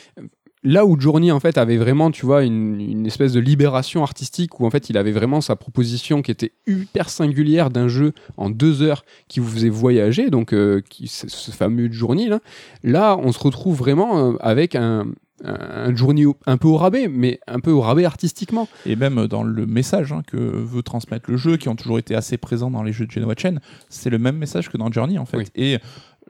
[0.64, 4.66] là où Journey en fait avait vraiment tu vois une, espèce de libération artistique où
[4.66, 8.82] en fait il avait vraiment sa proposition qui était hyper singulière d'un jeu en deux
[8.82, 12.40] heures qui vous faisait voyager donc euh, ce fameux Journey là
[12.84, 15.08] là on se retrouve vraiment euh, avec un,
[15.44, 18.68] un journée un peu au rabais, mais un peu au rabais artistiquement.
[18.86, 22.16] Et même dans le message hein, que veut transmettre le jeu, qui ont toujours été
[22.16, 23.56] assez présents dans les jeux de Genoa Chain,
[23.90, 25.52] c'est le même message que dans Journey en fait.
[25.56, 25.78] Et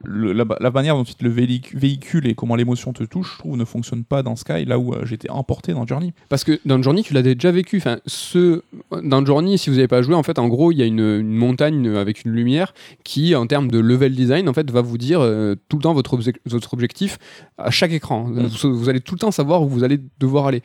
[0.05, 4.03] la, manière dont il le véhicule et comment l'émotion te touche, je trouve, ne fonctionne
[4.03, 6.13] pas dans Sky, là où euh, j'étais emporté dans Journey.
[6.29, 7.77] Parce que dans Journey, tu l'as déjà vécu.
[7.77, 8.61] Enfin, ce...
[9.03, 11.21] Dans Journey, si vous n'avez pas joué, en fait, en gros, il y a une,
[11.23, 12.73] montagne avec une lumière
[13.03, 15.93] qui, en termes de level design, en fait, va vous dire euh, tout le temps
[15.93, 17.17] votre, votre, objectif
[17.57, 18.25] à chaque écran.
[18.25, 18.47] Mm.
[18.63, 20.61] Vous, allez tout le temps savoir où vous allez devoir aller.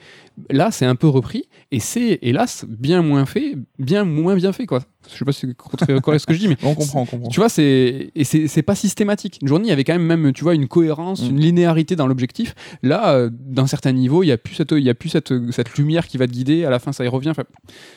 [0.50, 4.66] Là, c'est un peu repris et c'est, hélas, bien moins fait, bien moins bien fait,
[4.66, 4.80] quoi.
[5.12, 7.28] Je sais pas si c'est correct ce que je dis, mais on comprend, on comprend.
[7.28, 9.38] Tu vois, c'est et c'est pas systématique.
[9.42, 11.30] Une journée, il y avait quand même, même, tu vois, une cohérence, mm.
[11.30, 12.54] une linéarité dans l'objectif.
[12.82, 15.32] Là, euh, d'un certain niveau, il y a plus cette, il y a plus cette,
[15.50, 16.64] cette lumière qui va te guider.
[16.64, 17.32] À la fin, ça y revient.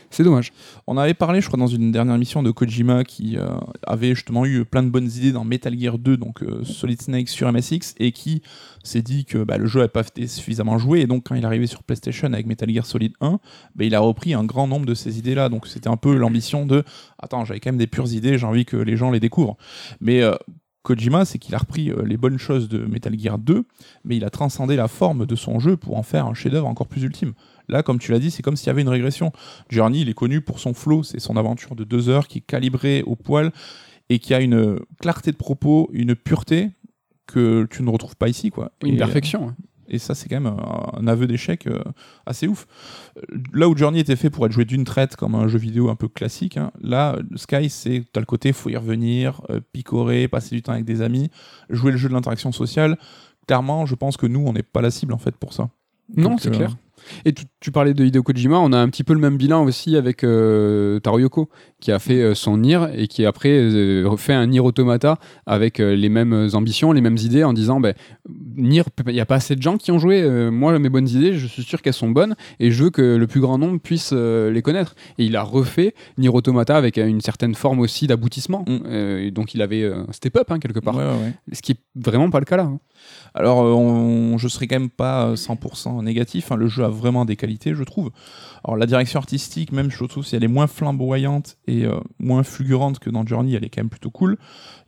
[0.10, 0.52] c'est dommage.
[0.88, 3.48] On avait parlé, je crois, dans une dernière émission de Kojima qui euh,
[3.86, 7.30] avait justement eu plein de bonnes idées dans Metal Gear 2, donc euh, Solid Snake
[7.30, 8.42] sur MSX, et qui
[8.84, 11.02] s'est dit que bah, le jeu n'avait pas été suffisamment joué.
[11.02, 13.40] Et donc, quand il est arrivé sur PlayStation avec Metal Gear Solid 1,
[13.76, 15.50] bah, il a repris un grand nombre de ces idées-là.
[15.50, 16.84] Donc, c'était un peu l'ambition de
[17.20, 19.58] attends, j'avais quand même des pures idées, j'ai envie que les gens les découvrent.
[20.02, 20.36] Mais euh,
[20.84, 23.66] Kojima, c'est qu'il a repris euh, les bonnes choses de Metal Gear 2,
[24.06, 26.88] mais il a transcendé la forme de son jeu pour en faire un chef-d'œuvre encore
[26.88, 27.34] plus ultime.
[27.68, 29.34] Là, comme tu l'as dit, c'est comme s'il y avait une régression.
[29.70, 32.46] Journey, il est connu pour son flow, c'est son aventure de deux heures qui est
[32.46, 33.52] calibrée au poil
[34.10, 36.72] et qui a une clarté de propos, une pureté
[37.26, 38.50] que tu ne retrouves pas ici.
[38.50, 38.72] Quoi.
[38.84, 39.54] Une perfection.
[39.90, 40.54] Et ça, c'est quand même
[40.94, 41.82] un, aveu d'échec euh,
[42.26, 42.68] assez ouf.
[43.54, 45.96] Là où Journey était fait pour être joué d'une traite comme un jeu vidéo un
[45.96, 50.56] peu classique, hein, là, Sky, c'est t'as le côté faut y revenir, euh, picorer, passer
[50.56, 51.30] du temps avec des amis,
[51.70, 52.98] jouer le jeu de l'interaction sociale.
[53.48, 55.70] Clairement, je pense que nous, on n'est pas la cible en fait pour ça.
[56.16, 56.76] Non, c'est clair.
[57.26, 59.96] Et tu, parlais de Hideo Kojima, on a un petit peu le même bilan aussi
[59.96, 61.50] avec euh, Taro Yoko,
[61.80, 65.80] qui a fait euh, son Nier et qui après euh, fait un Nier Automata avec
[65.80, 67.94] les mêmes ambitions, les mêmes idées, en disant ben,
[68.56, 71.34] Nier, il n'y a pas assez de gens qui ont joué, moi mes bonnes idées,
[71.34, 74.14] je suis sûr qu'elles sont bonnes et je veux que le plus grand nombre puisse
[74.14, 74.96] les connaître.
[75.18, 78.66] Et il a refait Nier Automata avec une certaine forme aussi d'aboutissement.
[78.68, 79.30] Mm.
[79.32, 80.98] donc il avait un step-up hein, quelque part.
[81.52, 82.64] Ce qui est vraiment pas le cas là.
[82.64, 82.80] Hein.
[83.34, 86.52] Alors, on, je serais quand même pas 100% négatif.
[86.52, 86.56] Hein.
[86.56, 88.12] Le jeu a vraiment des qualités, je trouve.
[88.64, 92.44] Alors la direction artistique, même je trouve si elle est moins flamboyante et euh, moins
[92.44, 94.38] fulgurante que dans Journey, elle est quand même plutôt cool.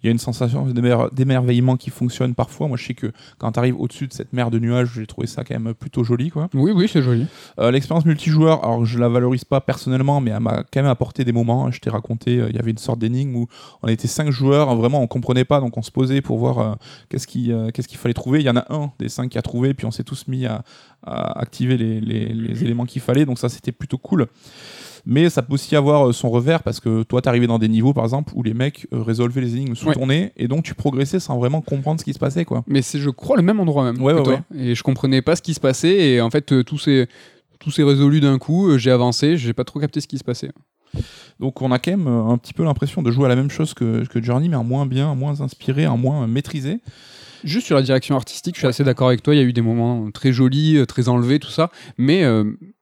[0.02, 0.66] Il y a une sensation
[1.12, 2.68] d'émerveillement qui fonctionne parfois.
[2.68, 5.28] Moi je sais que quand tu arrives au-dessus de cette mer de nuages, j'ai trouvé
[5.28, 6.30] ça quand même plutôt joli.
[6.30, 6.50] Quoi.
[6.54, 7.28] Oui, oui, c'est joli.
[7.60, 11.24] Euh, l'expérience multijoueur, alors je la valorise pas personnellement, mais elle m'a quand même apporté
[11.24, 11.70] des moments.
[11.72, 13.48] Je t'ai raconté, euh, il y avait une sorte d'énigme où
[13.84, 16.78] on était cinq joueurs, vraiment on comprenait pas, donc on se posait pour voir
[17.10, 18.40] qu'est-ce qu'il fallait trouver.
[18.40, 20.46] Il y en a un des cinq qui a trouvé, puis on s'est tous mis
[20.46, 20.64] à,
[21.04, 23.26] activer les, les éléments qu'il fallait.
[23.26, 24.28] Donc ça c'était plutôt cool.
[25.12, 27.94] Mais ça peut aussi avoir euh, son revers parce que toi, t'arrivais dans des niveaux,
[27.94, 30.76] par exemple, où les mecs euh, résolvaient les énigmes sous ton nez et donc tu
[30.76, 32.64] progressais sans vraiment comprendre ce qui se passait, quoi.
[32.68, 34.00] Mais c'est, je crois, le même endroit même.
[34.04, 36.78] Ouais, ouais, Et je comprenais pas ce qui se passait et en fait, euh, tout
[36.78, 37.08] s'est,
[37.60, 38.78] tout s'est résolu d'un coup.
[38.78, 40.52] J'ai avancé, j'ai pas trop capté ce qui se passait.
[41.40, 43.74] Donc on a quand même un petit peu l'impression de jouer à la même chose
[43.74, 46.82] que, que Journey, mais en moins bien, en moins inspiré, en moins maîtrisé.
[47.44, 49.34] Juste sur la direction artistique, je suis assez d'accord avec toi.
[49.34, 51.72] Il y a eu des moments très jolis, très enlevés, tout ça.
[51.98, 52.24] Mais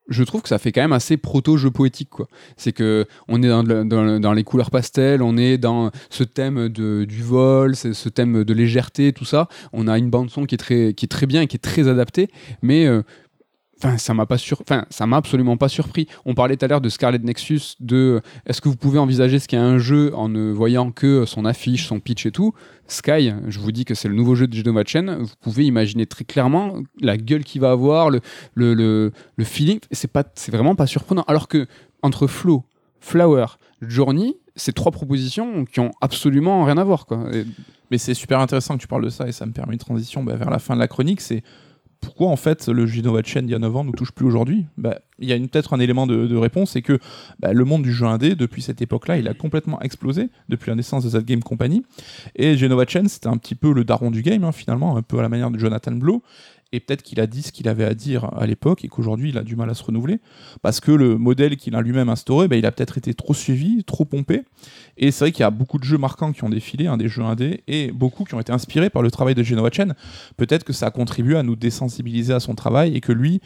[0.10, 2.10] je trouve que ça fait quand même assez proto-jeu poétique.
[2.10, 2.28] quoi.
[2.56, 7.76] C'est que on est dans, les couleurs pastel, on est dans ce thème du vol,
[7.76, 9.48] ce thème de légèreté, tout ça.
[9.74, 11.88] On a une bande-son qui, est très, qui est très bien et qui est très
[11.88, 12.30] adaptée,
[12.62, 12.86] mais.
[12.86, 13.02] Euh,
[13.78, 16.08] Enfin, ça m'a m'a absolument pas surpris.
[16.26, 19.56] On parlait tout à l'heure de Scarlet Nexus, de est-ce que vous pouvez envisager ce
[19.56, 22.54] a un jeu en ne voyant que son affiche, son pitch et tout?
[22.88, 25.18] Sky, je vous dis que c'est le nouveau jeu de Genova Chain.
[25.20, 28.22] Vous pouvez imaginer très clairement la gueule qu'il va avoir, le,
[28.56, 29.80] le, le, feeling.
[29.92, 31.24] C'est pas, c'est vraiment pas surprenant.
[31.28, 31.68] Alors que
[32.02, 32.64] entre Flow,
[33.00, 33.46] Flower,
[33.82, 37.06] Journey, c'est trois propositions qui ont absolument rien à voir.
[37.92, 40.24] Mais c'est super intéressant que tu parles de ça et ça me permet une transition
[40.24, 41.22] bah, vers la fin de la chronique.
[41.22, 41.44] C'est
[42.02, 44.66] pourquoi en fait le Genova Chain d'il y a 9 ans nous touche plus aujourd'hui?
[44.78, 47.00] Bah, Il y a peut-être un élément de, réponse, c'est que
[47.40, 50.76] bah, le monde du jeu indé, depuis cette époque-là, il a complètement explosé, depuis la
[50.76, 51.84] naissance de Z Game Company.
[52.36, 55.20] Et Genova Chain, c'était un petit peu le daron du game, hein, finalement, un peu
[55.20, 56.24] à la manière de Jonathan Blow
[56.72, 59.38] et peut-être qu'il a dit ce qu'il avait à dire à l'époque et qu'aujourd'hui il
[59.38, 60.20] a du mal à se renouveler
[60.62, 63.84] parce que le modèle qu'il a lui-même instauré, bah, il a peut-être été trop suivi,
[63.84, 64.44] trop pompé.
[64.98, 67.08] Et c'est vrai qu'il y a beaucoup de jeux marquants qui ont défilé, hein, des
[67.08, 69.94] jeux indés, et beaucoup qui ont été inspirés par le travail de Genova Chen.
[70.38, 73.42] Peut-être que ça a contribué à nous désensibiliser à son travail et que lui,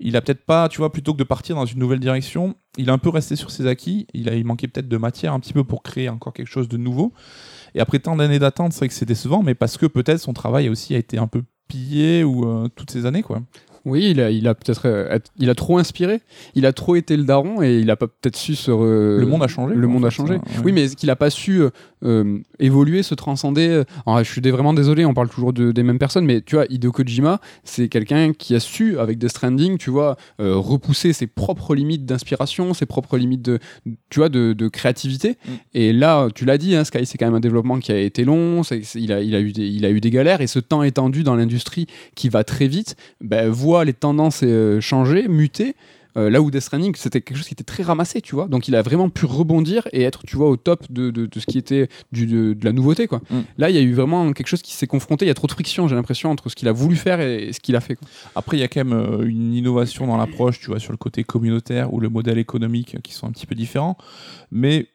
[0.00, 2.90] il a peut-être pas, tu vois, plutôt que de partir dans une nouvelle direction, il
[2.90, 4.06] a un peu resté sur ses acquis.
[4.14, 6.68] Il, a, il manquait peut-être de matière un petit peu pour créer encore quelque chose
[6.68, 7.12] de nouveau.
[7.74, 10.32] Et après tant d'années d'attente, c'est vrai que c'est décevant, mais parce que peut-être son
[10.32, 11.42] travail aussi a été un peu
[12.24, 13.42] ou euh, toutes ces années quoi.
[13.84, 16.20] Oui, il a, il a peut-être, euh, il a trop inspiré.
[16.54, 18.70] Il a trop été le daron et il a pas peut-être su se.
[18.70, 19.74] le monde a changé.
[19.74, 20.38] Le monde a changé.
[20.64, 21.62] Oui, mais qu'il a pas su
[22.04, 23.82] euh, évoluer, se transcender.
[24.06, 27.40] je suis vraiment désolé, on parle toujours des mêmes personnes, mais tu vois, Hideo Kojima,
[27.64, 32.74] c'est quelqu'un qui a su, avec Death Stranding, tu vois, repousser ses propres limites d'inspiration,
[32.74, 33.58] ses propres limites de,
[34.10, 35.30] tu vois, de, créativité.
[35.30, 35.50] Mm.
[35.74, 38.24] Et là, tu l'as dit, hein, Sky, c'est quand même un développement qui a été
[38.24, 38.62] long.
[38.94, 41.22] il a, il a eu des, il a eu des galères et ce temps étendu
[41.22, 43.50] dans l'industrie qui va très vite, ben,
[43.84, 45.74] les tendances euh, changer, muter.
[46.16, 48.46] Euh, là où Death Stranding, c'était quelque chose qui était très ramassé, tu vois.
[48.48, 51.46] Donc il a vraiment pu rebondir et être, tu vois, au top de, de, ce
[51.46, 53.22] qui était du, de, la nouveauté, quoi.
[53.30, 53.40] Mm.
[53.58, 55.24] Là, il y a eu vraiment quelque chose qui s'est confronté.
[55.24, 57.52] Il y a trop de friction, j'ai l'impression, entre ce qu'il a voulu faire et,
[57.52, 57.96] ce qu'il a fait.
[58.34, 60.98] Après, il y a quand même euh, une innovation dans l'approche, tu vois, sur le
[60.98, 63.96] côté communautaire ou le modèle économique qui sont un petit peu différents.
[64.50, 64.88] Mais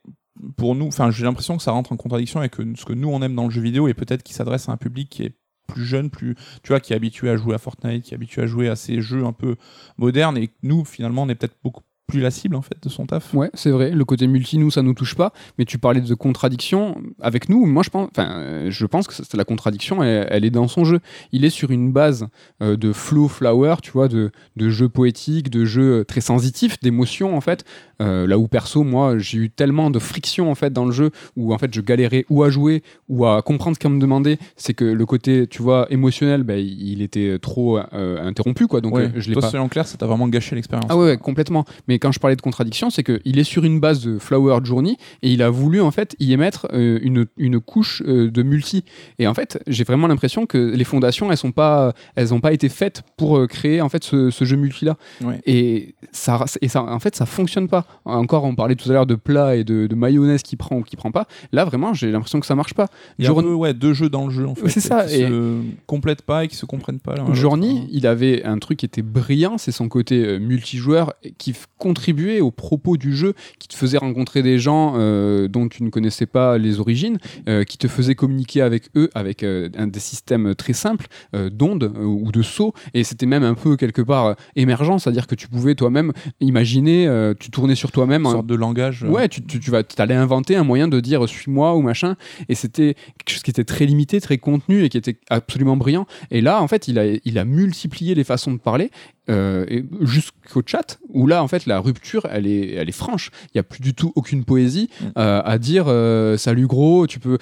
[0.55, 3.21] pour nous, enfin, j'ai l'impression que ça rentre en contradiction avec ce que nous on
[3.23, 5.33] aime dans le jeu vidéo et peut-être qu'il s'adresse à un public qui est
[5.68, 8.41] plus jeune, plus tu vois, qui est habitué à jouer à Fortnite, qui est habitué
[8.41, 9.56] à jouer à ces jeux un peu
[9.98, 13.05] modernes, et nous finalement on est peut-être beaucoup plus la cible en fait de son
[13.05, 13.34] taf.
[13.34, 13.91] Ouais, c'est vrai.
[13.91, 15.34] Le côté multi, nous, ça nous touche pas.
[15.59, 17.65] Mais tu parlais de contradiction avec nous.
[17.65, 20.99] Moi, je pense, enfin, je pense que la contradiction, elle, est dans son jeu.
[21.34, 22.27] Il est sur une base
[22.61, 27.35] euh, de flow flower, tu vois, de, de jeux poétiques, de jeux très sensitifs, d'émotions
[27.35, 27.65] en fait.
[28.01, 31.11] Euh, là où perso, moi, j'ai eu tellement de friction en fait dans le jeu
[31.35, 34.38] où en fait je galérais ou à jouer ou à comprendre ce qu'on me demandait.
[34.55, 38.79] C'est que le côté, tu vois, émotionnel, bah, il était trop euh, interrompu quoi.
[38.79, 39.53] Donc je l'ai pas.
[39.59, 40.89] en clair, ça t'a vraiment gâché l'expérience.
[40.89, 41.65] Ah ouais, complètement.
[41.88, 44.98] Mais quand je parlais de contradiction, c'est qu'il est sur une base de Flower Journey
[45.22, 48.84] et il a voulu en fait y émettre euh, une, une, couche de multi.
[49.19, 52.53] Et en fait, j'ai vraiment l'impression que les fondations, elles sont pas, elles ont pas
[52.53, 54.98] été faites pour créer en fait ce, ce jeu multi là.
[55.45, 57.86] Et ça, et ça, en fait, ça fonctionne pas.
[58.06, 60.95] Encore, on parlait tout à l'heure de plat et de, mayonnaise qui prend ou qui
[60.95, 61.28] prend pas.
[61.52, 62.88] Là, vraiment, j'ai l'impression que ça marche pas.
[63.18, 64.69] Il y a peu, ouais, deux jeux dans le jeu, en fait.
[64.69, 65.06] C'est ça.
[65.06, 67.15] Qui et se complètent pas et qui se comprennent pas.
[67.34, 71.53] Journey, il avait un truc qui était brillant, c'est son côté euh, multijoueur qui
[71.88, 75.89] contribuait au propos du jeu, qui te faisait rencontrer des gens euh, dont tu ne
[75.89, 80.53] connaissais pas les origines, euh, qui te faisait communiquer avec eux avec un des systèmes
[80.55, 81.07] très simples
[81.51, 82.73] d'ondes ou de sauts.
[82.93, 86.11] Et c'était même un peu quelque part émergent, c'est-à-dire que tu pouvais toi-même
[86.41, 87.07] imaginer,
[87.39, 88.26] tu tournais sur toi-même.
[88.26, 89.03] Une sorte de langage.
[89.03, 89.09] Euh.
[89.09, 92.15] Ouais, tu, tu, tu vas, allais inventer un moyen de dire suis-moi ou machin.
[92.49, 96.05] Et c'était quelque chose qui était très limité, très contenu et qui était absolument brillant.
[96.31, 98.91] Et là, en fait, il a, il a multiplié les façons de parler
[99.30, 99.65] euh,
[100.01, 103.31] jusqu'au chat où là en fait la rupture elle est elle est franche.
[103.53, 107.19] Il y a plus du tout aucune poésie euh, à dire euh, salut gros tu
[107.19, 107.37] peux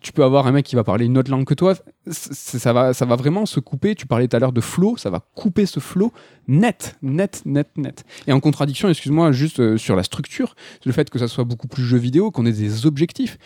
[0.00, 1.74] tu peux avoir un mec qui va parler une autre langue que toi.
[2.10, 3.94] Ça va ça va vraiment se couper.
[3.94, 6.12] Tu parlais tout à l'heure de flow ça va couper ce flow
[6.46, 8.04] net net net net.
[8.26, 10.54] Et en contradiction excuse-moi juste sur la structure
[10.84, 13.38] le fait que ça soit beaucoup plus jeu vidéo qu'on ait des objectifs.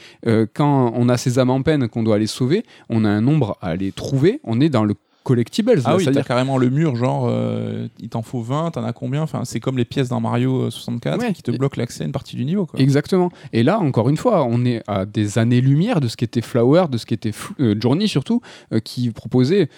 [0.54, 3.58] Quand on a ces âmes en peine qu'on doit aller sauver on a un nombre
[3.60, 5.80] à aller trouver on est dans le collectibles.
[5.84, 9.22] Ah oui, c'est-à-dire carrément le mur, genre, euh, il t'en faut 20, t'en as combien?
[9.22, 12.12] Enfin, c'est comme les pièces dans Mario 64 euh, qui te bloquent l'accès à une
[12.12, 12.66] partie du niveau.
[12.66, 12.80] Quoi.
[12.80, 13.30] Exactement.
[13.52, 16.98] Et là, encore une fois, on est à des années-lumière de ce qu'était Flower, de
[16.98, 18.40] ce qu'était euh, Journey surtout,
[18.84, 19.68] qui proposait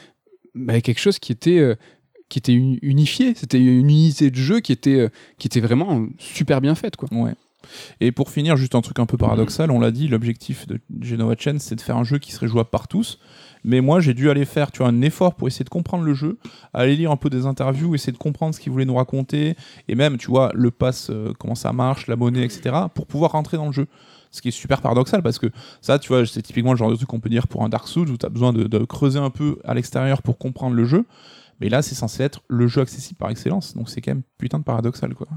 [0.54, 1.76] bah, quelque chose qui était
[2.28, 3.34] qui était unifié.
[3.36, 5.08] C'était une unité de jeu qui était,
[5.38, 6.96] qui était vraiment super bien faite.
[6.96, 7.08] Quoi.
[7.12, 7.34] Ouais.
[8.00, 11.34] Et pour finir, juste un truc un peu paradoxal, on l'a dit, l'objectif de Genova
[11.38, 13.18] Chain, c'est de faire un jeu qui serait jouable par tous.
[13.64, 16.14] Mais moi, j'ai dû aller faire tu vois, un effort pour essayer de comprendre le
[16.14, 16.38] jeu,
[16.72, 19.56] aller lire un peu des interviews, essayer de comprendre ce qu'il voulait nous raconter,
[19.88, 23.32] et même, tu vois, le pass, euh, comment ça marche, la monnaie, etc., pour pouvoir
[23.32, 23.86] rentrer dans le jeu.
[24.30, 25.46] Ce qui est super paradoxal parce que
[25.80, 27.86] ça, tu vois, c'est typiquement le genre de truc qu'on peut dire pour un Dark
[27.86, 30.84] Souls où tu as besoin de, de creuser un peu à l'extérieur pour comprendre le
[30.84, 31.04] jeu.
[31.60, 33.76] Mais là, c'est censé être le jeu accessible par excellence.
[33.76, 35.28] Donc c'est quand même putain de paradoxal, quoi.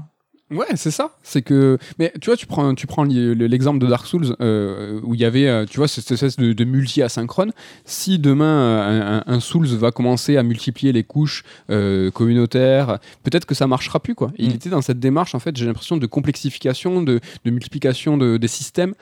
[0.50, 1.16] Ouais, c'est ça.
[1.22, 5.14] C'est que, mais tu vois, tu prends, tu prends l'exemple de Dark Souls euh, où
[5.14, 7.52] il y avait, euh, tu vois, cette espèce de, multi asynchrone.
[7.84, 13.66] Si demain euh, un, Souls va commencer à multiplier les couches communautaires, peut-être que ça
[13.66, 14.32] marchera plus quoi.
[14.38, 14.54] il mm.
[14.54, 18.94] était dans cette démarche en fait, j'ai l'impression de complexification, de, multiplication de, des systèmes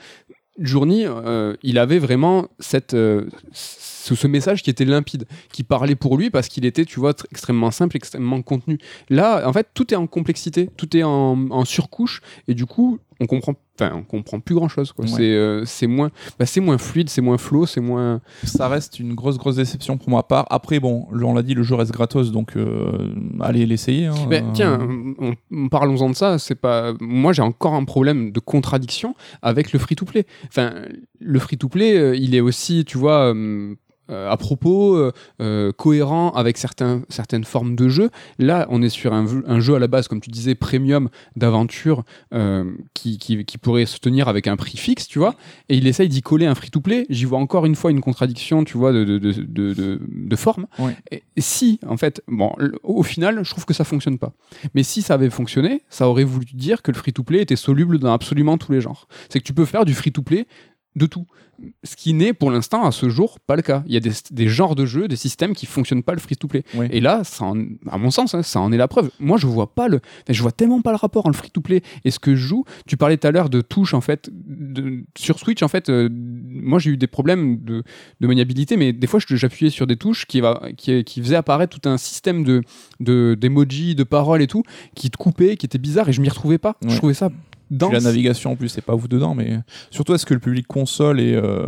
[0.59, 2.95] Journey, euh, il avait vraiment cette,
[4.07, 7.11] ce, ce message qui était limpide, qui parlait pour lui parce qu'il était, tu vois,
[7.11, 8.77] tr- extrêmement simple, extrêmement contenu.
[9.09, 12.99] Là, en fait, tout est en complexité, tout est en, en surcouche, et du coup,
[13.19, 14.93] on comprend, enfin, on comprend plus grand chose.
[14.99, 15.07] Ouais.
[15.07, 18.21] C'est, euh, c'est moins, bah, c'est moins fluide, c'est moins flow, c'est moins.
[18.43, 20.45] Ça reste une grosse, grosse déception pour ma part.
[20.51, 23.11] Après, bon, on l'a dit, le jeu reste gratos, donc euh,
[23.41, 24.05] allez l'essayer.
[24.05, 24.13] hein.
[24.47, 24.79] Euh, tiens,
[25.19, 26.37] on- on- parlons-en de ça.
[26.37, 26.93] C'est pas.
[26.99, 30.27] Moi, j'ai encore un problème de contradiction avec le free-to-play.
[30.47, 30.73] Enfin,
[31.19, 33.33] le free-to-play, euh, il est aussi, tu vois.
[34.09, 35.11] Euh, à propos, euh,
[35.41, 38.09] euh, cohérent avec certains, certaines formes de jeu.
[38.39, 42.03] Là, on est sur un, jeu à la base, comme tu disais, premium d'aventure
[42.33, 42.63] euh,
[42.93, 45.35] qui, qui, qui pourrait se tenir avec un prix fixe, tu vois.
[45.69, 47.05] Et il essaye d'y coller un free-to-play.
[47.09, 50.35] J'y vois encore une fois une contradiction, tu vois, de, de, de, de, de- de
[50.35, 50.67] forme.
[50.79, 50.95] Ouais.
[51.11, 52.51] Et si, en fait, bon,
[52.83, 54.33] au final, je trouve que ça fonctionne pas.
[54.73, 58.13] Mais si ça avait fonctionné, ça aurait voulu dire que le free-to-play était soluble dans
[58.13, 59.07] absolument tous les genres.
[59.29, 60.47] C'est que tu peux faire du free-to-play
[60.95, 61.25] de tout.
[61.83, 63.83] Ce qui n'est pour l'instant à ce jour pas le cas.
[63.87, 66.63] Il y a des, des genres de jeux, des systèmes qui fonctionnent pas le free-to-play.
[66.91, 69.09] Et là, ça en- à mon sens, hein, ça en est la preuve.
[69.19, 69.99] Moi, je vois pas le,
[70.29, 72.63] je vois tellement pas le rapport entre le free-to-play et ce que je joue.
[72.85, 75.89] Tu parlais tout à l'heure de touches en fait, de- sur Switch en fait.
[75.89, 77.83] euh, moi, j'ai eu des problèmes de,
[78.19, 81.79] de maniabilité, mais des fois, j'appuyais sur des touches qui, va, qui, qui faisaient apparaître
[81.79, 82.61] tout un système de
[82.99, 84.63] de- d'emoji, de, paroles et tout,
[84.95, 86.75] qui te coupaient, qui était bizarre et je m'y retrouvais pas.
[86.87, 87.29] Je trouvais ça
[87.69, 87.91] Dense.
[87.93, 89.59] la navigation en plus, c'est pas vous dedans, mais
[89.91, 91.67] surtout est-ce que le public console est euh,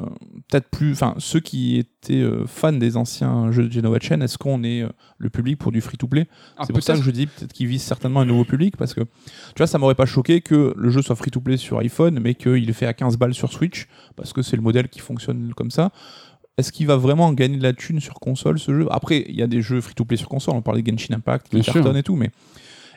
[0.50, 0.94] peut-être plus.
[0.94, 4.82] Enfin, ceux qui étaient euh, fans des anciens jeux de Genova Chain, est-ce qu'on est
[4.82, 6.28] euh, le public pour du free-to-play?
[6.58, 8.94] Ah, C'est pour ça que je dis peut-être qu'ils visent certainement un nouveau public parce
[8.94, 12.36] que tu vois, ça m'aurait pas choqué que le jeu soit free-to-play sur iPhone, mais
[12.36, 15.54] qu'il est fait à 15 balles sur Switch parce que c'est le modèle qui fonctionne
[15.56, 15.92] comme ça.
[16.58, 18.86] Est-ce qu'il va vraiment gagner de la thune sur console ce jeu?
[18.92, 21.74] Après, il y a des jeux free-to-play sur console, on parlait de Genshin Impact, sûr.
[21.74, 22.32] cartonne et tout, mais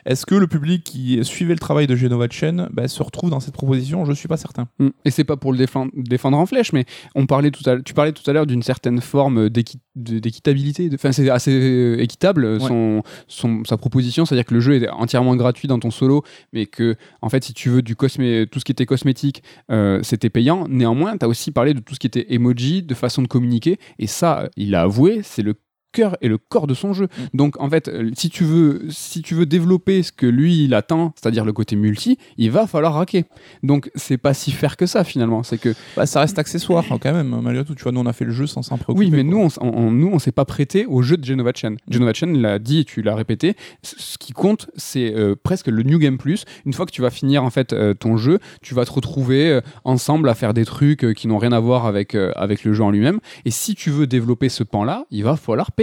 [0.05, 3.39] est-ce que le public qui suivait le travail de Genova Chain bah, se retrouve dans
[3.39, 4.05] cette proposition?
[4.05, 4.67] Je suis pas certain.
[4.79, 4.89] Mm.
[5.05, 6.85] Et c'est pas pour le défendre, défendre en flèche, mais
[7.15, 9.49] on parlait tout à, tu parlais tout à l'heure d'une certaine forme
[9.95, 10.89] d'équitabilité.
[10.93, 14.89] Enfin, c'est assez euh, équitable euh, son, son, sa proposition, c'est-à-dire que le jeu est
[14.89, 18.59] entièrement gratuit dans ton solo, mais que en fait, si tu veux du cosmé, tout
[18.59, 20.67] ce qui était cosmétique, euh, c'était payant.
[20.67, 23.77] Néanmoins, tu as aussi parlé de tout ce qui était emoji, de façon de communiquer,
[23.99, 25.55] et ça, il l'a avoué, c'est le
[25.93, 27.07] cœur et le corps de son jeu.
[27.33, 30.73] Donc en fait, euh, si tu veux si tu veux développer ce que lui il
[30.73, 33.23] attend, c'est-à-dire le côté multi, il va falloir hacker.
[33.63, 36.97] Donc c'est pas si faire que ça finalement, c'est que Bah, ça reste accessoire hein,
[36.99, 37.75] quand même, malgré tout.
[37.75, 39.05] Tu vois, nous on a fait le jeu sans s'en préoccuper.
[39.05, 39.31] oui, mais quoi.
[39.39, 41.77] nous on, on- nous on s'est pas prêté au jeu de Genova Chen.
[41.89, 45.83] Genova Chen l'a dit et tu l'as répété, ce qui compte c'est euh, presque le
[45.83, 46.45] New Game Plus.
[46.65, 49.49] Une fois que tu vas finir en fait euh, ton jeu, tu vas te retrouver
[49.51, 52.83] euh, ensemble à faire des trucs qui n'ont rien à voir avec avec le jeu
[52.83, 55.82] en lui-même et si tu veux développer ce pan-là, il va falloir payer.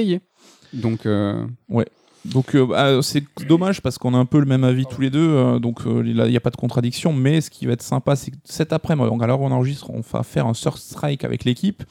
[0.72, 1.47] Donc euh,
[2.26, 5.09] Donc euh, bah, c'est dommage parce qu'on a un peu le même avis tous les
[5.10, 7.12] deux, euh, donc euh, il n'y a pas de contradiction.
[7.12, 10.01] Mais ce qui va être sympa, c'est que cet après-midi, donc alors on enregistre, on
[10.12, 11.82] va faire un Surf Strike avec l'équipe.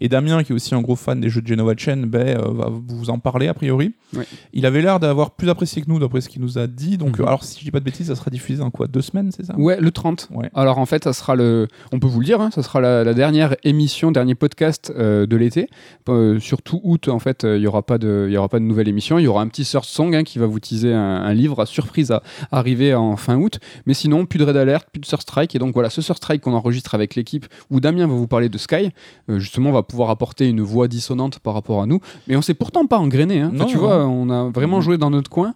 [0.00, 2.68] Et Damien, qui est aussi un gros fan des jeux de Genova Chain, ben, va
[2.70, 3.94] vous en parler a priori.
[4.52, 6.98] Il avait l'air d'avoir plus apprécié que nous, d'après ce qu'il nous a dit.
[6.98, 7.26] Donc, Mhm.
[7.26, 9.46] alors si je dis pas de bêtises, ça sera diffusé dans quoi Deux semaines, c'est
[9.46, 9.54] ça?
[9.58, 10.28] Ouais, le 30.
[10.32, 10.50] Ouais.
[10.54, 13.02] Alors en fait, ça sera le, on peut vous le dire, hein, ça sera la,
[13.04, 15.68] la dernière émission, dernier podcast de l'été.
[16.38, 18.64] Sur tout août, en fait, il y aura pas de, il y aura pas de
[18.64, 19.18] nouvelle émission.
[19.18, 21.60] Il y aura un petit search song hein, qui va vous teaser un, un livre
[21.60, 22.22] à surprise à
[22.52, 23.58] arriver en fin août.
[23.86, 25.54] Mais sinon, plus de raid alert, plus de search strike.
[25.54, 28.48] Et donc voilà, ce search strike qu'on enregistre avec l'équipe, où Damien va vous parler
[28.48, 28.90] de Sky,
[29.28, 32.00] euh, justement, va pouvoir apporter une voix dissonante par rapport à nous.
[32.28, 33.40] Mais on s'est pourtant pas engrainé.
[33.40, 33.52] Hein.
[33.54, 33.80] Enfin, tu non.
[33.82, 35.54] vois, on a vraiment joué dans notre coin.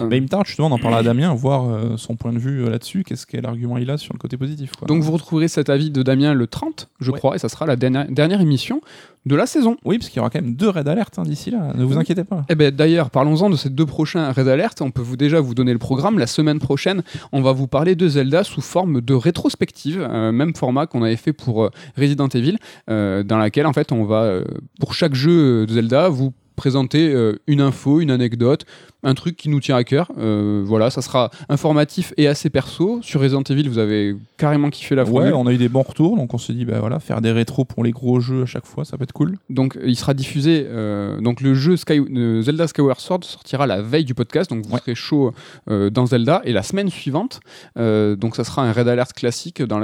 [0.00, 2.64] Bah, il me tarde justement d'en parler à Damien, voir euh, son point de vue
[2.64, 4.72] euh, là-dessus, qu'est-ce quel argument il a sur le côté positif.
[4.76, 4.86] Quoi.
[4.88, 7.18] Donc vous retrouverez cet avis de Damien le 30, je Ouais.
[7.18, 8.80] crois, et ça sera la dernière, dernière émission
[9.26, 9.76] de la saison.
[9.84, 11.94] oui, parce qu'il y aura quand même deux raids alerte hein, d'ici là, ne vous
[11.94, 12.00] Oui.
[12.00, 12.44] inquiétez pas.
[12.50, 14.82] Eh ben d'ailleurs, parlons-en de ces deux prochains Red Alert.
[14.82, 16.18] On peut vous déjà vous donner le programme.
[16.18, 17.02] La semaine prochaine,
[17.32, 21.16] on va vous parler de Zelda sous forme de rétrospective, euh, même format qu'on avait
[21.16, 22.56] fait pour euh, Resident Evil,
[22.90, 24.40] euh, dans laquelle en fait on va
[24.80, 27.12] pour chaque jeu de Zelda vous présenter
[27.48, 28.64] une info, une anecdote,
[29.04, 30.10] un truc qui nous tient à cœur.
[30.18, 33.00] Euh, voilà, ça sera informatif et assez perso.
[33.02, 35.34] Sur Resident Evil, vous avez carrément kiffé la Ouais, formule.
[35.34, 37.64] on a eu des bons retours, donc on s'est dit, bah voilà, faire des rétros
[37.64, 39.36] pour les gros jeux à chaque fois, ça peut être cool.
[39.50, 40.66] Donc il sera diffusé.
[40.68, 44.50] euh, donc le jeu Sky, euh, Zelda Skyward Sword sortira la veille du podcast.
[44.50, 44.80] Donc vous Ouais.
[44.80, 45.32] serez chaud
[45.68, 46.40] dans Zelda.
[46.44, 47.40] Et la semaine suivante,
[47.76, 49.78] donc ça sera un Red Alert classique dans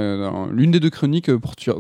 [0.50, 1.30] l'une des deux chroniques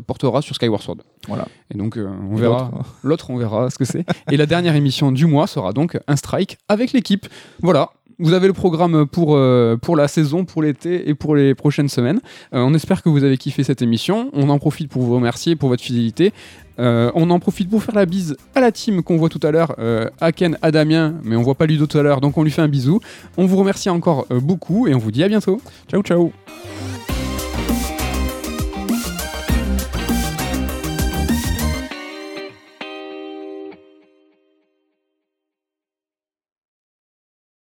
[0.06, 0.98] portera sur Skyward Sword.
[1.28, 1.46] Voilà.
[1.72, 2.70] Et donc on Et verra.
[2.72, 4.04] l'autre, L'autre, on verra ce que c'est.
[4.30, 7.26] et la dernière émission du mois sera donc un strike avec l'équipe.
[7.62, 7.90] Voilà.
[8.20, 11.88] Vous avez le programme pour, euh, pour la saison, pour l'été et pour les prochaines
[11.88, 12.20] semaines.
[12.52, 14.28] Euh, on espère que vous avez kiffé cette émission.
[14.34, 16.34] On en profite pour vous remercier pour votre fidélité.
[16.78, 19.50] Euh, on en profite pour faire la bise à la team qu'on voit tout à
[19.50, 19.74] l'heure,
[20.20, 22.50] à Ken, à Damien, mais on voit pas Ludo tout à l'heure, donc on lui
[22.50, 23.00] fait un bisou.
[23.38, 25.60] On vous remercie encore beaucoup et on vous dit à bientôt.
[25.90, 26.32] Ciao, ciao.